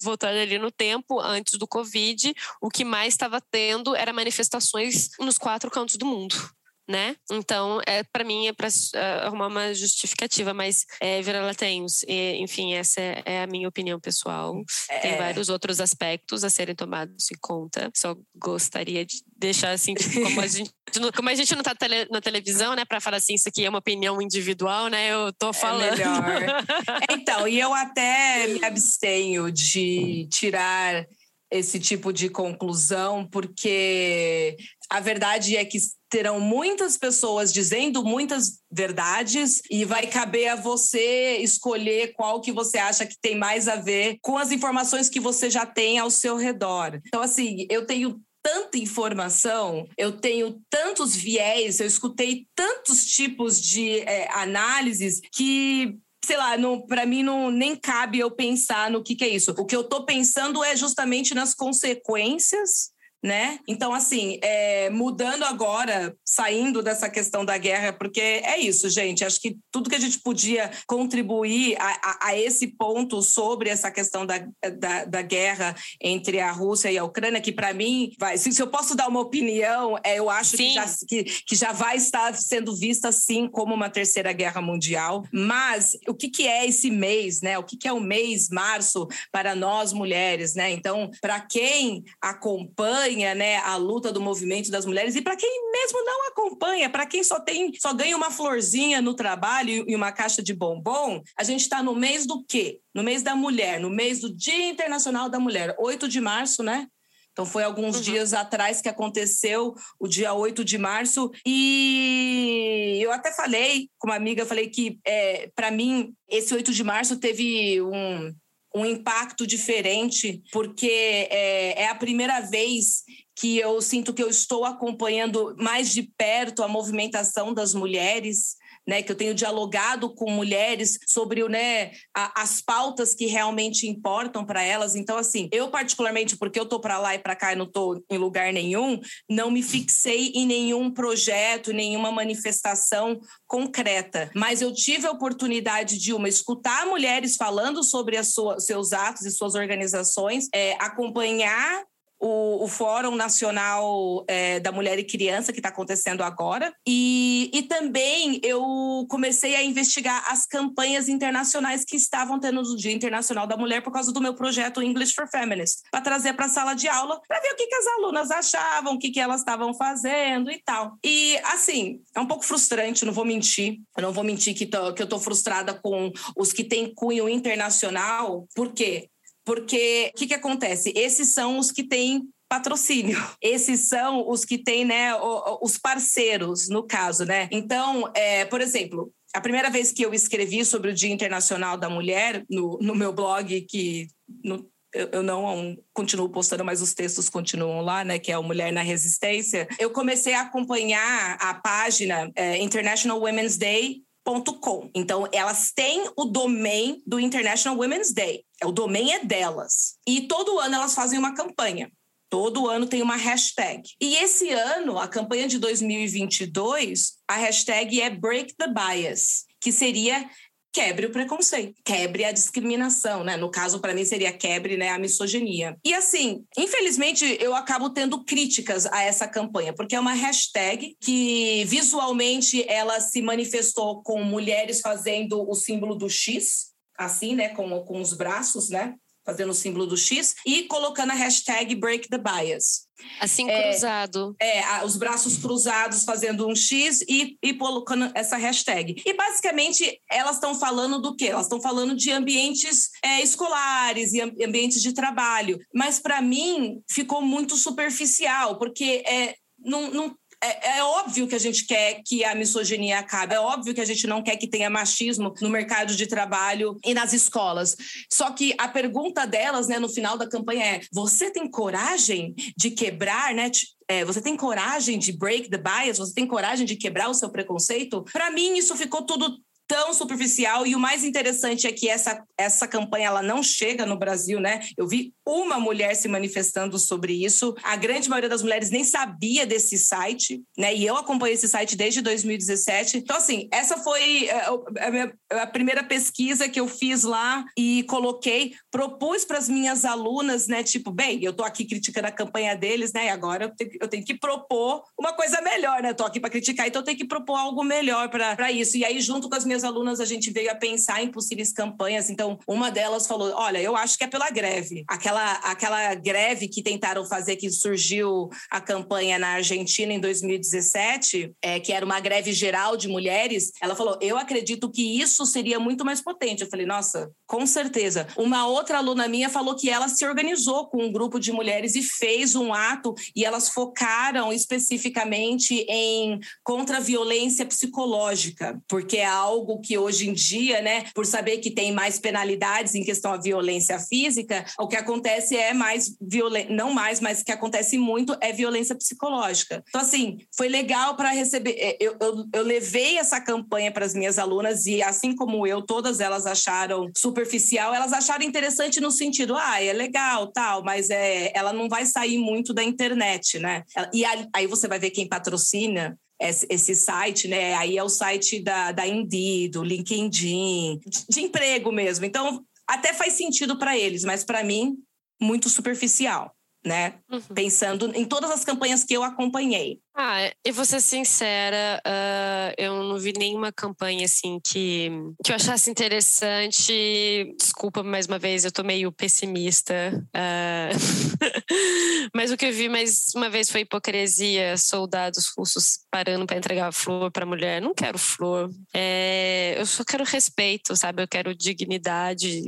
voltar 0.01 0.29
ali 0.29 0.57
no 0.57 0.71
tempo 0.71 1.19
antes 1.19 1.53
do 1.55 1.67
Covid, 1.67 2.33
o 2.61 2.69
que 2.69 2.83
mais 2.83 3.13
estava 3.13 3.41
tendo 3.41 3.95
era 3.95 4.13
manifestações 4.13 5.09
nos 5.19 5.37
quatro 5.37 5.69
cantos 5.69 5.97
do 5.97 6.05
mundo 6.05 6.56
né? 6.87 7.15
Então, 7.31 7.81
é 7.85 8.03
para 8.03 8.23
mim 8.23 8.47
é 8.47 8.53
para 8.53 8.69
é, 8.95 9.25
arrumar 9.25 9.47
uma 9.47 9.73
justificativa, 9.73 10.53
mas 10.53 10.85
é, 11.01 11.21
vira-latenhos, 11.21 12.03
enfim, 12.07 12.73
essa 12.73 13.01
é, 13.01 13.23
é, 13.25 13.43
a 13.43 13.47
minha 13.47 13.67
opinião 13.67 13.99
pessoal. 13.99 14.55
É. 14.89 14.99
Tem 14.99 15.17
vários 15.17 15.49
outros 15.49 15.81
aspectos 15.81 16.43
a 16.43 16.49
serem 16.49 16.75
tomados 16.75 17.29
em 17.31 17.37
conta. 17.41 17.91
Só 17.95 18.15
gostaria 18.35 19.05
de 19.05 19.17
deixar 19.35 19.71
assim, 19.71 19.93
tipo, 19.93 20.21
como 20.21 20.41
a 20.41 20.47
gente 20.47 20.71
como 21.15 21.29
a 21.29 21.35
gente 21.35 21.53
não 21.53 21.61
está 21.61 21.75
tele, 21.75 22.07
na 22.09 22.21
televisão, 22.21 22.73
né, 22.73 22.85
para 22.85 23.01
falar 23.01 23.17
assim, 23.17 23.33
isso 23.33 23.49
aqui 23.49 23.65
é 23.65 23.69
uma 23.69 23.79
opinião 23.79 24.21
individual, 24.21 24.87
né? 24.87 25.11
Eu 25.11 25.33
tô 25.33 25.49
é 25.49 25.53
falando. 25.53 25.99
É 25.99 26.21
melhor. 26.21 26.63
então, 27.11 27.47
e 27.47 27.59
eu 27.59 27.73
até 27.73 28.47
me 28.47 28.63
abstenho 28.63 29.51
de 29.51 30.27
tirar 30.31 31.05
esse 31.51 31.79
tipo 31.79 32.11
de 32.11 32.29
conclusão, 32.29 33.27
porque 33.29 34.57
a 34.89 34.99
verdade 34.99 35.57
é 35.57 35.65
que 35.65 35.77
terão 36.09 36.39
muitas 36.39 36.97
pessoas 36.97 37.51
dizendo 37.51 38.03
muitas 38.03 38.59
verdades 38.71 39.61
e 39.69 39.83
vai 39.83 40.07
caber 40.07 40.47
a 40.47 40.55
você 40.55 41.37
escolher 41.37 42.13
qual 42.13 42.39
que 42.39 42.51
você 42.51 42.77
acha 42.77 43.05
que 43.05 43.15
tem 43.21 43.37
mais 43.37 43.67
a 43.67 43.75
ver 43.75 44.17
com 44.21 44.37
as 44.37 44.51
informações 44.51 45.09
que 45.09 45.19
você 45.19 45.49
já 45.49 45.65
tem 45.65 45.99
ao 45.99 46.09
seu 46.09 46.37
redor. 46.37 46.99
Então, 47.05 47.21
assim, 47.21 47.67
eu 47.69 47.85
tenho 47.85 48.21
tanta 48.41 48.77
informação, 48.77 49.85
eu 49.97 50.13
tenho 50.13 50.61
tantos 50.69 51.13
viés, 51.13 51.81
eu 51.81 51.87
escutei 51.87 52.47
tantos 52.55 53.05
tipos 53.05 53.61
de 53.61 53.99
é, 53.99 54.31
análises 54.31 55.19
que 55.33 55.97
sei 56.25 56.35
lá, 56.35 56.57
para 56.89 57.05
mim 57.05 57.23
não 57.23 57.49
nem 57.49 57.73
cabe 57.73 58.19
eu 58.19 58.29
pensar 58.29 58.91
no 58.91 59.01
que, 59.01 59.15
que 59.15 59.23
é 59.23 59.29
isso. 59.29 59.51
O 59.57 59.65
que 59.65 59.73
eu 59.73 59.81
estou 59.81 60.05
pensando 60.05 60.61
é 60.61 60.75
justamente 60.75 61.33
nas 61.33 61.53
consequências 61.53 62.91
né? 63.23 63.59
Então, 63.67 63.93
assim, 63.93 64.39
é, 64.43 64.89
mudando 64.89 65.43
agora, 65.43 66.15
saindo 66.25 66.83
dessa 66.83 67.09
questão 67.09 67.43
da 67.43 67.57
guerra, 67.57 67.91
porque 67.91 68.21
é 68.21 68.59
isso, 68.59 68.89
gente. 68.89 69.25
Acho 69.25 69.41
que 69.41 69.57
tudo 69.71 69.89
que 69.89 69.95
a 69.95 69.99
gente 69.99 70.19
podia 70.19 70.69
contribuir 70.85 71.75
a, 71.79 71.87
a, 72.03 72.27
a 72.27 72.37
esse 72.37 72.67
ponto 72.67 73.21
sobre 73.21 73.69
essa 73.69 73.89
questão 73.89 74.25
da, 74.25 74.45
da, 74.77 75.05
da, 75.05 75.21
guerra 75.21 75.75
entre 76.01 76.39
a 76.39 76.51
Rússia 76.51 76.91
e 76.91 76.97
a 76.97 77.03
Ucrânia, 77.03 77.41
que 77.41 77.51
para 77.51 77.73
mim, 77.73 78.11
vai, 78.19 78.37
se, 78.37 78.51
se, 78.51 78.61
eu 78.61 78.67
posso 78.67 78.95
dar 78.95 79.07
uma 79.07 79.19
opinião, 79.19 79.97
é, 80.03 80.19
eu 80.19 80.29
acho 80.29 80.55
que 80.55 80.73
já, 80.73 80.85
que, 81.07 81.23
que 81.23 81.55
já 81.55 81.71
vai 81.71 81.97
estar 81.97 82.35
sendo 82.35 82.75
vista 82.75 83.09
assim 83.09 83.47
como 83.49 83.73
uma 83.73 83.89
terceira 83.89 84.31
guerra 84.31 84.61
mundial. 84.61 85.23
Mas 85.33 85.97
o 86.07 86.13
que, 86.13 86.29
que 86.29 86.47
é 86.47 86.67
esse 86.67 86.91
mês, 86.91 87.41
né? 87.41 87.57
O 87.57 87.63
que, 87.63 87.77
que 87.77 87.87
é 87.87 87.93
o 87.93 87.99
mês 87.99 88.49
março 88.49 89.07
para 89.31 89.55
nós 89.55 89.91
mulheres, 89.91 90.53
né? 90.53 90.71
Então, 90.71 91.09
para 91.19 91.39
quem 91.41 92.03
acompanha 92.21 93.06
acompanha 93.07 93.33
né, 93.33 93.57
a 93.57 93.75
luta 93.77 94.11
do 94.11 94.19
movimento 94.19 94.69
das 94.69 94.85
mulheres 94.85 95.15
e 95.15 95.21
para 95.21 95.35
quem 95.35 95.71
mesmo 95.71 96.03
não 96.03 96.27
acompanha, 96.27 96.89
para 96.89 97.05
quem 97.05 97.23
só 97.23 97.39
tem, 97.39 97.71
só 97.79 97.93
ganha 97.93 98.17
uma 98.17 98.31
florzinha 98.31 99.01
no 99.01 99.13
trabalho 99.13 99.85
e 99.87 99.95
uma 99.95 100.11
caixa 100.11 100.43
de 100.43 100.53
bombom, 100.53 101.21
a 101.37 101.43
gente 101.43 101.61
está 101.61 101.81
no 101.81 101.95
mês 101.95 102.25
do 102.25 102.43
quê? 102.43 102.79
No 102.93 103.03
mês 103.03 103.23
da 103.23 103.35
mulher, 103.35 103.79
no 103.79 103.89
mês 103.89 104.19
do 104.19 104.33
Dia 104.33 104.69
Internacional 104.69 105.29
da 105.29 105.39
Mulher, 105.39 105.75
8 105.79 106.07
de 106.07 106.19
março, 106.19 106.61
né? 106.63 106.87
Então, 107.31 107.45
foi 107.45 107.63
alguns 107.63 107.97
uhum. 107.97 108.01
dias 108.01 108.33
atrás 108.33 108.81
que 108.81 108.89
aconteceu 108.89 109.75
o 109.99 110.07
dia 110.07 110.33
8 110.33 110.65
de 110.65 110.75
março. 110.75 111.29
E 111.45 112.97
eu 112.99 113.11
até 113.11 113.31
falei 113.31 113.89
com 113.99 114.07
uma 114.07 114.15
amiga, 114.15 114.43
falei 114.43 114.69
que, 114.69 114.99
é, 115.05 115.47
para 115.55 115.69
mim, 115.69 116.15
esse 116.27 116.51
8 116.51 116.73
de 116.73 116.83
março 116.83 117.17
teve 117.17 117.79
um, 117.79 118.33
um 118.77 118.85
impacto 118.85 119.45
diferente, 119.47 120.41
porque 120.51 120.89
é, 120.89 121.83
é 121.83 121.87
a 121.89 121.95
primeira 121.95 122.39
vez 122.41 123.03
que 123.35 123.57
eu 123.57 123.81
sinto 123.81 124.13
que 124.13 124.23
eu 124.23 124.29
estou 124.29 124.65
acompanhando 124.65 125.55
mais 125.59 125.91
de 125.91 126.03
perto 126.03 126.63
a 126.63 126.67
movimentação 126.67 127.53
das 127.53 127.73
mulheres 127.73 128.55
né, 128.87 129.01
que 129.01 129.11
eu 129.11 129.15
tenho 129.15 129.35
dialogado 129.35 130.13
com 130.13 130.31
mulheres 130.31 130.97
sobre 131.05 131.47
né, 131.49 131.91
a, 132.15 132.41
as 132.41 132.61
pautas 132.61 133.13
que 133.13 133.25
realmente 133.25 133.87
importam 133.87 134.45
para 134.45 134.63
elas. 134.63 134.95
Então, 134.95 135.17
assim, 135.17 135.49
eu 135.51 135.69
particularmente, 135.69 136.37
porque 136.37 136.59
eu 136.59 136.65
tô 136.65 136.79
para 136.79 136.97
lá 136.97 137.13
e 137.13 137.19
para 137.19 137.35
cá 137.35 137.53
e 137.53 137.55
não 137.55 137.69
tô 137.69 138.01
em 138.09 138.17
lugar 138.17 138.53
nenhum, 138.53 138.99
não 139.29 139.51
me 139.51 139.61
fixei 139.61 140.31
em 140.33 140.45
nenhum 140.45 140.89
projeto, 140.89 141.73
nenhuma 141.73 142.11
manifestação 142.11 143.19
concreta. 143.45 144.31
Mas 144.33 144.61
eu 144.61 144.73
tive 144.73 145.05
a 145.05 145.11
oportunidade 145.11 145.97
de 145.97 146.13
uma 146.13 146.29
escutar 146.29 146.85
mulheres 146.85 147.35
falando 147.35 147.83
sobre 147.83 148.21
sua, 148.23 148.59
seus 148.59 148.93
atos 148.93 149.25
e 149.25 149.31
suas 149.31 149.55
organizações, 149.55 150.47
é, 150.53 150.73
acompanhar 150.79 151.83
o, 152.19 152.63
o 152.63 152.67
Fórum 152.67 153.15
Nacional 153.15 154.25
é, 154.27 154.59
da 154.59 154.71
Mulher 154.71 154.97
e 154.99 155.03
Criança, 155.03 155.51
que 155.51 155.59
está 155.59 155.69
acontecendo 155.69 156.21
agora. 156.21 156.73
E, 156.87 157.49
e 157.53 157.63
também 157.63 158.39
eu 158.43 159.05
comecei 159.09 159.55
a 159.55 159.63
investigar 159.63 160.23
as 160.31 160.45
campanhas 160.45 161.07
internacionais 161.07 161.83
que 161.83 161.95
estavam 161.95 162.39
tendo 162.39 162.61
no 162.61 162.75
Dia 162.75 162.91
Internacional 162.91 163.45
da 163.45 163.57
Mulher 163.57 163.81
por 163.81 163.91
causa 163.91 164.11
do 164.11 164.21
meu 164.21 164.33
projeto 164.33 164.81
English 164.81 165.13
for 165.13 165.27
Feminists, 165.27 165.81
para 165.91 166.01
trazer 166.01 166.33
para 166.33 166.45
a 166.45 166.49
sala 166.49 166.73
de 166.73 166.87
aula, 166.87 167.19
para 167.27 167.39
ver 167.39 167.53
o 167.53 167.55
que, 167.55 167.67
que 167.67 167.75
as 167.75 167.87
alunas 167.87 168.31
achavam, 168.31 168.95
o 168.95 168.99
que, 168.99 169.11
que 169.11 169.19
elas 169.19 169.41
estavam 169.41 169.73
fazendo 169.73 170.51
e 170.51 170.61
tal. 170.63 170.97
E, 171.03 171.37
assim, 171.45 172.01
é 172.15 172.19
um 172.19 172.27
pouco 172.27 172.45
frustrante, 172.45 173.05
não 173.05 173.13
vou 173.13 173.25
mentir. 173.25 173.79
Eu 173.95 174.03
não 174.03 174.11
vou 174.11 174.23
mentir 174.23 174.55
que, 174.55 174.65
tô, 174.65 174.93
que 174.93 175.01
eu 175.01 175.05
estou 175.05 175.19
frustrada 175.19 175.73
com 175.73 176.11
os 176.35 176.51
que 176.51 176.63
têm 176.63 176.93
cunho 176.93 177.29
internacional, 177.29 178.47
por 178.55 178.73
quê? 178.73 179.09
Porque 179.47 180.11
o 180.13 180.17
que, 180.17 180.27
que 180.27 180.33
acontece? 180.33 180.91
Esses 180.93 181.33
são 181.33 181.57
os 181.57 181.71
que 181.71 181.81
têm 181.81 182.27
patrocínio. 182.49 183.17
Esses 183.41 183.87
são 183.87 184.29
os 184.29 184.43
que 184.43 184.57
têm, 184.57 184.83
né, 184.83 185.15
os 185.61 185.77
parceiros, 185.77 186.67
no 186.67 186.83
caso, 186.83 187.23
né? 187.23 187.47
Então, 187.49 188.11
é, 188.13 188.43
por 188.43 188.59
exemplo, 188.59 189.09
a 189.33 189.39
primeira 189.39 189.69
vez 189.69 189.93
que 189.93 190.05
eu 190.05 190.13
escrevi 190.13 190.65
sobre 190.65 190.91
o 190.91 190.93
Dia 190.93 191.13
Internacional 191.13 191.77
da 191.77 191.89
Mulher 191.89 192.43
no, 192.49 192.77
no 192.81 192.93
meu 192.93 193.13
blog, 193.13 193.61
que 193.61 194.07
no, 194.43 194.69
eu 194.93 195.23
não 195.23 195.77
continuo 195.93 196.27
postando, 196.27 196.65
mas 196.65 196.81
os 196.81 196.93
textos 196.93 197.29
continuam 197.29 197.79
lá, 197.79 198.03
né? 198.03 198.19
Que 198.19 198.33
é 198.33 198.37
o 198.37 198.43
Mulher 198.43 198.73
na 198.73 198.81
Resistência. 198.81 199.65
Eu 199.79 199.91
comecei 199.91 200.33
a 200.33 200.41
acompanhar 200.41 201.37
a 201.39 201.53
página 201.53 202.29
é, 202.35 202.57
International 202.57 203.21
Women's 203.21 203.57
Day 203.57 204.01
Com. 204.27 204.91
Então, 204.93 205.25
elas 205.31 205.71
têm 205.71 206.09
o 206.17 206.25
domain 206.25 207.01
do 207.07 207.17
International 207.17 207.79
Women's 207.79 208.11
Day. 208.11 208.43
O 208.61 208.73
domain 208.73 209.11
é 209.11 209.23
delas. 209.23 209.95
E 210.05 210.27
todo 210.27 210.59
ano 210.59 210.75
elas 210.75 210.93
fazem 210.93 211.17
uma 211.17 211.33
campanha. 211.33 211.89
Todo 212.29 212.67
ano 212.67 212.87
tem 212.87 213.01
uma 213.01 213.15
hashtag. 213.15 213.83
E 214.01 214.17
esse 214.17 214.49
ano, 214.49 214.99
a 214.99 215.07
campanha 215.07 215.47
de 215.47 215.57
2022, 215.59 217.13
a 217.25 217.35
hashtag 217.35 218.01
é 218.01 218.09
Break 218.09 218.53
the 218.57 218.67
Bias, 218.67 219.45
que 219.61 219.71
seria 219.71 220.29
quebre 220.77 221.07
o 221.07 221.11
preconceito, 221.11 221.73
quebre 221.83 222.23
a 222.23 222.31
discriminação, 222.31 223.23
né? 223.23 223.35
No 223.35 223.49
caso, 223.49 223.79
para 223.79 223.95
mim, 223.95 224.05
seria 224.05 224.31
quebre 224.31 224.77
né, 224.77 224.89
a 224.89 224.99
misoginia. 224.99 225.75
E 225.83 225.91
assim, 225.91 226.45
infelizmente, 226.55 227.25
eu 227.41 227.55
acabo 227.55 227.89
tendo 227.89 228.23
críticas 228.23 228.85
a 228.85 229.01
essa 229.01 229.27
campanha, 229.27 229.73
porque 229.73 229.95
é 229.95 229.99
uma 229.99 230.13
hashtag 230.13 230.95
que 231.01 231.65
visualmente 231.65 232.63
ela 232.69 232.99
se 232.99 233.23
manifestou 233.23 234.03
com 234.03 234.23
mulheres 234.23 234.79
fazendo 234.79 235.49
o 235.49 235.55
símbolo 235.55 235.95
do 235.95 236.07
X, 236.07 236.67
assim, 236.95 237.33
né, 237.33 237.49
com, 237.49 237.83
com 237.83 237.99
os 237.99 238.13
braços, 238.13 238.69
né, 238.69 238.93
fazendo 239.27 239.49
o 239.49 239.53
símbolo 239.53 239.85
do 239.85 239.97
X, 239.97 240.35
e 240.45 240.63
colocando 240.63 241.11
a 241.11 241.13
hashtag 241.13 241.75
Break 241.75 242.07
the 242.07 242.17
Bias. 242.17 242.87
Assim 243.19 243.45
cruzado. 243.45 244.35
É, 244.41 244.59
é, 244.59 244.85
os 244.85 244.95
braços 244.95 245.37
cruzados 245.37 246.05
fazendo 246.05 246.47
um 246.47 246.55
X 246.55 247.01
e, 247.07 247.37
e 247.43 247.53
colocando 247.53 248.09
essa 248.15 248.37
hashtag. 248.37 249.01
E 249.05 249.13
basicamente 249.13 249.99
elas 250.09 250.35
estão 250.35 250.55
falando 250.55 250.99
do 250.99 251.15
quê? 251.15 251.27
Elas 251.27 251.45
estão 251.45 251.61
falando 251.61 251.95
de 251.95 252.09
ambientes 252.09 252.89
é, 253.03 253.21
escolares 253.21 254.13
e 254.13 254.21
ambientes 254.21 254.81
de 254.81 254.93
trabalho. 254.93 255.59
Mas 255.75 255.99
para 255.99 256.21
mim 256.21 256.81
ficou 256.89 257.21
muito 257.21 257.55
superficial, 257.57 258.57
porque 258.57 259.03
é, 259.05 259.35
não, 259.59 259.91
não 259.91 260.15
é, 260.47 260.77
é, 260.77 260.83
óbvio 260.83 261.27
que 261.27 261.35
a 261.35 261.39
gente 261.39 261.65
quer 261.65 262.01
que 262.05 262.23
a 262.23 262.33
misoginia 262.35 262.99
acabe, 262.99 263.35
é 263.35 263.39
óbvio 263.39 263.73
que 263.73 263.81
a 263.81 263.85
gente 263.85 264.07
não 264.07 264.21
quer 264.23 264.37
que 264.37 264.47
tenha 264.47 264.69
machismo 264.69 265.33
no 265.41 265.49
mercado 265.49 265.95
de 265.95 266.07
trabalho 266.07 266.77
e 266.85 266.93
nas 266.93 267.13
escolas. 267.13 267.75
Só 268.11 268.31
que 268.31 268.53
a 268.57 268.67
pergunta 268.67 269.25
delas, 269.25 269.67
né, 269.67 269.79
no 269.79 269.89
final 269.89 270.17
da 270.17 270.27
campanha 270.27 270.65
é: 270.65 270.81
você 270.91 271.31
tem 271.31 271.49
coragem 271.49 272.33
de 272.55 272.71
quebrar, 272.71 273.33
né? 273.33 273.51
É, 273.89 274.03
você 274.03 274.21
tem 274.21 274.35
coragem 274.35 274.99
de 274.99 275.13
break 275.13 275.49
the 275.49 275.57
bias? 275.57 275.97
Você 275.97 276.13
tem 276.13 276.27
coragem 276.27 276.65
de 276.65 276.75
quebrar 276.75 277.09
o 277.09 277.13
seu 277.13 277.29
preconceito? 277.29 278.03
Para 278.11 278.29
mim, 278.29 278.57
isso 278.57 278.75
ficou 278.75 279.03
tudo 279.03 279.37
tão 279.67 279.93
superficial 279.93 280.65
e 280.65 280.75
o 280.75 280.79
mais 280.79 281.03
interessante 281.03 281.67
é 281.67 281.71
que 281.71 281.89
essa, 281.89 282.23
essa 282.37 282.67
campanha 282.67 283.07
ela 283.07 283.21
não 283.21 283.43
chega 283.43 283.85
no 283.85 283.97
Brasil, 283.97 284.39
né? 284.39 284.61
Eu 284.77 284.87
vi 284.87 285.13
uma 285.25 285.59
mulher 285.59 285.93
se 285.95 286.07
manifestando 286.07 286.79
sobre 286.79 287.13
isso. 287.13 287.53
A 287.61 287.75
grande 287.75 288.09
maioria 288.09 288.29
das 288.29 288.41
mulheres 288.41 288.69
nem 288.69 288.83
sabia 288.83 289.45
desse 289.45 289.77
site, 289.77 290.41
né? 290.57 290.73
E 290.73 290.85
eu 290.85 290.95
acompanhei 290.95 291.35
esse 291.35 291.47
site 291.47 291.75
desde 291.75 292.01
2017. 292.01 292.97
Então, 292.97 293.17
assim, 293.17 293.49
essa 293.51 293.77
foi 293.77 294.27
é, 294.27 294.45
a, 294.79 294.91
minha, 294.91 295.13
a 295.31 295.47
primeira 295.47 295.83
pesquisa 295.83 296.47
que 296.47 296.59
eu 296.59 296.67
fiz 296.67 297.03
lá 297.03 297.43
e 297.57 297.83
coloquei, 297.83 298.53
propus 298.71 299.25
para 299.25 299.37
as 299.37 299.49
minhas 299.49 299.83
alunas, 299.83 300.47
né? 300.47 300.63
Tipo, 300.63 300.91
bem, 300.91 301.21
eu 301.21 301.33
tô 301.33 301.43
aqui 301.43 301.65
criticando 301.65 302.07
a 302.07 302.11
campanha 302.11 302.55
deles, 302.55 302.93
né? 302.93 303.07
E 303.07 303.09
agora 303.09 303.45
eu 303.45 303.55
tenho, 303.55 303.71
eu 303.81 303.87
tenho 303.87 304.05
que 304.05 304.17
propor 304.17 304.83
uma 304.97 305.13
coisa 305.13 305.41
melhor, 305.41 305.81
né? 305.81 305.89
Eu 305.89 305.95
tô 305.95 306.05
aqui 306.05 306.19
para 306.19 306.29
criticar, 306.29 306.67
então 306.67 306.81
eu 306.81 306.85
tenho 306.85 306.97
que 306.97 307.05
propor 307.05 307.35
algo 307.35 307.63
melhor 307.63 308.09
para 308.09 308.51
isso. 308.51 308.77
E 308.77 308.85
aí, 308.85 309.01
junto 309.01 309.29
com 309.29 309.35
as 309.35 309.43
minhas 309.43 309.56
alunas, 309.63 309.99
a 309.99 310.05
gente 310.05 310.31
veio 310.31 310.51
a 310.51 310.55
pensar 310.55 311.03
em 311.03 311.11
possíveis 311.11 311.51
campanhas. 311.51 312.09
Então, 312.09 312.39
uma 312.47 312.71
delas 312.71 313.07
falou: 313.07 313.33
olha, 313.35 313.59
eu 313.59 313.75
acho 313.75 313.97
que 313.97 314.03
é 314.03 314.07
pela 314.07 314.29
greve. 314.29 314.83
Aquela 314.87 315.17
aquela, 315.17 315.33
aquela 315.37 315.95
greve 315.95 316.47
que 316.47 316.61
tentaram 316.61 317.05
fazer, 317.05 317.35
que 317.35 317.49
surgiu 317.49 318.29
a 318.49 318.61
campanha 318.61 319.17
na 319.17 319.29
Argentina 319.29 319.93
em 319.93 319.99
2017, 319.99 321.33
é, 321.41 321.59
que 321.59 321.73
era 321.73 321.85
uma 321.85 321.99
greve 321.99 322.31
geral 322.33 322.77
de 322.77 322.87
mulheres, 322.87 323.51
ela 323.61 323.75
falou: 323.75 323.97
Eu 324.01 324.17
acredito 324.17 324.69
que 324.69 324.99
isso 324.99 325.25
seria 325.25 325.59
muito 325.59 325.83
mais 325.83 326.01
potente. 326.01 326.43
Eu 326.43 326.49
falei: 326.49 326.65
Nossa, 326.65 327.09
com 327.25 327.45
certeza. 327.45 328.07
Uma 328.17 328.47
outra 328.47 328.77
aluna 328.77 329.07
minha 329.07 329.29
falou 329.29 329.55
que 329.55 329.69
ela 329.69 329.87
se 329.87 330.05
organizou 330.05 330.67
com 330.67 330.83
um 330.83 330.91
grupo 330.91 331.19
de 331.19 331.31
mulheres 331.31 331.75
e 331.75 331.81
fez 331.81 332.35
um 332.35 332.53
ato 332.53 332.93
e 333.15 333.25
elas 333.25 333.49
focaram 333.49 334.31
especificamente 334.31 335.65
em 335.69 336.19
contra 336.43 336.77
a 336.77 336.81
violência 336.81 337.45
psicológica, 337.45 338.61
porque 338.67 338.97
é 338.97 339.05
algo 339.05 339.46
que 339.55 339.77
hoje 339.77 340.09
em 340.09 340.13
dia, 340.13 340.61
né, 340.61 340.85
por 340.93 341.05
saber 341.05 341.37
que 341.37 341.51
tem 341.51 341.71
mais 341.71 341.99
penalidades 341.99 342.75
em 342.75 342.83
questão 342.83 343.13
à 343.13 343.17
violência 343.17 343.79
física, 343.79 344.45
o 344.59 344.67
que 344.67 344.75
acontece 344.75 345.35
é 345.35 345.53
mais 345.53 345.95
violência, 346.01 346.53
não 346.53 346.73
mais, 346.73 346.99
mas 346.99 347.23
que 347.23 347.31
acontece 347.31 347.77
muito 347.77 348.17
é 348.21 348.33
violência 348.33 348.75
psicológica. 348.75 349.63
Então, 349.69 349.81
assim, 349.81 350.17
foi 350.35 350.47
legal 350.47 350.95
para 350.95 351.11
receber. 351.11 351.55
É, 351.57 351.77
eu, 351.79 351.95
eu, 351.99 352.25
eu, 352.33 352.43
levei 352.43 352.97
essa 352.97 353.19
campanha 353.21 353.71
para 353.71 353.85
as 353.85 353.93
minhas 353.93 354.17
alunas 354.19 354.65
e, 354.65 354.81
assim 354.81 355.15
como 355.15 355.45
eu, 355.45 355.61
todas 355.61 355.99
elas 355.99 356.25
acharam 356.25 356.89
superficial, 356.95 357.73
elas 357.73 357.93
acharam 357.93 358.25
interessante 358.25 358.79
no 358.79 358.91
sentido, 358.91 359.35
ah, 359.35 359.61
é 359.61 359.73
legal, 359.73 360.27
tal, 360.27 360.63
mas 360.63 360.89
é, 360.89 361.31
ela 361.35 361.53
não 361.53 361.69
vai 361.69 361.85
sair 361.85 362.17
muito 362.17 362.53
da 362.53 362.63
internet, 362.63 363.39
né? 363.39 363.63
E 363.93 364.03
aí 364.33 364.47
você 364.47 364.67
vai 364.67 364.79
ver 364.79 364.91
quem 364.91 365.07
patrocina 365.07 365.97
esse 366.19 366.75
site, 366.75 367.27
né? 367.27 367.53
Aí 367.55 367.77
é 367.77 367.83
o 367.83 367.89
site 367.89 368.41
da, 368.41 368.71
da 368.71 368.87
Indeed, 368.87 369.51
do 369.51 369.63
LinkedIn, 369.63 370.79
de, 370.79 371.05
de 371.09 371.21
emprego 371.21 371.71
mesmo. 371.71 372.05
Então, 372.05 372.43
até 372.67 372.93
faz 372.93 373.13
sentido 373.13 373.57
para 373.57 373.77
eles, 373.77 374.03
mas 374.03 374.23
para 374.23 374.43
mim 374.43 374.77
muito 375.21 375.49
superficial, 375.49 376.35
né? 376.65 376.95
Uhum. 377.09 377.21
Pensando 377.33 377.91
em 377.95 378.05
todas 378.05 378.29
as 378.29 378.43
campanhas 378.43 378.83
que 378.83 378.93
eu 378.93 379.03
acompanhei. 379.03 379.79
Ah, 379.95 380.31
eu 380.45 380.53
vou 380.53 380.65
ser 380.65 380.81
sincera, 380.81 381.81
uh, 381.85 382.53
eu 382.57 382.83
não 382.83 382.99
vi 382.99 383.13
nenhuma 383.17 383.51
campanha 383.51 384.05
assim 384.05 384.39
que, 384.43 384.91
que 385.23 385.31
eu 385.31 385.35
achasse 385.35 385.71
interessante. 385.71 387.33
Desculpa 387.39 387.81
mais 387.81 388.05
uma 388.05 388.19
vez, 388.19 388.45
eu 388.45 388.51
tô 388.51 388.63
meio 388.63 388.91
pessimista. 388.91 389.73
Uh, 390.15 390.77
mas 392.17 392.31
o 392.31 392.35
que 392.37 392.47
eu 392.47 392.51
vi 392.51 392.67
mais 392.67 393.13
uma 393.13 393.29
vez 393.29 393.51
foi 393.51 393.61
hipocrisia, 393.61 394.57
soldados 394.57 395.31
russos 395.37 395.81
parando 395.91 396.25
para 396.25 396.37
entregar 396.37 396.71
flor 396.71 397.11
para 397.11 397.27
mulher. 397.27 397.61
Não 397.61 397.75
quero 397.75 397.99
flor. 397.99 398.49
É, 398.73 399.53
eu 399.55 399.67
só 399.67 399.83
quero 399.83 400.03
respeito, 400.03 400.75
sabe? 400.75 401.03
Eu 401.03 401.07
quero 401.07 401.35
dignidade. 401.35 402.41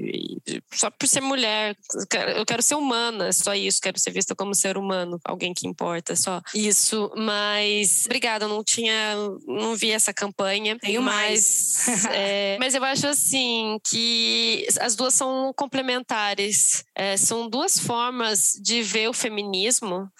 Só 0.73 0.89
por 0.89 1.07
ser 1.07 1.21
mulher, 1.21 1.77
eu 2.35 2.45
quero 2.47 2.63
ser 2.63 2.73
humana, 2.73 3.31
só 3.31 3.53
isso. 3.53 3.79
Quero 3.79 3.99
ser 3.99 4.09
vista 4.09 4.35
como 4.35 4.55
ser 4.55 4.75
humano, 4.75 5.19
alguém 5.23 5.53
que 5.53 5.67
importa, 5.67 6.15
só 6.15 6.41
isso. 6.55 7.11
Mas 7.15 7.59
Mas 7.59 8.05
obrigada, 8.05 8.47
não 8.47 8.63
tinha, 8.63 9.15
não 9.45 9.75
vi 9.75 9.91
essa 9.91 10.11
campanha. 10.11 10.79
Tenho 10.79 11.03
mas, 11.03 11.85
mais. 11.85 12.05
é, 12.05 12.57
mas 12.59 12.73
eu 12.73 12.83
acho 12.83 13.05
assim 13.05 13.77
que 13.87 14.65
as 14.79 14.95
duas 14.95 15.13
são 15.13 15.53
complementares. 15.55 16.83
É, 16.95 17.15
são 17.17 17.47
duas 17.47 17.77
formas 17.77 18.53
de 18.59 18.81
ver 18.81 19.09
o 19.09 19.13
feminismo. 19.13 19.58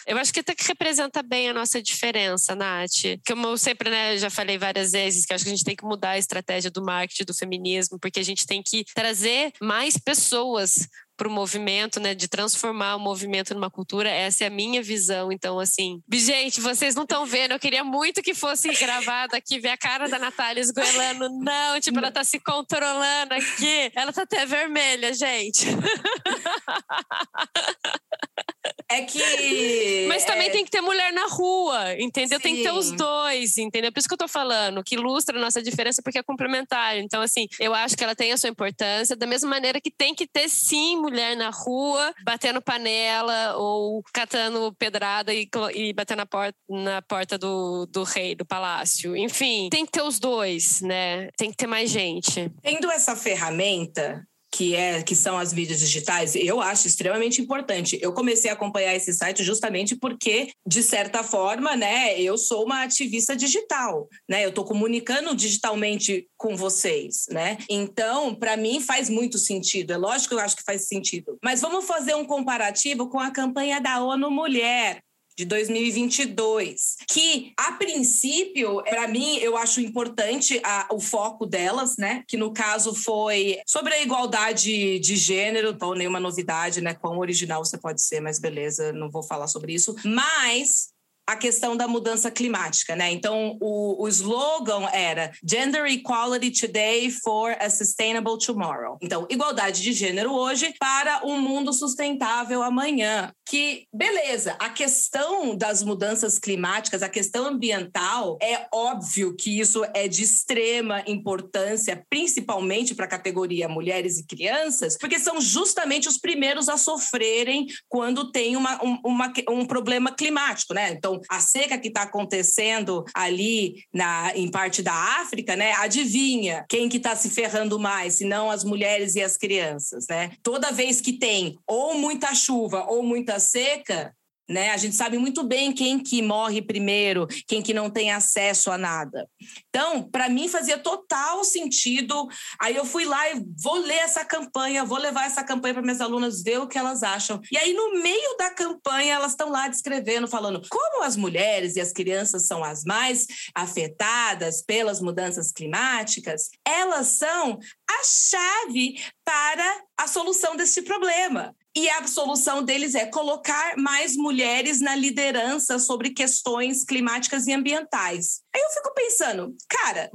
Eu 0.06 0.18
acho 0.18 0.34
que 0.34 0.40
até 0.40 0.56
que 0.56 0.68
representa 0.68 1.22
bem 1.22 1.50
a 1.50 1.54
nossa 1.54 1.82
diferença, 1.82 2.56
Nath. 2.56 3.20
Como 3.28 3.48
eu 3.48 3.58
sempre 3.58 3.90
né, 3.90 4.18
já 4.18 4.30
falei 4.30 4.58
várias 4.58 4.92
vezes, 4.92 5.26
que 5.26 5.34
acho 5.34 5.44
que 5.44 5.50
a 5.50 5.56
gente 5.56 5.66
tem 5.66 5.76
que 5.76 5.86
mudar 5.86 6.12
a 6.12 6.18
estratégia 6.18 6.72
do 6.72 6.84
marketing 6.84 7.26
do 7.26 7.34
feminismo, 7.34 8.00
porque 8.00 8.20
a 8.20 8.24
gente 8.24 8.46
tem 8.46 8.62
que 8.64 8.86
trazer 8.94 9.52
mais 9.62 9.98
pessoas 9.98 10.88
para 11.20 11.28
o 11.28 11.32
movimento, 11.32 12.00
né, 12.00 12.16
de 12.16 12.30
transformar 12.30 12.96
o 12.96 13.00
movimento 13.00 13.54
numa 13.54 13.70
cultura. 13.70 14.10
Essa 14.10 14.46
é 14.46 14.48
a 14.48 14.50
minha 14.50 14.82
visão. 14.82 15.34
Então, 15.34 15.60
assim, 15.60 16.02
gente, 16.10 16.62
vocês 16.62 16.96
não 16.96 17.04
estão 17.04 17.26
vendo. 17.26 17.52
Eu 17.52 17.60
queria 17.60 17.84
muito 17.84 18.22
que 18.22 18.34
fosse 18.34 18.70
gravado 18.70 19.36
aqui, 19.36 19.60
ver 19.60 19.72
a 19.72 19.78
cara 19.78 20.08
da 20.08 20.18
Natália 20.18 20.62
esgoelando. 20.62 21.28
Não, 21.44 21.78
tipo, 21.82 22.00
ela 22.00 22.10
tá 22.10 22.24
se 22.24 22.40
controlando 22.40 23.34
aqui. 23.34 23.92
Ela 23.94 24.14
tá 24.14 24.22
até 24.22 24.46
vermelha, 24.46 25.14
gente. 25.14 25.68
É 28.92 29.04
que. 29.04 30.06
Mas 30.08 30.26
também 30.26 30.48
é... 30.48 30.50
tem 30.50 30.66
que 30.66 30.72
ter 30.72 30.82
mulher 30.82 31.14
na 31.14 31.28
rua, 31.28 31.94
entendeu? 32.00 32.40
Sim. 32.40 32.44
Tem 32.44 32.56
que 32.56 32.64
ter 32.64 32.72
os 32.72 32.92
dois, 32.92 33.58
entendeu? 33.58 33.92
Por 33.92 34.00
isso 34.00 34.08
que 34.08 34.14
eu 34.16 34.18
tô 34.18 34.28
falando, 34.28 34.84
que 34.84 34.96
ilustra 34.96 35.38
a 35.38 35.42
nossa 35.42 35.62
diferença 35.62 36.02
porque 36.02 36.18
é 36.18 36.24
complementar. 36.24 36.98
Então, 36.98 37.22
assim, 37.22 37.48
eu 37.60 37.76
acho 37.76 37.96
que 37.96 38.04
ela 38.04 38.16
tem 38.16 38.32
a 38.32 38.38
sua 38.38 38.50
importância, 38.50 39.16
da 39.16 39.28
mesma 39.28 39.50
maneira 39.50 39.80
que 39.80 39.92
tem 39.92 40.16
que 40.16 40.26
ter, 40.26 40.50
sim, 40.50 40.98
mulher 40.98 41.38
na 41.38 41.52
rua, 41.52 42.14
batendo 42.24 42.62
panela 42.62 43.56
ou 43.58 44.04
catando 44.12 44.74
pedrada 44.74 45.34
e, 45.34 45.48
e 45.76 45.94
batendo 45.94 46.20
na 46.20 46.26
porta, 46.26 46.58
na 46.68 47.02
porta 47.04 47.38
do, 47.38 47.86
do 47.86 48.04
rei, 48.04 48.34
do 48.34 48.46
palácio. 48.46 49.16
Enfim, 49.16 49.70
tem 49.70 49.86
que 49.86 49.92
ter 49.92 50.02
os 50.02 50.20
dois, 50.20 50.82
né? 50.82 51.30
Tem 51.38 51.52
que 51.52 51.58
ter 51.58 51.68
mais 51.68 51.92
gente. 51.92 52.52
Tendo 52.64 52.90
essa 52.90 53.16
ferramenta, 53.16 54.28
que 54.52 54.76
é 54.76 55.02
que 55.02 55.16
são 55.16 55.38
as 55.38 55.54
mídias 55.54 55.80
digitais, 55.80 56.36
eu 56.36 56.60
acho 56.60 56.88
extremamente 56.88 57.42
importante. 57.42 57.98
Eu 58.02 58.14
comecei 58.14 58.50
a 58.50 58.54
acompanhar 58.54 58.96
esse 58.96 59.14
site 59.14 59.44
justamente 59.44 59.96
porque, 59.96 60.52
de 60.66 60.82
certa 60.82 61.24
forma, 61.24 61.76
né, 61.76 62.20
eu 62.20 62.38
sou 62.38 62.66
uma 62.66 62.84
ativista 62.84 63.36
digital, 63.36 64.08
né? 64.28 64.44
Eu 64.44 64.50
estou 64.50 64.66
comunicando 64.66 65.36
digitalmente 65.36 66.28
com 66.38 66.56
vocês, 66.56 67.26
né? 67.30 67.58
Então, 67.70 68.34
para 68.34 68.58
mim 68.58 68.82
faz 68.82 69.10
muito 69.10 69.38
sentido. 69.38 69.94
É 69.94 69.98
lógico 69.98 70.30
que 70.30 70.36
eu 70.36 70.40
acho 70.40 70.56
que 70.56 70.64
faz 70.64 70.88
sentido. 70.88 71.38
Mas 71.44 71.62
vamos 71.62 71.86
fazer 71.86 72.16
um 72.16 72.26
comparativo 72.26 73.10
com 73.10 73.20
a 73.20 73.32
campanha 73.32 73.80
da 73.80 74.04
ONU 74.04 74.32
Mulher, 74.32 75.02
de 75.38 75.46
2022, 75.46 76.98
que 77.08 77.54
a 77.58 77.74
princípio, 77.74 78.84
para 78.84 79.08
mim, 79.08 79.38
eu 79.38 79.56
acho 79.56 79.80
importante 79.82 80.60
a, 80.64 80.88
o 80.92 81.00
foco 81.00 81.46
delas, 81.46 81.98
né? 81.98 82.24
Que 82.28 82.38
no 82.38 82.54
caso 82.54 82.94
foi 82.94 83.60
sobre 83.66 83.94
a 83.94 84.02
igualdade 84.02 85.00
de 85.00 85.16
gênero, 85.16 85.70
então 85.70 85.94
nenhuma 85.94 86.20
novidade, 86.20 86.82
né? 86.82 86.94
Quão 86.94 87.18
original 87.20 87.64
você 87.64 87.78
pode 87.78 88.02
ser, 88.02 88.20
mas 88.20 88.40
beleza, 88.40 88.92
não 88.92 89.10
vou 89.10 89.24
falar 89.24 89.48
sobre 89.48 89.74
isso. 89.74 89.96
Mas 90.04 90.90
a 91.30 91.36
questão 91.36 91.78
da 91.78 91.88
mudança 91.88 92.32
climática, 92.32 92.96
né? 92.96 93.12
Então, 93.12 93.56
o, 93.62 94.04
o 94.04 94.08
slogan 94.08 94.90
era 94.92 95.32
Gender 95.48 95.86
Equality 95.86 96.66
Today 96.66 97.12
for 97.12 97.56
a 97.60 97.70
Sustainable 97.70 98.40
Tomorrow. 98.40 98.98
Então, 99.00 99.28
igualdade 99.30 99.84
de 99.84 99.94
gênero 99.94 100.34
hoje 100.34 100.74
para 100.80 101.22
um 101.24 101.40
mundo 101.40 101.72
sustentável 101.72 102.64
amanhã. 102.64 103.32
Que, 103.48 103.86
beleza, 103.94 104.56
a 104.60 104.70
questão 104.70 105.56
das 105.56 105.84
mudanças 105.84 106.40
climáticas, 106.40 107.04
a 107.04 107.10
questão 107.10 107.46
ambiental, 107.46 108.40
é 108.42 108.66
óbvio 108.74 109.36
que 109.36 109.60
isso 109.60 109.86
é 109.94 110.08
de 110.08 110.24
extrema 110.24 111.04
importância, 111.06 112.04
principalmente 112.10 112.96
para 112.96 113.06
a 113.06 113.10
categoria 113.10 113.70
mulheres 113.70 114.18
e 114.18 114.26
crianças, 114.26 114.98
porque 114.98 115.20
são 115.20 115.40
justamente 115.40 116.08
os 116.08 116.18
primeiros 116.18 116.70
a 116.70 116.78
sofrerem 116.78 117.68
quando 117.88 118.32
tem 118.32 118.56
uma, 118.56 118.84
um, 118.84 119.00
uma, 119.06 119.32
um 119.48 119.66
problema 119.66 120.12
climático, 120.12 120.74
né? 120.74 120.92
Então, 120.92 121.19
a 121.30 121.40
seca 121.40 121.78
que 121.78 121.88
está 121.88 122.04
acontecendo 122.04 123.04
ali 123.14 123.84
na, 123.94 124.32
em 124.36 124.50
parte 124.50 124.82
da 124.82 124.94
África, 125.22 125.56
né? 125.56 125.74
Adivinha 125.74 126.66
quem 126.70 126.90
que 126.90 126.98
está 126.98 127.16
se 127.16 127.30
ferrando 127.30 127.80
mais, 127.80 128.16
se 128.16 128.26
não 128.26 128.50
as 128.50 128.64
mulheres 128.64 129.16
e 129.16 129.22
as 129.22 129.38
crianças, 129.38 130.06
né? 130.10 130.32
Toda 130.44 130.72
vez 130.72 131.02
que 131.02 131.14
tem 131.14 131.58
ou 131.68 131.96
muita 131.96 132.34
chuva 132.34 132.86
ou 132.88 133.04
muita 133.04 133.40
seca, 133.40 134.14
né? 134.50 134.72
A 134.72 134.78
gente 134.78 134.96
sabe 134.96 135.18
muito 135.20 135.44
bem 135.44 135.72
quem 135.72 136.00
que 136.00 136.22
morre 136.22 136.62
primeiro, 136.62 137.28
quem 137.48 137.62
que 137.62 137.74
não 137.74 137.90
tem 137.90 138.12
acesso 138.12 138.72
a 138.72 138.78
nada. 138.78 139.30
Então, 139.70 140.02
para 140.02 140.28
mim 140.28 140.48
fazia 140.48 140.80
total 140.80 141.44
sentido. 141.44 142.28
Aí 142.60 142.76
eu 142.76 142.84
fui 142.84 143.06
lá 143.06 143.30
e 143.30 143.46
vou 143.62 143.76
ler 143.76 144.00
essa 144.00 144.26
campanha, 144.26 144.84
vou 144.84 144.98
levar 144.98 145.26
essa 145.26 145.44
campanha 145.44 145.76
para 145.76 145.84
minhas 145.84 146.02
alunas 146.02 146.42
ver 146.42 146.60
o 146.60 146.68
que 146.68 146.78
elas 146.78 147.04
acham. 147.04 147.40
E 147.52 147.58
aí 147.58 147.74
no 147.74 148.02
meio 148.02 148.36
da 148.38 148.50
campanha 148.50 149.16
elas 149.16 149.32
estão 149.32 149.52
lá 149.52 149.68
descrevendo, 149.68 150.28
falando 150.28 150.62
como 150.70 151.04
as 151.04 151.16
mulheres 151.16 151.76
e 151.76 151.82
as 151.82 151.92
crianças 151.92 152.48
são 152.48 152.64
as 152.64 152.84
mais 152.84 153.28
afetadas 153.54 154.64
pelas 154.64 155.00
mudanças 155.00 155.52
climáticas. 155.52 156.50
Elas 156.66 157.08
são 157.08 157.60
a 157.90 158.04
chave 158.04 159.00
para 159.24 159.84
a 159.98 160.08
solução 160.08 160.56
desse 160.56 160.82
problema. 160.82 161.56
E 161.80 161.90
a 161.92 162.06
solução 162.06 162.62
deles 162.62 162.94
é 162.94 163.06
colocar 163.06 163.78
mais 163.78 164.18
mulheres 164.18 164.82
na 164.82 164.98
liderança 164.98 165.80
sobre 165.80 166.10
questões 166.10 166.84
climáticas 166.84 167.48
e 167.48 167.54
ambientais. 167.54 168.42
Aí 168.54 168.62
eu 168.62 168.70
fico 168.72 168.94
pensando, 168.94 169.56
cara, 169.70 170.12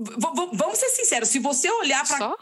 vamos 0.52 0.78
ser 0.78 0.90
sinceros, 0.90 1.30
se 1.30 1.38
você 1.38 1.70
olhar 1.70 2.06
para 2.06 2.36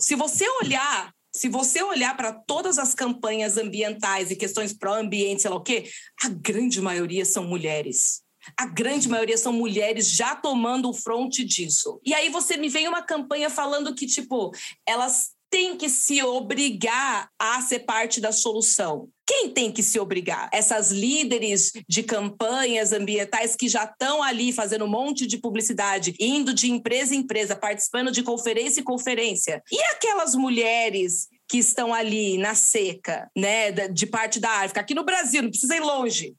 se 0.00 0.16
você 0.16 0.44
olhar 0.60 1.14
se 1.32 1.48
você 1.48 1.82
olhar 1.82 2.16
para 2.16 2.32
todas 2.32 2.78
as 2.78 2.94
campanhas 2.94 3.56
ambientais 3.56 4.30
e 4.30 4.36
questões 4.36 4.72
pró-ambiente, 4.72 5.42
sei 5.42 5.50
lá 5.50 5.56
o 5.56 5.62
quê, 5.62 5.88
a 6.22 6.28
grande 6.28 6.80
maioria 6.80 7.24
são 7.24 7.44
mulheres. 7.44 8.22
A 8.56 8.66
grande 8.66 9.08
maioria 9.08 9.36
são 9.36 9.52
mulheres 9.52 10.10
já 10.10 10.36
tomando 10.36 10.90
o 10.90 10.94
fronte 10.94 11.44
disso. 11.44 12.00
E 12.04 12.14
aí 12.14 12.28
você 12.28 12.56
me 12.56 12.68
vem 12.68 12.86
uma 12.86 13.02
campanha 13.02 13.50
falando 13.50 13.94
que, 13.94 14.06
tipo, 14.06 14.52
elas 14.86 15.33
tem 15.54 15.76
que 15.76 15.88
se 15.88 16.20
obrigar 16.20 17.28
a 17.38 17.62
ser 17.62 17.84
parte 17.84 18.20
da 18.20 18.32
solução? 18.32 19.08
Quem 19.24 19.50
tem 19.50 19.70
que 19.70 19.84
se 19.84 20.00
obrigar? 20.00 20.50
Essas 20.52 20.90
líderes 20.90 21.70
de 21.88 22.02
campanhas 22.02 22.92
ambientais 22.92 23.54
que 23.54 23.68
já 23.68 23.84
estão 23.84 24.20
ali 24.20 24.52
fazendo 24.52 24.84
um 24.84 24.90
monte 24.90 25.28
de 25.28 25.38
publicidade, 25.38 26.12
indo 26.18 26.52
de 26.52 26.68
empresa 26.68 27.14
em 27.14 27.18
empresa, 27.18 27.54
participando 27.54 28.10
de 28.10 28.24
conferência 28.24 28.80
em 28.80 28.84
conferência. 28.84 29.62
E 29.70 29.80
aquelas 29.92 30.34
mulheres 30.34 31.28
que 31.48 31.58
estão 31.58 31.94
ali 31.94 32.36
na 32.36 32.56
seca, 32.56 33.30
né, 33.36 33.70
de 33.70 34.08
parte 34.08 34.40
da 34.40 34.50
África, 34.50 34.80
aqui 34.80 34.92
no 34.92 35.04
Brasil, 35.04 35.40
não 35.40 35.50
precisa 35.50 35.76
ir 35.76 35.82
longe, 35.82 36.34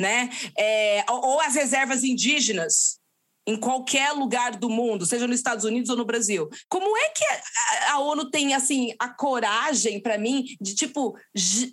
né? 0.00 0.30
É, 0.56 1.04
ou 1.10 1.38
as 1.42 1.54
reservas 1.54 2.02
indígenas, 2.02 2.97
em 3.48 3.56
qualquer 3.56 4.12
lugar 4.12 4.56
do 4.56 4.68
mundo, 4.68 5.06
seja 5.06 5.26
nos 5.26 5.36
Estados 5.36 5.64
Unidos 5.64 5.88
ou 5.88 5.96
no 5.96 6.04
Brasil. 6.04 6.46
Como 6.68 6.94
é 6.98 7.08
que 7.08 7.24
a, 7.88 7.98
ONU 7.98 8.30
tem 8.30 8.52
assim 8.52 8.92
a 8.98 9.08
coragem 9.08 10.02
para 10.02 10.18
mim 10.18 10.44
de 10.60 10.74
tipo 10.74 11.16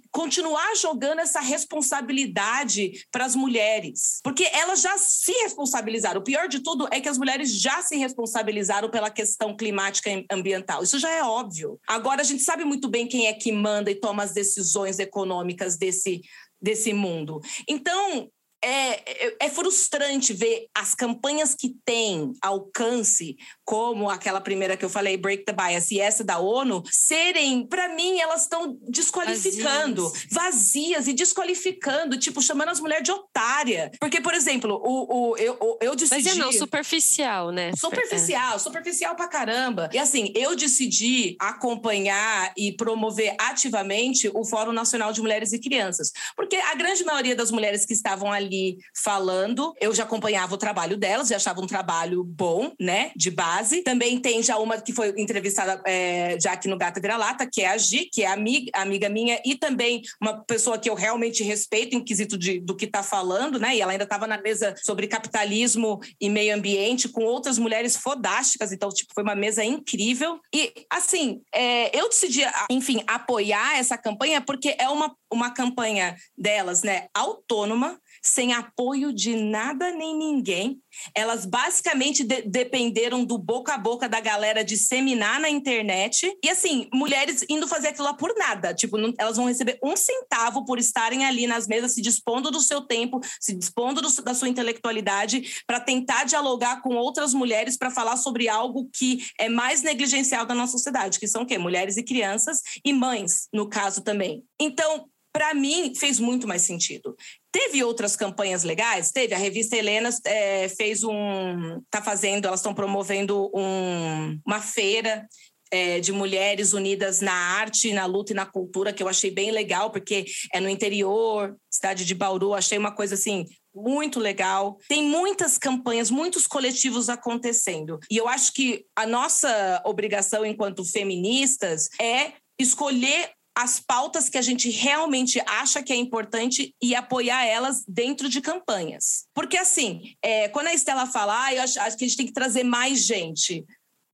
continuar 0.09 0.73
jogando 0.77 1.19
essa 1.19 1.41
responsabilidade 1.41 3.05
para 3.11 3.25
as 3.25 3.35
mulheres? 3.35 4.21
Porque 4.23 4.45
elas 4.53 4.81
já 4.81 4.97
se 4.97 5.33
responsabilizaram. 5.43 6.21
O 6.21 6.23
pior 6.23 6.47
de 6.47 6.61
tudo 6.61 6.87
é 6.91 7.01
que 7.01 7.09
as 7.09 7.17
mulheres 7.17 7.51
já 7.59 7.81
se 7.81 7.97
responsabilizaram 7.97 8.89
pela 8.89 9.09
questão 9.09 9.53
climática 9.53 10.09
e 10.09 10.25
ambiental. 10.31 10.81
Isso 10.81 10.97
já 10.97 11.11
é 11.11 11.23
óbvio. 11.23 11.77
Agora 11.85 12.21
a 12.21 12.25
gente 12.25 12.41
sabe 12.41 12.63
muito 12.63 12.87
bem 12.87 13.05
quem 13.05 13.27
é 13.27 13.33
que 13.33 13.51
manda 13.51 13.91
e 13.91 13.95
toma 13.95 14.23
as 14.23 14.31
decisões 14.31 14.97
econômicas 14.97 15.75
desse 15.77 16.21
desse 16.61 16.93
mundo. 16.93 17.39
Então, 17.69 18.29
é, 18.65 19.03
é, 19.05 19.35
é, 19.41 19.49
frustrante 19.49 20.33
ver 20.33 20.65
as 20.73 20.95
campanhas 20.95 21.53
que 21.53 21.75
têm 21.85 22.33
alcance, 22.41 23.37
como 23.63 24.09
aquela 24.09 24.41
primeira 24.41 24.75
que 24.75 24.83
eu 24.83 24.89
falei, 24.89 25.15
Break 25.17 25.45
the 25.45 25.53
Bias, 25.53 25.91
e 25.91 25.99
essa 25.99 26.23
da 26.23 26.39
ONU, 26.39 26.81
serem, 26.89 27.67
para 27.67 27.89
mim, 27.89 28.19
elas 28.19 28.41
estão 28.41 28.75
desqualificando, 28.89 30.09
vazias. 30.09 30.27
vazias. 30.31 31.07
e 31.07 31.13
desqualificando, 31.13 32.17
tipo, 32.17 32.41
chamando 32.41 32.69
as 32.69 32.79
mulheres 32.79 33.03
de 33.03 33.11
otária. 33.11 33.91
Porque, 33.99 34.19
por 34.19 34.33
exemplo, 34.33 34.81
o, 34.83 35.33
o, 35.33 35.37
eu, 35.37 35.77
eu 35.79 35.95
decidi. 35.95 36.23
Mas 36.23 36.35
é 36.35 36.39
não, 36.39 36.51
superficial, 36.51 37.51
né? 37.51 37.71
Superficial, 37.77 38.55
é. 38.55 38.59
superficial 38.59 39.15
pra 39.15 39.27
caramba. 39.27 39.91
E 39.93 39.99
assim, 39.99 40.33
eu 40.35 40.55
decidi 40.55 41.35
acompanhar 41.39 42.51
e 42.57 42.71
promover 42.71 43.35
ativamente 43.37 44.27
o 44.33 44.43
Fórum 44.43 44.71
Nacional 44.71 45.13
de 45.13 45.21
Mulheres 45.21 45.53
e 45.53 45.59
Crianças. 45.59 46.11
Porque 46.35 46.55
a 46.55 46.73
grande 46.73 47.03
maioria 47.03 47.35
das 47.35 47.51
mulheres 47.51 47.85
que 47.85 47.93
estavam 47.93 48.31
ali 48.31 48.54
ali 48.55 48.77
falando. 49.03 49.73
Eu 49.79 49.93
já 49.93 50.03
acompanhava 50.03 50.55
o 50.55 50.57
trabalho 50.57 50.97
delas, 50.97 51.27
já 51.27 51.35
achava 51.35 51.61
um 51.61 51.67
trabalho 51.67 52.23
bom, 52.23 52.71
né, 52.79 53.11
de 53.15 53.29
base. 53.29 53.81
Também 53.83 54.19
tem 54.19 54.41
já 54.41 54.57
uma 54.57 54.79
que 54.81 54.93
foi 54.93 55.13
entrevistada 55.17 55.81
é, 55.85 56.37
já 56.39 56.53
aqui 56.53 56.67
no 56.67 56.77
Gata 56.77 57.01
Vira-Lata, 57.01 57.47
que 57.51 57.61
é 57.61 57.67
a 57.67 57.77
Gi, 57.77 58.09
que 58.11 58.23
é 58.23 58.27
amiga, 58.27 58.71
amiga 58.73 59.09
minha, 59.09 59.41
e 59.45 59.55
também 59.55 60.01
uma 60.21 60.43
pessoa 60.43 60.77
que 60.77 60.89
eu 60.89 60.95
realmente 60.95 61.43
respeito 61.43 61.95
em 61.95 62.03
quesito 62.03 62.37
de, 62.37 62.59
do 62.59 62.75
que 62.75 62.85
está 62.85 63.03
falando, 63.03 63.59
né? 63.59 63.75
E 63.75 63.81
ela 63.81 63.91
ainda 63.91 64.03
estava 64.03 64.27
na 64.27 64.41
mesa 64.41 64.73
sobre 64.83 65.07
capitalismo 65.07 65.99
e 66.19 66.29
meio 66.29 66.55
ambiente 66.55 67.09
com 67.09 67.23
outras 67.23 67.57
mulheres 67.57 67.97
fodásticas, 67.97 68.71
então, 68.71 68.89
tipo, 68.89 69.13
foi 69.13 69.23
uma 69.23 69.35
mesa 69.35 69.63
incrível. 69.63 70.39
E, 70.53 70.73
assim, 70.89 71.41
é, 71.53 71.97
eu 71.97 72.09
decidi, 72.09 72.41
enfim, 72.69 73.03
apoiar 73.07 73.77
essa 73.77 73.97
campanha 73.97 74.41
porque 74.41 74.75
é 74.79 74.89
uma, 74.89 75.15
uma 75.31 75.51
campanha 75.51 76.15
delas, 76.37 76.83
né, 76.83 77.07
autônoma, 77.13 77.99
sem 78.25 78.53
apoio 78.53 79.13
de 79.13 79.35
nada 79.35 79.91
nem 79.91 80.17
ninguém. 80.17 80.79
Elas 81.13 81.45
basicamente 81.45 82.23
de 82.23 82.41
dependeram 82.41 83.23
do 83.23 83.37
boca 83.37 83.73
a 83.73 83.77
boca 83.77 84.09
da 84.09 84.19
galera 84.19 84.63
disseminar 84.63 85.39
na 85.39 85.49
internet. 85.49 86.35
E 86.43 86.49
assim, 86.49 86.89
mulheres 86.93 87.45
indo 87.49 87.67
fazer 87.67 87.89
aquilo 87.89 88.05
lá 88.05 88.13
por 88.13 88.33
nada. 88.35 88.73
Tipo, 88.73 88.97
não, 88.97 89.13
elas 89.17 89.37
vão 89.37 89.45
receber 89.45 89.77
um 89.83 89.95
centavo 89.95 90.65
por 90.65 90.79
estarem 90.79 91.25
ali 91.25 91.45
nas 91.47 91.67
mesas, 91.67 91.93
se 91.93 92.01
dispondo 92.01 92.49
do 92.49 92.61
seu 92.61 92.81
tempo, 92.81 93.19
se 93.39 93.55
dispondo 93.55 94.01
do, 94.01 94.09
da 94.23 94.33
sua 94.33 94.49
intelectualidade, 94.49 95.63
para 95.67 95.79
tentar 95.79 96.23
dialogar 96.23 96.81
com 96.81 96.95
outras 96.95 97.33
mulheres 97.33 97.77
para 97.77 97.91
falar 97.91 98.17
sobre 98.17 98.49
algo 98.49 98.89
que 98.93 99.23
é 99.39 99.47
mais 99.49 99.83
negligencial 99.83 100.45
da 100.45 100.55
nossa 100.55 100.73
sociedade, 100.73 101.19
que 101.19 101.27
são 101.27 101.43
o 101.43 101.45
quê? 101.45 101.57
Mulheres 101.57 101.97
e 101.97 102.03
crianças 102.03 102.61
e 102.83 102.91
mães, 102.91 103.47
no 103.53 103.69
caso 103.69 104.01
também. 104.01 104.43
Então, 104.59 105.07
para 105.35 105.53
mim, 105.53 105.93
fez 105.93 106.17
muito 106.17 106.47
mais 106.47 106.61
sentido. 106.61 107.13
Teve 107.51 107.83
outras 107.83 108.15
campanhas 108.15 108.63
legais? 108.63 109.11
Teve. 109.11 109.33
A 109.33 109.37
revista 109.37 109.75
Helena 109.75 110.07
é, 110.23 110.69
fez 110.69 111.03
um. 111.03 111.79
Está 111.79 112.01
fazendo, 112.01 112.45
elas 112.45 112.61
estão 112.61 112.73
promovendo 112.73 113.51
um, 113.53 114.39
uma 114.47 114.61
feira 114.61 115.27
é, 115.69 115.99
de 115.99 116.13
mulheres 116.13 116.71
unidas 116.71 117.19
na 117.19 117.33
arte, 117.33 117.91
na 117.91 118.05
luta 118.05 118.31
e 118.31 118.35
na 118.35 118.45
cultura, 118.45 118.93
que 118.93 119.03
eu 119.03 119.09
achei 119.09 119.29
bem 119.29 119.51
legal, 119.51 119.91
porque 119.91 120.23
é 120.53 120.61
no 120.61 120.69
interior, 120.69 121.53
cidade 121.69 122.05
de 122.05 122.15
Bauru, 122.15 122.53
achei 122.53 122.77
uma 122.77 122.95
coisa 122.95 123.15
assim. 123.15 123.43
Muito 123.75 124.21
legal. 124.21 124.77
Tem 124.87 125.03
muitas 125.03 125.57
campanhas, 125.57 126.09
muitos 126.09 126.47
coletivos 126.47 127.09
acontecendo. 127.09 127.99
E 128.09 128.15
eu 128.15 128.29
acho 128.29 128.53
que 128.53 128.85
a 128.95 129.05
nossa 129.05 129.81
obrigação 129.83 130.45
enquanto 130.45 130.85
feministas 130.85 131.89
é 131.99 132.31
escolher 132.57 133.35
as 133.57 133.79
pautas 133.79 134.27
que 134.29 134.37
a 134.37 134.41
gente 134.41 134.69
realmente 134.69 135.41
acha 135.47 135.81
que 135.81 135.93
é 135.93 135.95
importante 135.95 136.75
e 136.81 136.93
apoiar 136.93 137.45
elas 137.45 137.85
dentro 137.87 138.27
de 138.27 138.41
campanhas. 138.41 139.25
Porque, 139.33 139.57
assim, 139.57 140.13
é, 140.21 140.49
quando 140.49 140.67
a 140.67 140.73
Estela 140.73 141.07
fala, 141.07 141.45
ah, 141.45 141.53
eu 141.53 141.61
acho, 141.61 141.79
acho 141.79 141.97
que 141.97 142.03
a 142.03 142.07
gente 142.07 142.17
tem 142.17 142.25
que 142.25 142.33
trazer 142.33 142.63
mais 142.63 143.05
gente. 143.05 143.65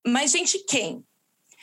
Mais 0.06 0.32
gente 0.32 0.64
quem? 0.66 1.04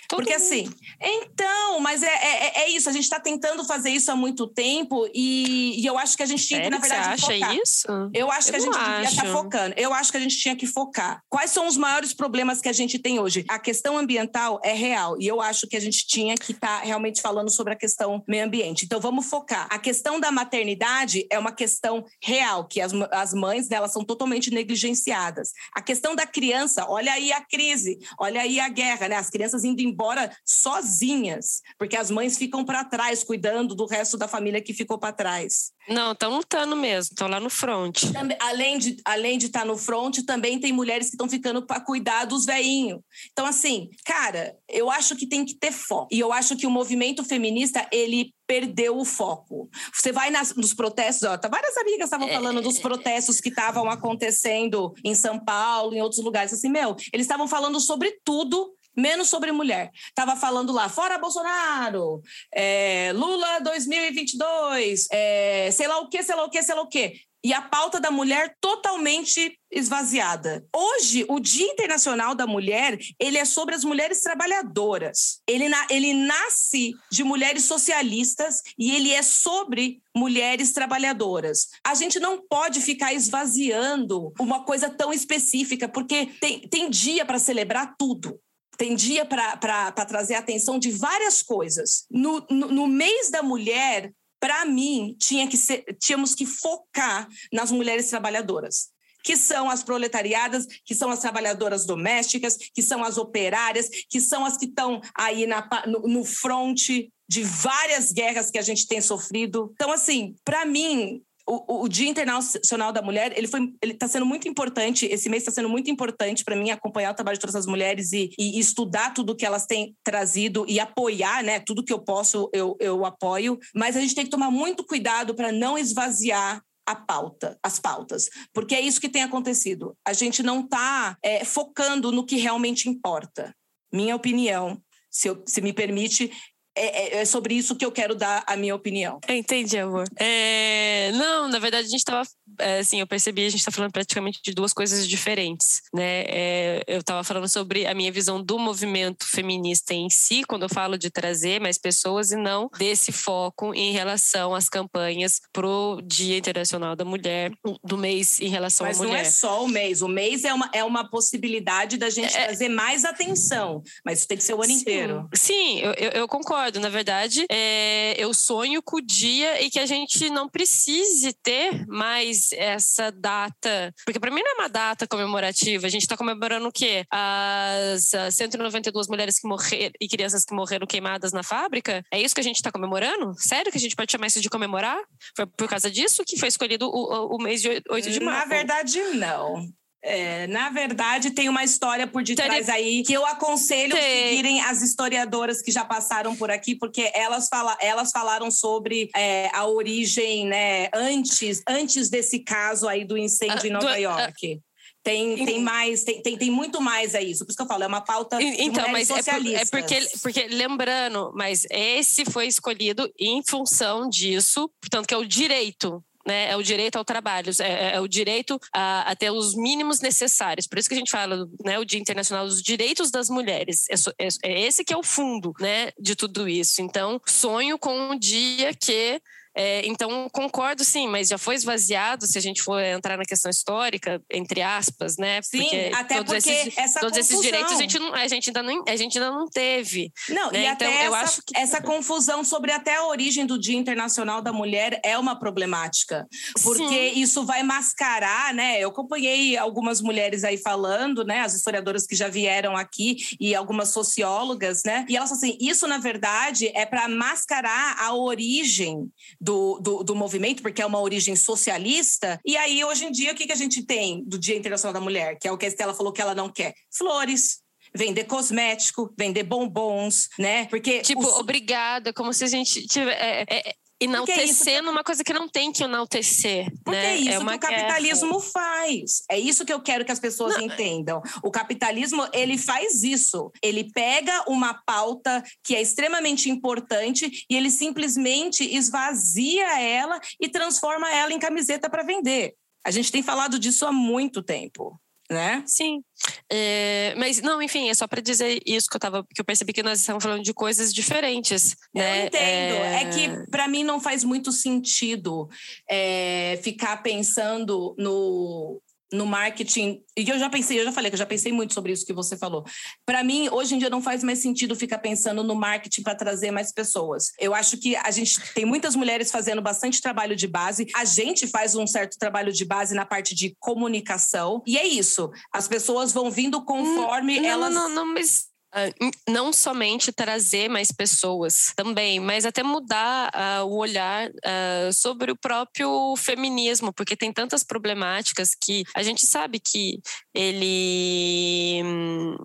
Todo 0.09 0.21
Porque 0.21 0.39
mundo. 0.39 0.43
assim, 0.43 0.71
então, 1.03 1.81
mas 1.81 2.03
é, 2.03 2.07
é, 2.07 2.63
é 2.63 2.71
isso, 2.71 2.89
a 2.89 2.93
gente 2.93 3.03
está 3.03 3.21
tentando 3.21 3.63
fazer 3.63 3.91
isso 3.91 4.11
há 4.11 4.17
muito 4.17 4.47
tempo 4.47 5.07
e, 5.15 5.79
e, 5.79 5.85
eu 5.85 5.99
acho 5.99 6.17
que 6.17 6.23
a 6.23 6.27
gente 6.27 6.47
tinha 6.47 6.63
que, 6.63 6.71
na 6.71 6.79
verdade, 6.79 7.21
você 7.21 7.27
acha 7.27 7.35
focar. 7.35 7.57
isso? 7.57 7.87
Eu 8.15 8.33
acho 8.33 8.49
eu 8.49 8.53
que 8.53 8.57
a 8.57 8.61
gente 8.61 8.79
devia 8.79 9.03
estar 9.03 9.25
tá 9.25 9.33
focando. 9.33 9.75
Eu 9.77 9.93
acho 9.93 10.11
que 10.11 10.17
a 10.17 10.21
gente 10.21 10.39
tinha 10.39 10.57
que 10.57 10.67
focar. 10.67 11.23
Quais 11.29 11.51
são 11.51 11.67
os 11.67 11.77
maiores 11.77 12.15
problemas 12.15 12.63
que 12.63 12.71
a 12.71 12.73
gente 12.73 12.99
tem 12.99 13.21
hoje? 13.21 13.45
A 13.51 13.59
questão 13.59 13.99
ambiental 13.99 14.59
é 14.65 14.73
real 14.73 15.15
e 15.21 15.27
eu 15.27 15.43
acho 15.43 15.67
que 15.69 15.77
a 15.77 15.81
gente 15.81 16.07
tinha 16.07 16.37
que 16.37 16.53
estar 16.53 16.79
tá 16.81 16.87
realmente 16.87 17.21
falando 17.21 17.51
sobre 17.51 17.75
a 17.75 17.77
questão 17.77 18.25
meio 18.27 18.47
ambiente. 18.47 18.87
Então, 18.87 19.01
vamos 19.01 19.27
focar. 19.27 19.69
A 19.71 19.79
questão 19.79 20.19
da 20.19 20.33
maternidade 20.33 21.27
é 21.31 21.39
uma 21.39 21.53
questão 21.53 22.03
real, 22.23 22.67
que 22.67 22.81
as, 22.81 22.93
as 23.13 23.35
mães 23.35 23.69
delas 23.69 23.93
são 23.93 24.03
totalmente 24.03 24.51
negligenciadas. 24.51 25.53
A 25.75 25.83
questão 25.83 26.17
da 26.17 26.27
criança, 26.27 26.87
olha 26.89 27.13
aí 27.13 27.31
a 27.31 27.43
crise, 27.43 27.99
olha 28.19 28.41
aí 28.41 28.59
a 28.59 28.71
guerra, 28.71 29.07
né? 29.07 29.17
As 29.17 29.29
crianças 29.29 29.65
indo 29.65 29.83
embora 29.83 29.98
embora 29.99 30.31
sozinhas, 30.45 31.61
porque 31.77 31.97
as 31.97 32.09
mães 32.09 32.39
ficam 32.39 32.65
para 32.65 32.85
trás, 32.85 33.25
cuidando 33.25 33.75
do 33.75 33.85
resto 33.85 34.17
da 34.17 34.29
família 34.29 34.63
que 34.63 34.73
ficou 34.73 34.97
para 34.97 35.13
trás. 35.13 35.73
Não, 35.89 36.13
estão 36.13 36.37
lutando 36.37 36.77
mesmo, 36.77 37.13
estão 37.13 37.27
lá 37.27 37.41
no 37.41 37.51
front. 37.51 38.05
além 38.39 38.79
de 38.79 38.97
além 39.05 39.39
de 39.39 39.47
estar 39.47 39.61
tá 39.61 39.65
no 39.65 39.77
front, 39.77 40.19
também 40.25 40.61
tem 40.61 40.73
mulheres 40.73 41.09
que 41.09 41.15
estão 41.15 41.29
ficando 41.29 41.67
para 41.67 41.81
cuidar 41.81 42.27
dos 42.27 42.45
veinhos. 42.45 43.01
Então, 43.33 43.45
assim, 43.45 43.89
cara, 44.05 44.55
eu 44.69 44.89
acho 44.89 45.17
que 45.17 45.27
tem 45.27 45.45
que 45.45 45.55
ter 45.55 45.73
foco. 45.73 46.09
E 46.13 46.21
eu 46.21 46.33
acho 46.33 46.57
que 46.57 46.67
o 46.67 46.71
movimento 46.71 47.25
feminista, 47.25 47.89
ele 47.91 48.33
perdeu 48.47 48.97
o 48.97 49.05
foco. 49.05 49.69
Você 49.93 50.11
vai 50.11 50.31
nas, 50.31 50.55
nos 50.55 50.73
protestos, 50.73 51.29
ó, 51.29 51.37
tá, 51.37 51.49
várias 51.49 51.77
amigas 51.77 52.07
estavam 52.07 52.29
falando 52.29 52.63
dos 52.63 52.79
é. 52.79 52.81
protestos 52.81 53.41
que 53.41 53.51
estavam 53.51 53.91
acontecendo 53.91 54.95
em 55.05 55.15
São 55.15 55.39
Paulo, 55.39 55.95
em 55.95 56.01
outros 56.01 56.25
lugares. 56.25 56.53
Assim, 56.53 56.71
meu, 56.71 56.97
eles 57.13 57.25
estavam 57.27 57.47
falando 57.47 57.79
sobre 57.79 58.19
tudo 58.25 58.73
menos 58.97 59.29
sobre 59.29 59.53
mulher. 59.53 59.91
Estava 60.09 60.37
falando 60.37 60.73
lá, 60.73 60.89
fora 60.89 61.19
Bolsonaro, 61.19 62.21
é, 62.55 63.13
Lula 63.15 63.61
2022, 63.61 65.07
é, 65.11 65.71
sei 65.73 65.87
lá 65.87 65.99
o 65.99 66.09
que, 66.09 66.23
sei 66.23 66.35
lá 66.35 66.45
o 66.45 66.51
que, 66.51 66.63
sei 66.63 66.75
lá 66.75 66.83
o 66.83 66.89
que. 66.89 67.29
E 67.45 67.53
a 67.53 67.63
pauta 67.63 68.01
da 68.01 68.11
mulher 68.11 68.57
totalmente 68.61 69.57
esvaziada. 69.71 70.67
Hoje, 70.75 71.25
o 71.29 71.39
Dia 71.39 71.71
Internacional 71.71 72.35
da 72.35 72.49
Mulher, 72.49 72.99
ele 73.19 73.39
é 73.39 73.45
sobre 73.45 73.77
as 73.77 73.85
mulheres 73.85 74.23
trabalhadoras. 74.23 75.41
Ele, 75.47 75.69
na, 75.69 75.87
ele 75.89 76.13
nasce 76.15 76.95
de 77.13 77.23
mulheres 77.23 77.65
socialistas 77.65 78.61
e 78.77 78.91
ele 78.91 79.13
é 79.13 79.23
sobre 79.23 80.03
mulheres 80.17 80.73
trabalhadoras. 80.73 81.69
A 81.87 81.95
gente 81.95 82.19
não 82.19 82.43
pode 82.45 82.81
ficar 82.81 83.15
esvaziando 83.15 84.33
uma 84.41 84.65
coisa 84.65 84.91
tão 84.91 85.13
específica, 85.13 85.89
porque 85.89 86.27
tem, 86.41 86.61
tem 86.69 86.91
dia 86.91 87.25
para 87.25 87.39
celebrar 87.39 87.95
tudo 87.97 88.41
tem 88.79 88.95
dia 88.95 89.27
para 89.27 89.91
trazer 89.93 90.37
atenção 90.37 90.79
de 90.79 90.91
várias 90.93 91.43
coisas. 91.43 92.07
No, 92.09 92.47
no, 92.49 92.69
no 92.69 92.87
mês 92.87 93.29
da 93.29 93.43
mulher, 93.43 94.13
para 94.41 94.65
mim, 94.65 95.17
tinha 95.19 95.49
que 95.49 95.57
ser, 95.57 95.85
tínhamos 96.01 96.35
que 96.35 96.47
focar 96.47 97.29
nas 97.53 97.71
mulheres 97.71 98.09
trabalhadoras 98.09 98.97
que 99.25 99.37
são 99.37 99.69
as 99.69 99.83
proletariadas, 99.83 100.67
que 100.87 100.95
são 100.95 101.11
as 101.11 101.19
trabalhadoras 101.19 101.85
domésticas, 101.85 102.57
que 102.73 102.81
são 102.81 103.05
as 103.05 103.19
operárias, 103.19 103.91
que 104.09 104.21
são 104.21 104.45
as 104.45 104.57
que 104.57 104.65
estão 104.65 105.03
aí 105.15 105.47
na, 105.47 105.69
no, 105.87 106.01
no 106.09 106.25
fronte 106.25 107.13
de 107.29 107.43
várias 107.43 108.11
guerras 108.11 108.51
que 108.51 108.57
a 108.57 108.63
gente 108.63 108.87
tem 108.87 109.03
sofrido. 109.03 109.71
Então, 109.75 109.93
assim, 109.93 110.35
para 110.45 110.65
mim, 110.65 111.21
o, 111.49 111.85
o, 111.85 111.89
Dia 111.89 112.09
Internacional 112.09 112.93
da 112.93 113.01
Mulher, 113.01 113.33
ele 113.37 113.49
foi, 113.49 113.73
ele 113.83 113.93
está 113.93 114.07
sendo 114.07 114.27
muito 114.27 114.47
importante. 114.47 115.07
Esse 115.07 115.31
mês 115.31 115.43
está 115.43 115.51
sendo 115.51 115.69
muito 115.69 115.91
importante 115.91 116.45
para 116.45 116.55
mim 116.55 116.71
acompanhar 116.71 117.13
o 117.13 117.15
trabalho 117.15 117.39
de 117.39 117.41
todas 117.41 117.57
as 117.57 117.67
mulheres 117.67 118.13
e, 118.13 118.31
e, 118.39 118.59
estudar 118.59 119.15
tudo 119.15 119.35
que 119.35 119.47
elas 119.47 119.65
têm 119.65 119.97
trazido 120.05 120.67
e 120.69 120.79
apoiar, 120.79 121.43
né? 121.43 121.59
Tudo 121.61 121.83
que 121.83 121.93
eu 121.93 122.01
posso, 122.01 122.51
eu, 122.53 122.77
eu 122.79 123.07
apoio. 123.07 123.59
Mas 123.75 123.97
a 123.97 124.01
gente 124.01 124.15
tem 124.15 124.25
que 124.25 124.31
tomar 124.31 124.51
muito 124.51 124.85
cuidado 124.85 125.35
para 125.35 125.51
não 125.51 125.79
esvaziar 125.79 126.63
a 126.87 126.95
pauta, 126.95 127.59
as 127.63 127.79
pautas, 127.79 128.31
porque 128.53 128.75
é 128.75 128.81
isso 128.81 129.01
que 129.01 129.11
tem 129.11 129.23
acontecido. 129.23 129.95
A 130.07 130.13
gente 130.13 130.43
não 130.43 130.61
está 130.61 131.17
é, 131.23 131.45
focando 131.45 132.11
no 132.13 132.25
que 132.25 132.37
realmente 132.37 132.89
importa. 132.89 133.55
Minha 133.93 134.17
opinião, 134.17 134.81
se, 135.11 135.29
eu, 135.29 135.43
se 135.47 135.61
me 135.61 135.73
permite, 135.73 136.31
é, 136.79 137.17
é, 137.19 137.21
é, 137.21 137.25
sobre 137.25 137.55
isso 137.55 137.75
que 137.77 137.85
eu 137.85 137.93
quero 137.93 138.15
dar 138.15 138.45
a 138.47 138.57
minha 138.57 138.75
opinião. 138.75 139.19
Entendi, 139.29 139.79
amor. 139.79 140.07
É, 140.17 141.11
não, 141.13 141.49
na 141.49 141.59
verdade, 141.59 141.87
a 141.87 141.91
gente 141.91 141.99
estava. 141.99 142.29
Assim, 142.79 143.01
eu 143.01 143.07
percebi, 143.07 143.45
a 143.47 143.51
gente 143.51 143.61
está 143.61 143.71
falando 143.71 143.93
praticamente 143.93 144.41
de 144.43 144.53
duas 144.53 144.73
coisas 144.73 145.09
diferentes. 145.09 145.83
Né? 145.93 146.25
É, 146.27 146.85
eu 146.87 147.01
estava 147.01 147.23
falando 147.25 147.49
sobre 147.49 147.87
a 147.87 147.95
minha 147.95 148.11
visão 148.11 148.43
do 148.43 148.59
movimento 148.59 149.27
feminista 149.27 149.95
em 149.95 150.11
si, 150.11 150.43
quando 150.45 150.63
eu 150.63 150.69
falo 150.69 150.99
de 150.99 151.11
trazer 151.11 151.61
mais 151.61 151.79
pessoas, 151.79 152.33
e 152.33 152.37
não 152.37 152.71
desse 152.79 153.13
foco 153.13 153.75
em 153.75 153.93
relação 153.93 154.55
às 154.55 154.69
campanhas 154.69 155.41
pro 155.53 156.01
Dia 156.05 156.39
Internacional 156.39 156.95
da 156.95 157.05
Mulher, 157.05 157.53
do 157.85 157.97
mês 157.97 158.41
em 158.41 158.49
relação 158.49 158.87
Mas 158.87 158.97
à 158.97 159.03
mulher. 159.05 159.13
Mas 159.13 159.23
não 159.23 159.29
é 159.29 159.33
só 159.33 159.65
o 159.65 159.69
mês. 159.69 160.03
O 160.03 160.09
mês 160.09 160.45
é 160.45 160.53
uma, 160.53 160.71
é 160.73 160.85
uma 160.85 161.09
possibilidade 161.09 161.97
da 161.97 162.11
gente 162.11 162.37
é, 162.37 162.47
trazer 162.47 162.69
mais 162.69 163.05
atenção. 163.05 163.83
Mas 164.05 164.21
isso 164.21 164.29
tem 164.29 164.37
que 164.37 164.45
ser 164.45 164.55
o 164.55 164.63
ano 164.63 164.73
sim, 164.73 164.81
inteiro. 164.81 165.29
Sim, 165.35 165.81
eu, 165.81 165.93
eu, 165.93 166.29
concordo. 166.29 166.81
Na 166.81 166.89
verdade, 166.89 167.45
é, 167.51 168.15
eu 168.19 168.33
sonho 168.35 168.83
com 168.83 168.97
o 168.97 169.01
dia 169.01 169.63
e 169.63 169.71
que 169.71 169.79
a 169.79 169.87
gente 169.87 170.31
não 170.31 170.49
precise 170.49 171.33
ter 171.43 171.87
mais 171.87 172.38
essa 172.53 173.11
data. 173.11 173.93
Porque 174.05 174.21
para 174.21 174.31
mim 174.31 174.43
não 174.43 174.53
é 174.53 174.55
uma 174.55 174.69
data 174.69 175.07
comemorativa. 175.07 175.87
A 175.87 175.91
gente 175.91 176.03
está 176.03 176.17
comemorando 176.17 176.69
o 176.69 176.73
quê? 176.73 177.05
As, 177.11 178.15
as 178.15 178.35
192 178.35 179.09
mulheres 179.09 179.39
que 179.39 179.49
morreram 179.49 179.93
e 180.01 180.09
crianças 180.09 180.45
que 180.45 180.55
morreram 180.55 180.87
queimadas 180.87 181.33
na 181.33 181.43
fábrica? 181.43 182.03
É 182.13 182.21
isso 182.21 182.35
que 182.35 182.41
a 182.41 182.45
gente 182.45 182.57
está 182.57 182.71
comemorando? 182.71 183.35
Sério 183.39 183.71
que 183.71 183.79
a 183.79 183.81
gente 183.81 183.97
pode 183.97 184.11
chamar 184.11 184.27
isso 184.27 184.41
de 184.41 184.51
comemorar? 184.51 184.99
Foi 185.37 185.47
por 185.47 185.69
causa 185.69 185.91
disso 185.91 186.25
que 186.27 186.39
foi 186.39 186.49
escolhido 186.49 186.89
o, 186.89 187.37
o 187.37 187.43
mês 187.43 187.63
de 187.63 187.83
8 187.89 188.11
de 188.11 188.21
março? 188.21 188.49
Na 188.49 188.57
verdade, 188.57 189.01
não. 189.15 189.67
É, 190.09 190.47
na 190.47 190.71
verdade, 190.71 191.31
tem 191.33 191.49
uma 191.49 191.63
história 191.63 192.07
por 192.07 192.23
detrás 192.23 192.69
aí 192.69 193.03
que 193.03 193.13
eu 193.13 193.27
aconselho 193.27 193.95
tem. 193.95 194.31
seguirem 194.31 194.61
as 194.63 194.81
historiadoras 194.81 195.61
que 195.61 195.71
já 195.71 195.85
passaram 195.85 196.35
por 196.35 196.51
aqui, 196.51 196.75
porque 196.75 197.11
elas, 197.15 197.49
fala, 197.49 197.77
elas 197.81 198.11
falaram 198.11 198.51
sobre 198.51 199.11
é, 199.15 199.51
a 199.53 199.67
origem, 199.67 200.47
né, 200.47 200.89
antes, 200.95 201.63
antes 201.69 202.09
desse 202.09 202.39
caso 202.39 202.89
aí 202.89 203.05
do 203.05 203.19
incêndio 203.19 203.65
uh, 203.65 203.67
em 203.67 203.71
Nova 203.71 203.93
do, 203.93 204.01
York. 204.01 204.55
Uh, 204.55 204.69
tem, 205.03 205.45
tem 205.45 205.63
mais, 205.63 206.05
tem, 206.05 206.23
tem, 206.23 206.37
tem, 206.37 206.51
muito 206.51 206.81
mais 206.81 207.15
a 207.15 207.23
isso. 207.23 207.45
Por 207.45 207.51
isso 207.51 207.57
que 207.57 207.63
eu 207.63 207.67
falo, 207.67 207.85
é 207.85 207.87
uma 207.87 208.01
pauta 208.01 208.43
então, 208.43 208.89
mas 208.91 209.09
socialistas. 209.09 209.69
É, 209.69 209.71
por, 209.71 209.79
é 209.79 209.83
porque, 209.83 210.19
porque, 210.23 210.47
lembrando, 210.49 211.33
mas 211.35 211.67
esse 211.71 212.25
foi 212.25 212.47
escolhido 212.47 213.11
em 213.19 213.43
função 213.47 214.09
disso, 214.09 214.71
portanto, 214.81 215.07
que 215.07 215.15
é 215.15 215.17
o 215.17 215.25
direito 215.25 216.03
né, 216.29 216.51
é 216.51 216.57
o 216.57 216.63
direito 216.63 216.97
ao 216.97 217.05
trabalho, 217.05 217.51
é, 217.59 217.65
é, 217.65 217.95
é 217.95 218.01
o 218.01 218.07
direito 218.07 218.61
a, 218.71 219.11
a, 219.11 219.17
ter 219.17 219.31
os 219.31 219.55
mínimos 219.55 220.01
necessários. 220.01 220.67
Por 220.67 220.79
isso 220.79 220.87
que 220.87 220.95
a 220.95 220.99
gente 220.99 221.11
fala, 221.11 221.49
né, 221.65 221.79
o 221.79 221.87
Dia 221.87 221.99
Internacional 221.99 222.47
dos 222.47 222.63
Direitos 222.63 223.11
das 223.11 223.31
Mulheres. 223.31 223.87
É, 223.89 224.27
é, 224.27 224.29
é 224.45 224.61
esse 224.61 224.85
que 224.85 224.93
é 224.93 224.97
o 224.97 225.03
fundo, 225.03 225.55
né, 225.59 225.91
de 225.99 226.15
tudo 226.15 226.47
isso. 226.47 226.83
Então, 226.83 227.19
sonho 227.27 227.79
com 227.79 227.99
um 227.99 228.19
dia 228.19 228.75
que 228.75 229.23
é, 229.61 229.85
então, 229.89 230.29
concordo 230.31 230.85
sim, 230.85 231.09
mas 231.09 231.27
já 231.27 231.37
foi 231.37 231.57
esvaziado 231.57 232.29
se 232.29 232.39
a 232.39 232.41
gente 232.41 232.63
for 232.63 232.81
entrar 232.81 233.19
na 233.19 233.25
questão 233.25 233.51
histórica, 233.51 234.23
entre 234.31 234.63
aspas, 234.63 235.17
né? 235.17 235.41
Sim, 235.43 235.63
porque 235.63 235.91
até 235.93 236.23
porque 236.23 236.37
esses, 236.37 236.79
essa 236.79 237.01
todos 237.01 237.19
confusão. 237.19 237.41
esses 237.41 237.41
direitos 237.43 237.73
a 237.73 237.77
gente, 237.77 237.99
não, 237.99 238.15
a, 238.15 238.29
gente 238.29 238.51
ainda 238.51 238.63
não, 238.63 238.85
a 238.87 238.95
gente 238.95 239.19
ainda 239.19 239.33
não 239.33 239.49
teve. 239.49 240.13
Não, 240.29 240.53
né? 240.53 240.61
e 240.61 240.67
então, 240.67 240.87
até 240.87 241.07
eu 241.09 241.13
essa, 241.17 241.25
acho 241.25 241.43
que... 241.45 241.59
essa 241.59 241.83
confusão 241.83 242.45
sobre 242.45 242.71
até 242.71 242.99
a 242.99 243.07
origem 243.07 243.45
do 243.45 243.59
Dia 243.59 243.77
Internacional 243.77 244.41
da 244.41 244.53
Mulher 244.53 245.01
é 245.05 245.19
uma 245.19 245.37
problemática, 245.37 246.29
porque 246.63 247.11
sim. 247.13 247.21
isso 247.21 247.45
vai 247.45 247.65
mascarar, 247.65 248.55
né? 248.55 248.79
Eu 248.79 248.91
acompanhei 248.91 249.57
algumas 249.57 250.01
mulheres 250.01 250.45
aí 250.45 250.57
falando, 250.57 251.25
né? 251.25 251.41
As 251.41 251.55
historiadoras 251.55 252.07
que 252.07 252.15
já 252.15 252.29
vieram 252.29 252.77
aqui 252.77 253.17
e 253.41 253.57
algumas 253.57 253.89
sociólogas, 253.89 254.83
né? 254.87 255.05
E 255.09 255.17
elas 255.17 255.33
assim, 255.33 255.59
isso 255.61 255.89
na 255.89 255.99
verdade 255.99 256.71
é 256.77 256.87
para 256.87 257.09
mascarar 257.09 257.97
a 257.99 258.15
origem 258.15 259.11
do, 259.49 259.81
do, 259.81 260.05
do, 260.05 260.15
movimento, 260.15 260.61
porque 260.61 260.83
é 260.83 260.87
uma 260.87 261.01
origem 261.01 261.35
socialista. 261.35 262.39
E 262.45 262.55
aí, 262.55 262.85
hoje 262.85 263.07
em 263.07 263.11
dia, 263.11 263.33
o 263.33 263.35
que, 263.35 263.47
que 263.47 263.53
a 263.53 263.57
gente 263.57 263.83
tem 263.83 264.23
do 264.27 264.39
Dia 264.39 264.55
Internacional 264.55 264.93
da 264.93 265.01
Mulher? 265.01 265.39
Que 265.41 265.49
é 265.49 265.53
o 265.53 265.57
que 265.57 265.65
a 265.65 265.69
Estela 265.69 265.95
falou 265.95 266.13
que 266.13 266.21
ela 266.21 266.35
não 266.35 266.51
quer: 266.51 266.75
flores, 266.95 267.61
vender 267.95 268.25
cosmético, 268.25 269.11
vender 269.17 269.45
bombons, 269.45 270.29
né? 270.39 270.67
Porque. 270.67 271.01
Tipo, 271.01 271.23
os... 271.23 271.39
obrigada, 271.39 272.13
como 272.13 272.31
se 272.35 272.45
a 272.45 272.47
gente 272.47 272.87
tivesse. 272.87 273.19
É, 273.19 273.47
é, 273.49 273.75
enaltecendo 274.01 274.89
é 274.89 274.93
uma 274.93 275.03
coisa 275.03 275.25
que 275.25 275.33
não 275.33 275.49
tem 275.49 275.73
que 275.73 275.83
enaltecer. 275.83 276.71
Porque 276.85 277.01
né? 277.01 277.15
é 277.15 277.17
isso 277.17 277.31
é 277.31 277.39
que 277.39 277.45
o 277.45 277.59
capitalismo 277.59 278.39
guerra. 278.39 278.51
faz. 278.53 279.23
É 279.31 279.39
isso 279.39 279.65
que 279.65 279.73
eu 279.73 279.81
quero 279.81 280.05
que 280.05 280.13
as 280.13 280.21
pessoas 280.21 280.55
não. 280.55 280.63
entendam. 280.63 281.21
O 281.43 281.51
capitalismo, 281.51 282.27
ele 282.33 282.57
faz 282.57 283.03
isso. 283.03 283.51
Ele 283.63 283.91
pega 283.93 284.45
uma 284.49 284.75
pauta 284.75 285.43
que 285.65 285.75
é 285.75 285.83
extremamente 285.83 286.49
importante 286.49 287.45
e 287.51 287.57
ele 287.57 287.71
simplesmente 287.71 288.65
esvazia 288.65 289.81
ela 289.81 290.21
e 290.41 290.49
transforma 290.49 291.11
ela 291.13 291.33
em 291.33 291.39
camiseta 291.39 291.91
para 291.91 292.03
vender. 292.03 292.55
A 292.85 292.91
gente 292.91 293.11
tem 293.13 293.23
falado 293.23 293.59
disso 293.59 293.85
há 293.85 293.93
muito 293.93 294.43
tempo 294.43 294.99
né? 295.31 295.63
Sim. 295.67 296.03
É, 296.51 297.15
mas 297.17 297.41
não, 297.41 297.61
enfim, 297.63 297.89
é 297.89 297.95
só 297.95 298.07
para 298.07 298.21
dizer 298.21 298.61
isso 298.67 298.89
que 298.89 298.97
eu 298.97 299.01
tava, 299.01 299.25
que 299.35 299.41
eu 299.41 299.45
percebi 299.45 299.73
que 299.73 299.83
nós 299.83 300.01
estamos 300.01 300.23
falando 300.23 300.43
de 300.43 300.55
coisas 300.55 300.93
diferentes. 300.93 301.77
Né? 301.95 302.23
Eu 302.23 302.27
entendo. 302.27 302.41
É, 302.41 303.03
é 303.03 303.11
que 303.11 303.51
para 303.51 303.69
mim 303.69 303.85
não 303.85 304.01
faz 304.01 304.25
muito 304.25 304.51
sentido 304.51 305.49
é, 305.89 306.59
ficar 306.63 307.03
pensando 307.03 307.95
no 307.99 308.81
no 309.13 309.27
marketing, 309.27 310.03
e 310.17 310.29
eu 310.29 310.39
já 310.39 310.51
pensei, 310.51 310.81
eu 310.81 310.85
já 310.85 310.93
falei 310.93 311.11
que 311.11 311.15
eu 311.15 311.19
já 311.19 311.27
pensei 311.27 311.53
muito 311.53 311.75
sobre 311.75 311.93
isso 311.93 312.05
que 312.05 312.13
você 312.13 312.37
falou. 312.37 312.65
Para 313.07 313.25
mim, 313.25 313.49
hoje 313.51 313.75
em 313.75 313.79
dia 313.79 313.89
não 313.89 314.03
faz 314.03 314.23
mais 314.23 314.41
sentido 314.41 314.77
ficar 314.77 314.99
pensando 314.99 315.43
no 315.43 315.55
marketing 315.55 316.03
para 316.03 316.15
trazer 316.15 316.51
mais 316.51 316.73
pessoas. 316.73 317.33
Eu 317.39 317.55
acho 317.55 317.79
que 317.79 317.97
a 317.97 318.11
gente 318.11 318.41
tem 318.53 318.65
muitas 318.65 318.95
mulheres 318.95 319.31
fazendo 319.31 319.63
bastante 319.63 320.01
trabalho 320.03 320.37
de 320.37 320.47
base, 320.47 320.87
a 320.95 321.05
gente 321.05 321.47
faz 321.47 321.75
um 321.75 321.87
certo 321.87 322.19
trabalho 322.19 322.53
de 322.53 322.65
base 322.65 322.95
na 322.95 323.07
parte 323.07 323.35
de 323.35 323.57
comunicação, 323.59 324.63
e 324.67 324.77
é 324.77 324.87
isso. 324.87 325.31
As 325.53 325.67
pessoas 325.67 326.13
vão 326.13 326.31
vindo 326.31 326.65
conforme 326.65 327.41
não, 327.41 327.49
elas 327.49 327.75
Não, 327.75 327.89
não, 327.89 328.15
mas 328.15 328.48
Uh, 328.75 329.11
não 329.31 329.51
somente 329.51 330.13
trazer 330.13 330.69
mais 330.69 330.93
pessoas 330.93 331.73
também, 331.75 332.21
mas 332.21 332.45
até 332.45 332.63
mudar 332.63 333.31
uh, 333.35 333.65
o 333.65 333.77
olhar 333.77 334.29
uh, 334.29 334.93
sobre 334.93 335.33
o 335.33 335.37
próprio 335.37 336.15
feminismo, 336.17 336.93
porque 336.93 337.17
tem 337.17 337.33
tantas 337.33 337.65
problemáticas 337.65 338.55
que 338.55 338.85
a 338.95 339.03
gente 339.03 339.25
sabe 339.25 339.59
que 339.59 340.01
ele. 340.35 341.83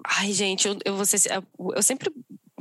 Ai, 0.07 0.31
gente, 0.31 0.67
eu, 0.67 0.77
eu, 0.85 1.05
ser, 1.05 1.43
eu 1.75 1.83
sempre 1.83 2.09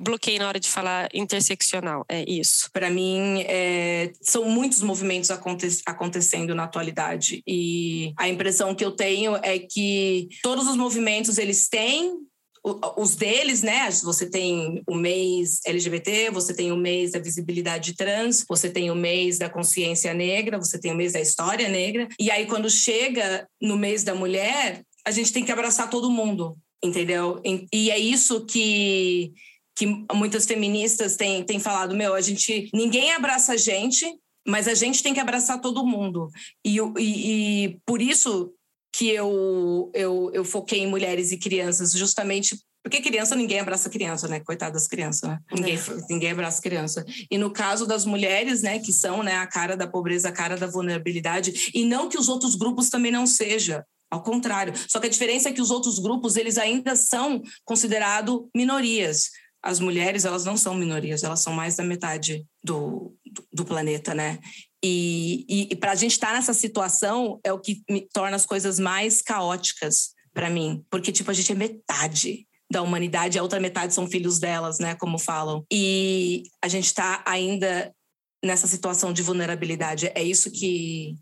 bloqueei 0.03 0.39
na 0.39 0.49
hora 0.49 0.59
de 0.59 0.69
falar 0.69 1.09
interseccional, 1.15 2.05
é 2.09 2.25
isso. 2.29 2.69
Para 2.73 2.91
mim, 2.91 3.43
é, 3.47 4.13
são 4.21 4.45
muitos 4.45 4.83
movimentos 4.83 5.31
aconte 5.31 5.69
acontecendo 5.87 6.55
na 6.55 6.65
atualidade 6.65 7.43
e 7.47 8.13
a 8.19 8.29
impressão 8.29 8.75
que 8.75 8.85
eu 8.85 8.91
tenho 8.91 9.37
é 9.37 9.59
que 9.59 10.29
todos 10.43 10.67
os 10.67 10.77
movimentos 10.77 11.39
eles 11.39 11.69
têm 11.69 12.19
os 12.65 13.17
deles, 13.17 13.63
né? 13.63 13.91
Você 13.91 14.29
tem 14.31 14.83
o 14.87 14.95
mês 14.95 15.61
LGBT, 15.67 16.31
você 16.31 16.55
tem 16.55 16.71
o 16.71 16.77
mês 16.77 17.11
da 17.11 17.19
visibilidade 17.19 17.95
trans, 17.95 18.45
você 18.49 18.71
tem 18.71 18.91
o 18.91 18.95
mês 18.95 19.39
da 19.39 19.51
consciência 19.51 20.15
negra, 20.15 20.59
você 20.59 20.79
tem 20.79 20.93
o 20.93 20.97
mês 20.97 21.13
da 21.13 21.21
história 21.21 21.69
negra. 21.69 22.07
E 22.21 22.31
aí, 22.31 22.47
quando 22.47 22.71
chega 22.71 23.49
no 23.61 23.77
mês 23.77 24.05
da 24.05 24.15
mulher, 24.15 24.85
a 25.05 25.11
gente 25.11 25.33
tem 25.33 25.45
que 25.45 25.51
abraçar 25.51 25.91
todo 25.91 26.11
mundo, 26.11 26.57
entendeu? 26.83 27.41
E 27.73 27.91
é 27.91 27.99
isso 27.99 28.47
que, 28.47 29.33
que 29.77 29.87
muitas 30.15 30.47
feministas 30.47 31.17
têm, 31.17 31.43
têm 31.43 31.59
falado: 31.59 31.97
meu, 31.97 32.15
a 32.15 32.21
gente. 32.21 32.71
Ninguém 32.73 33.13
abraça 33.13 33.55
a 33.55 33.57
gente, 33.57 34.07
mas 34.47 34.69
a 34.69 34.75
gente 34.75 35.03
tem 35.03 35.13
que 35.13 35.21
abraçar 35.21 35.61
todo 35.61 35.85
mundo. 35.85 36.29
E, 36.65 36.77
e, 36.79 37.65
e 37.65 37.79
por 37.85 38.01
isso 38.01 38.53
que 38.93 39.09
eu, 39.09 39.91
eu, 39.95 40.31
eu 40.35 40.45
foquei 40.45 40.81
em 40.81 40.87
mulheres 40.87 41.33
e 41.33 41.39
crianças, 41.39 41.93
justamente 41.93 42.57
porque 42.83 43.01
criança, 43.01 43.37
ninguém 43.37 43.61
abraça 43.61 43.89
criança, 43.89 44.27
né? 44.27 44.41
Coitada 44.41 44.73
das 44.73 44.89
crianças, 44.89 45.31
né? 45.31 45.39
Ninguém, 45.53 45.77
é. 45.77 45.79
ninguém 46.11 46.31
abraça 46.33 46.61
criança. 46.61 47.05
E 47.31 47.39
no 47.39 47.53
caso 47.53 47.87
das 47.87 48.05
mulheres, 48.05 48.63
né, 48.63 48.81
que 48.81 48.93
são 48.93 49.23
né, 49.23 49.37
a 49.37 49.47
cara 49.47 49.77
da 49.77 49.87
pobreza, 49.87 50.29
a 50.29 50.33
cara 50.33 50.57
da 50.57 50.67
vulnerabilidade, 50.67 51.71
e 51.73 51.85
não 51.85 52.09
que 52.09 52.19
os 52.19 52.29
outros 52.29 52.57
grupos 52.57 52.91
também 52.91 53.13
não 53.13 53.27
sejam. 53.27 53.83
Ao 54.11 54.23
contrário. 54.23 54.75
Só 54.89 55.01
que 55.01 55.07
a 55.07 55.11
diferença 55.11 55.49
é 55.49 55.53
que 55.53 55.61
os 55.61 55.71
outros 55.71 55.99
grupos, 55.99 56.37
eles 56.37 56.59
ainda 56.59 56.95
são 56.97 57.41
considerados 57.65 58.43
minorias. 58.55 59.31
As 59.63 59.81
mulheres, 59.81 60.27
elas 60.27 60.45
não 60.45 60.57
são 60.57 60.75
minorias, 60.75 61.23
elas 61.23 61.41
são 61.41 61.53
mais 61.53 61.77
da 61.77 61.85
metade 61.85 62.45
do, 62.63 63.15
do, 63.25 63.47
do 63.51 63.65
planeta, 63.65 64.13
né? 64.13 64.39
E, 64.83 65.45
e, 65.49 65.69
e 65.71 65.77
para 65.77 65.93
a 65.93 65.95
gente 65.95 66.13
estar 66.13 66.29
tá 66.29 66.33
nessa 66.35 66.53
situação 66.53 67.39
é 67.45 67.53
o 67.53 67.59
que 67.59 67.83
me 67.89 68.07
torna 68.13 68.37
as 68.37 68.45
coisas 68.45 68.79
mais 68.79 69.23
caóticas 69.23 70.11
para 70.35 70.51
mim, 70.51 70.85
porque 70.91 71.13
tipo 71.13 71.31
a 71.31 71.35
gente 71.35 71.53
é 71.53 71.55
metade 71.55 72.47
da 72.71 72.83
humanidade, 72.83 73.39
a 73.39 73.43
outra 73.43 73.61
metade 73.61 73.93
são 73.93 74.09
filhos 74.09 74.39
delas, 74.39 74.79
né, 74.79 74.95
como 74.95 75.19
falam. 75.19 75.65
E 75.71 76.45
a 76.63 76.69
gente 76.69 76.87
está 76.87 77.23
ainda 77.27 77.95
nessa 78.43 78.67
situação 78.67 79.13
de 79.13 79.23
vulnerabilidade. 79.23 80.11
É 80.15 80.23
isso 80.23 80.51
que 80.51 81.15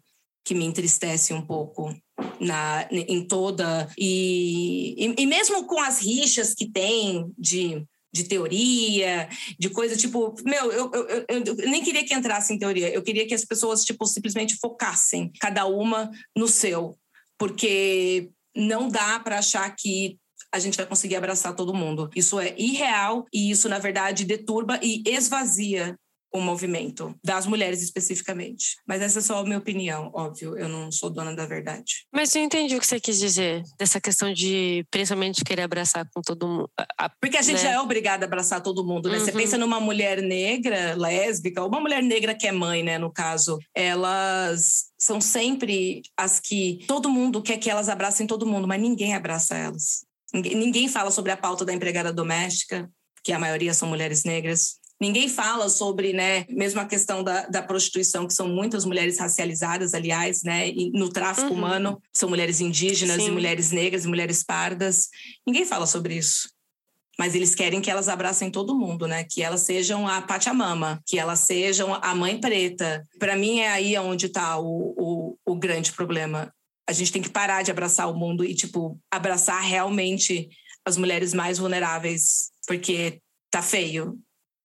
que 0.42 0.54
me 0.54 0.64
entristece 0.64 1.34
um 1.34 1.42
pouco 1.42 1.94
na 2.40 2.88
em 2.90 3.26
toda 3.26 3.88
e, 3.96 4.94
e, 4.96 5.22
e 5.22 5.26
mesmo 5.26 5.66
com 5.66 5.78
as 5.78 6.00
rixas 6.00 6.54
que 6.54 6.66
tem 6.66 7.30
de 7.38 7.84
de 8.12 8.24
teoria, 8.24 9.28
de 9.58 9.70
coisa 9.70 9.96
tipo, 9.96 10.34
meu, 10.44 10.72
eu, 10.72 10.90
eu, 10.92 11.26
eu, 11.28 11.54
nem 11.70 11.82
queria 11.82 12.04
que 12.04 12.14
entrasse 12.14 12.52
em 12.52 12.58
teoria, 12.58 12.92
eu 12.92 13.02
queria 13.02 13.26
que 13.26 13.34
as 13.34 13.44
pessoas 13.44 13.84
tipo 13.84 14.06
simplesmente 14.06 14.56
focassem 14.56 15.30
cada 15.40 15.66
uma 15.66 16.10
no 16.36 16.48
seu, 16.48 16.96
porque 17.38 18.30
não 18.54 18.88
dá 18.88 19.20
para 19.20 19.38
achar 19.38 19.74
que 19.76 20.18
a 20.52 20.58
gente 20.58 20.76
vai 20.76 20.86
conseguir 20.86 21.14
abraçar 21.14 21.54
todo 21.54 21.72
mundo. 21.72 22.10
Isso 22.14 22.40
é 22.40 22.54
irreal 22.58 23.24
e 23.32 23.50
isso 23.50 23.68
na 23.68 23.78
verdade 23.78 24.24
deturba 24.24 24.80
e 24.82 25.02
esvazia 25.06 25.96
o 26.32 26.40
movimento, 26.40 27.14
das 27.24 27.46
mulheres 27.46 27.82
especificamente. 27.82 28.76
Mas 28.86 29.02
essa 29.02 29.18
é 29.18 29.22
só 29.22 29.38
a 29.38 29.44
minha 29.44 29.58
opinião, 29.58 30.10
óbvio, 30.14 30.56
eu 30.56 30.68
não 30.68 30.90
sou 30.92 31.10
dona 31.10 31.34
da 31.34 31.46
verdade. 31.46 32.06
Mas 32.12 32.34
eu 32.34 32.42
entendi 32.42 32.76
o 32.76 32.80
que 32.80 32.86
você 32.86 33.00
quis 33.00 33.18
dizer, 33.18 33.62
dessa 33.78 34.00
questão 34.00 34.32
de, 34.32 34.86
principalmente, 34.90 35.44
querer 35.44 35.62
abraçar 35.62 36.08
com 36.14 36.20
todo 36.20 36.46
mundo. 36.46 36.70
Porque 37.20 37.36
a 37.36 37.42
gente 37.42 37.58
né? 37.58 37.64
já 37.64 37.70
é 37.72 37.80
obrigada 37.80 38.24
a 38.24 38.28
abraçar 38.28 38.62
todo 38.62 38.86
mundo, 38.86 39.08
né? 39.08 39.18
Uhum. 39.18 39.24
Você 39.24 39.32
pensa 39.32 39.58
numa 39.58 39.80
mulher 39.80 40.22
negra, 40.22 40.94
lésbica, 40.94 41.62
ou 41.62 41.68
uma 41.68 41.80
mulher 41.80 42.02
negra 42.02 42.34
que 42.34 42.46
é 42.46 42.52
mãe, 42.52 42.82
né, 42.82 42.98
no 42.98 43.12
caso, 43.12 43.58
elas 43.74 44.90
são 44.98 45.20
sempre 45.20 46.02
as 46.16 46.38
que 46.38 46.84
todo 46.86 47.10
mundo 47.10 47.42
quer 47.42 47.56
que 47.56 47.70
elas 47.70 47.88
abracem 47.88 48.26
todo 48.26 48.46
mundo, 48.46 48.68
mas 48.68 48.80
ninguém 48.80 49.14
abraça 49.14 49.56
elas. 49.56 50.04
Ninguém, 50.32 50.54
ninguém 50.54 50.88
fala 50.88 51.10
sobre 51.10 51.32
a 51.32 51.36
pauta 51.36 51.64
da 51.64 51.72
empregada 51.72 52.12
doméstica, 52.12 52.88
que 53.24 53.32
a 53.32 53.38
maioria 53.38 53.74
são 53.74 53.88
mulheres 53.88 54.24
negras 54.24 54.79
Ninguém 55.00 55.28
fala 55.28 55.68
sobre, 55.68 56.12
né, 56.12 56.44
mesmo 56.50 56.80
a 56.80 56.84
questão 56.84 57.24
da, 57.24 57.46
da 57.46 57.62
prostituição, 57.62 58.26
que 58.26 58.34
são 58.34 58.48
muitas 58.48 58.84
mulheres 58.84 59.18
racializadas, 59.18 59.94
aliás, 59.94 60.42
né, 60.42 60.68
e 60.68 60.90
no 60.90 61.08
tráfico 61.08 61.48
uhum. 61.48 61.54
humano, 61.54 62.02
são 62.12 62.28
mulheres 62.28 62.60
indígenas 62.60 63.16
Sim. 63.16 63.28
e 63.28 63.30
mulheres 63.30 63.70
negras 63.70 64.04
e 64.04 64.08
mulheres 64.08 64.44
pardas. 64.44 65.08
Ninguém 65.46 65.64
fala 65.64 65.86
sobre 65.86 66.16
isso 66.16 66.48
mas 67.20 67.34
eles 67.34 67.54
querem 67.54 67.82
que 67.82 67.90
elas 67.90 68.08
abracem 68.08 68.50
todo 68.50 68.74
mundo, 68.74 69.06
né? 69.06 69.24
Que 69.24 69.42
elas 69.42 69.60
sejam 69.60 70.08
a 70.08 70.22
Pachamama, 70.22 71.02
que 71.06 71.18
elas 71.18 71.40
sejam 71.40 71.92
a 71.92 72.14
mãe 72.14 72.40
preta. 72.40 73.06
Para 73.18 73.36
mim 73.36 73.60
é 73.60 73.68
aí 73.68 73.98
onde 73.98 74.24
está 74.24 74.58
o, 74.58 74.94
o, 74.96 75.36
o 75.44 75.54
grande 75.54 75.92
problema. 75.92 76.50
A 76.88 76.94
gente 76.94 77.12
tem 77.12 77.20
que 77.20 77.28
parar 77.28 77.62
de 77.62 77.70
abraçar 77.70 78.10
o 78.10 78.16
mundo 78.16 78.42
e, 78.42 78.54
tipo, 78.54 78.98
abraçar 79.10 79.60
realmente 79.60 80.48
as 80.82 80.96
mulheres 80.96 81.34
mais 81.34 81.58
vulneráveis, 81.58 82.52
porque 82.66 83.20
tá 83.50 83.60
feio. 83.60 84.18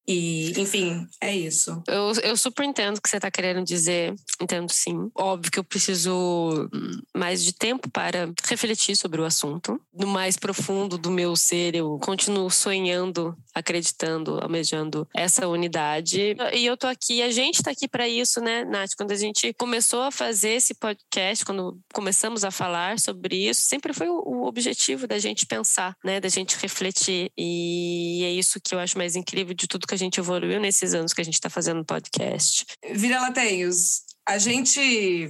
E, 0.07 0.53
enfim, 0.59 1.07
é 1.21 1.35
isso. 1.35 1.81
Eu, 1.87 2.11
eu 2.23 2.37
super 2.37 2.63
entendo 2.63 2.97
o 2.97 3.01
que 3.01 3.09
você 3.09 3.17
está 3.17 3.31
querendo 3.31 3.63
dizer. 3.63 4.13
Entendo 4.39 4.71
sim. 4.71 5.09
Óbvio 5.15 5.51
que 5.51 5.59
eu 5.59 5.63
preciso 5.63 6.69
mais 7.15 7.43
de 7.43 7.53
tempo 7.53 7.89
para 7.89 8.31
refletir 8.47 8.95
sobre 8.95 9.19
o 9.19 9.25
assunto. 9.25 9.79
No 9.93 10.07
mais 10.07 10.37
profundo 10.37 10.97
do 10.97 11.09
meu 11.09 11.35
ser, 11.35 11.75
eu 11.75 11.97
continuo 11.99 12.49
sonhando, 12.51 13.35
acreditando, 13.53 14.39
almejando 14.41 15.07
essa 15.15 15.47
unidade. 15.47 16.35
E 16.53 16.65
eu 16.65 16.77
tô 16.77 16.87
aqui, 16.87 17.21
a 17.21 17.31
gente 17.31 17.55
está 17.55 17.71
aqui 17.71 17.87
para 17.87 18.07
isso, 18.07 18.41
né, 18.41 18.63
Nath? 18.65 18.91
Quando 18.97 19.11
a 19.11 19.15
gente 19.15 19.53
começou 19.53 20.03
a 20.03 20.11
fazer 20.11 20.51
esse 20.51 20.73
podcast, 20.75 21.45
quando 21.45 21.79
começamos 21.93 22.43
a 22.43 22.51
falar 22.51 22.99
sobre 22.99 23.49
isso, 23.49 23.61
sempre 23.63 23.93
foi 23.93 24.09
o, 24.09 24.45
objetivo 24.45 25.07
da 25.07 25.17
gente 25.17 25.45
pensar, 25.45 25.95
né, 26.03 26.19
da 26.19 26.29
gente 26.29 26.55
refletir. 26.57 27.31
E 27.37 28.21
é 28.23 28.31
isso 28.31 28.59
que 28.61 28.75
eu 28.75 28.79
acho 28.79 28.97
mais 28.97 29.15
incrível 29.15 29.53
de 29.53 29.67
tudo 29.67 29.87
que 29.87 29.94
a 29.95 29.97
gente 29.97 30.19
evoluiu 30.19 30.59
nesses 30.59 30.93
anos 30.93 31.13
que 31.13 31.21
a 31.21 31.25
gente 31.25 31.35
está 31.35 31.49
fazendo 31.49 31.83
podcast. 31.83 32.65
Vira 32.91 33.21
Lateios, 33.21 34.03
a 34.27 34.37
gente 34.37 35.29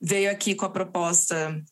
veio 0.00 0.30
aqui 0.30 0.54
com 0.54 0.66
a 0.66 0.70
proposta 0.70 1.62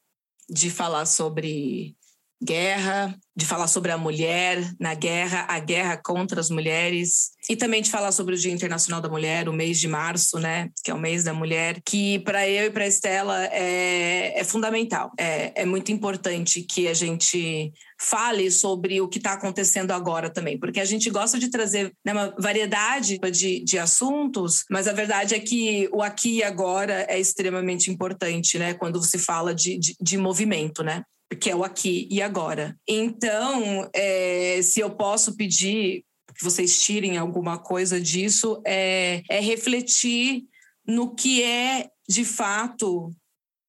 de 0.48 0.70
falar 0.70 1.06
sobre 1.06 1.96
guerra, 2.42 3.16
de 3.36 3.46
falar 3.46 3.68
sobre 3.68 3.92
a 3.92 3.98
mulher 3.98 4.74
na 4.78 4.94
guerra, 4.94 5.46
a 5.48 5.58
guerra 5.58 5.96
contra 5.96 6.40
as 6.40 6.50
mulheres, 6.50 7.30
e 7.48 7.56
também 7.56 7.82
de 7.82 7.90
falar 7.90 8.12
sobre 8.12 8.34
o 8.34 8.38
Dia 8.38 8.52
Internacional 8.52 9.00
da 9.00 9.08
Mulher, 9.08 9.48
o 9.48 9.52
mês 9.52 9.78
de 9.78 9.86
março, 9.86 10.38
né, 10.38 10.70
que 10.82 10.90
é 10.90 10.94
o 10.94 10.98
mês 10.98 11.24
da 11.24 11.34
mulher, 11.34 11.80
que 11.84 12.18
para 12.20 12.48
eu 12.48 12.66
e 12.66 12.70
para 12.70 12.86
Estela 12.86 13.44
é, 13.46 14.38
é 14.38 14.44
fundamental. 14.44 15.12
É, 15.18 15.62
é 15.62 15.64
muito 15.64 15.92
importante 15.92 16.62
que 16.62 16.88
a 16.88 16.94
gente 16.94 17.72
fale 18.00 18.50
sobre 18.50 19.00
o 19.00 19.08
que 19.08 19.18
está 19.18 19.34
acontecendo 19.34 19.92
agora 19.92 20.30
também, 20.30 20.58
porque 20.58 20.80
a 20.80 20.84
gente 20.84 21.10
gosta 21.10 21.38
de 21.38 21.50
trazer 21.50 21.92
né, 22.04 22.12
uma 22.12 22.34
variedade 22.38 23.18
de, 23.18 23.60
de 23.60 23.78
assuntos, 23.78 24.64
mas 24.70 24.88
a 24.88 24.92
verdade 24.92 25.34
é 25.34 25.38
que 25.38 25.88
o 25.92 26.02
aqui 26.02 26.38
e 26.38 26.42
agora 26.42 27.06
é 27.08 27.18
extremamente 27.18 27.90
importante, 27.90 28.58
né, 28.58 28.74
quando 28.74 29.02
se 29.02 29.18
fala 29.18 29.54
de, 29.54 29.78
de, 29.78 29.96
de 30.00 30.16
movimento, 30.16 30.82
né? 30.82 31.02
que 31.40 31.50
é 31.50 31.56
o 31.56 31.64
aqui 31.64 32.06
e 32.10 32.22
agora. 32.22 32.76
Então, 32.86 33.88
é, 33.92 34.60
se 34.62 34.78
eu 34.78 34.90
posso 34.90 35.36
pedir 35.36 36.04
que 36.34 36.44
vocês 36.44 36.82
tirem 36.82 37.16
alguma 37.16 37.58
coisa 37.58 38.00
disso, 38.00 38.60
é, 38.66 39.22
é 39.28 39.40
refletir 39.40 40.44
no 40.86 41.14
que 41.14 41.42
é 41.42 41.88
de 42.08 42.24
fato 42.24 43.14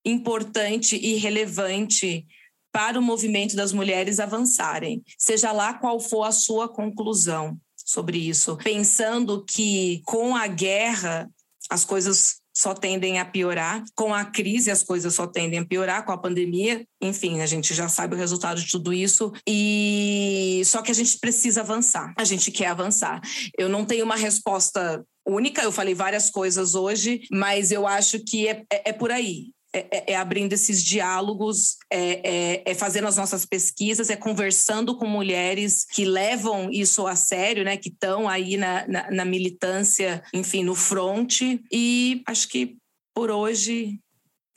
importante 0.03 0.95
e 0.95 1.15
relevante 1.15 2.25
para 2.71 2.99
o 2.99 3.01
movimento 3.01 3.55
das 3.55 3.71
mulheres 3.71 4.19
avançarem, 4.19 5.01
seja 5.17 5.51
lá 5.51 5.73
qual 5.73 5.99
for 5.99 6.23
a 6.23 6.31
sua 6.31 6.67
conclusão 6.67 7.57
sobre 7.75 8.17
isso, 8.17 8.57
pensando 8.57 9.45
que 9.45 10.01
com 10.05 10.35
a 10.35 10.45
guerra 10.47 11.29
as 11.69 11.85
coisas 11.85 12.41
só 12.55 12.73
tendem 12.73 13.19
a 13.19 13.25
piorar. 13.25 13.83
Com 13.93 14.13
a 14.13 14.23
crise, 14.23 14.71
as 14.71 14.81
coisas 14.81 15.13
só 15.13 15.27
tendem 15.27 15.59
a 15.59 15.65
piorar, 15.65 16.05
com 16.05 16.11
a 16.11 16.17
pandemia. 16.17 16.85
Enfim, 17.01 17.41
a 17.41 17.45
gente 17.45 17.73
já 17.73 17.89
sabe 17.89 18.15
o 18.15 18.17
resultado 18.17 18.61
de 18.61 18.71
tudo 18.71 18.93
isso. 18.93 19.31
E 19.47 20.61
só 20.65 20.81
que 20.81 20.91
a 20.91 20.95
gente 20.95 21.19
precisa 21.19 21.61
avançar. 21.61 22.13
A 22.17 22.23
gente 22.23 22.51
quer 22.51 22.67
avançar. 22.67 23.21
Eu 23.57 23.67
não 23.67 23.85
tenho 23.85 24.05
uma 24.05 24.15
resposta 24.15 25.05
única, 25.27 25.61
eu 25.63 25.71
falei 25.71 25.95
várias 25.95 26.29
coisas 26.29 26.75
hoje, 26.75 27.21
mas 27.31 27.71
eu 27.71 27.87
acho 27.87 28.19
que 28.19 28.47
é, 28.47 28.63
é, 28.71 28.89
é 28.89 28.93
por 28.93 29.11
aí. 29.11 29.47
É, 29.75 29.87
é, 29.91 30.13
é, 30.13 30.15
abrindo 30.15 30.53
esses 30.53 30.81
diálogos, 30.81 31.75
é, 31.91 32.21
é, 32.23 32.63
é, 32.65 32.73
fazendo 32.73 33.09
as 33.09 33.17
nossas 33.17 33.45
pesquisas, 33.45 34.09
é 34.09 34.15
conversando 34.15 34.95
com 34.95 35.05
mulheres 35.05 35.85
que 35.91 36.05
levam 36.05 36.71
isso 36.71 37.05
a 37.05 37.13
sério, 37.13 37.65
né? 37.65 37.75
Que 37.75 37.89
estão 37.89 38.29
aí 38.29 38.55
na, 38.55 38.87
na, 38.87 39.11
na, 39.11 39.25
militância, 39.25 40.23
enfim, 40.33 40.63
no 40.63 40.75
front. 40.75 41.41
E 41.69 42.23
acho 42.25 42.47
que 42.47 42.77
por 43.13 43.29
hoje 43.29 43.99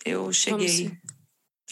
eu 0.04 0.32
cheguei. 0.32 0.92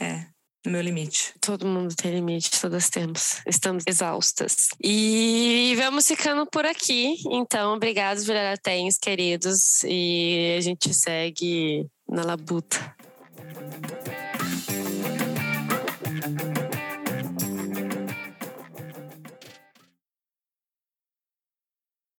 É 0.01 0.27
no 0.65 0.73
meu 0.73 0.81
limite. 0.81 1.33
Todo 1.41 1.65
mundo 1.65 1.95
tem 1.95 2.13
limite, 2.13 2.61
todas 2.61 2.91
temos. 2.91 3.41
Estamos 3.47 3.85
exaustas. 3.87 4.71
E 4.83 5.73
vamos 5.77 6.09
ficando 6.09 6.45
por 6.47 6.67
aqui. 6.67 7.15
Então, 7.31 7.75
obrigado, 7.75 8.19
Viraratens, 8.19 8.99
queridos. 8.99 9.85
E 9.85 10.57
a 10.59 10.61
gente 10.61 10.93
segue 10.93 11.87
na 12.09 12.25
labuta. 12.25 12.97
Thank 13.59 13.91
you. 16.41 16.56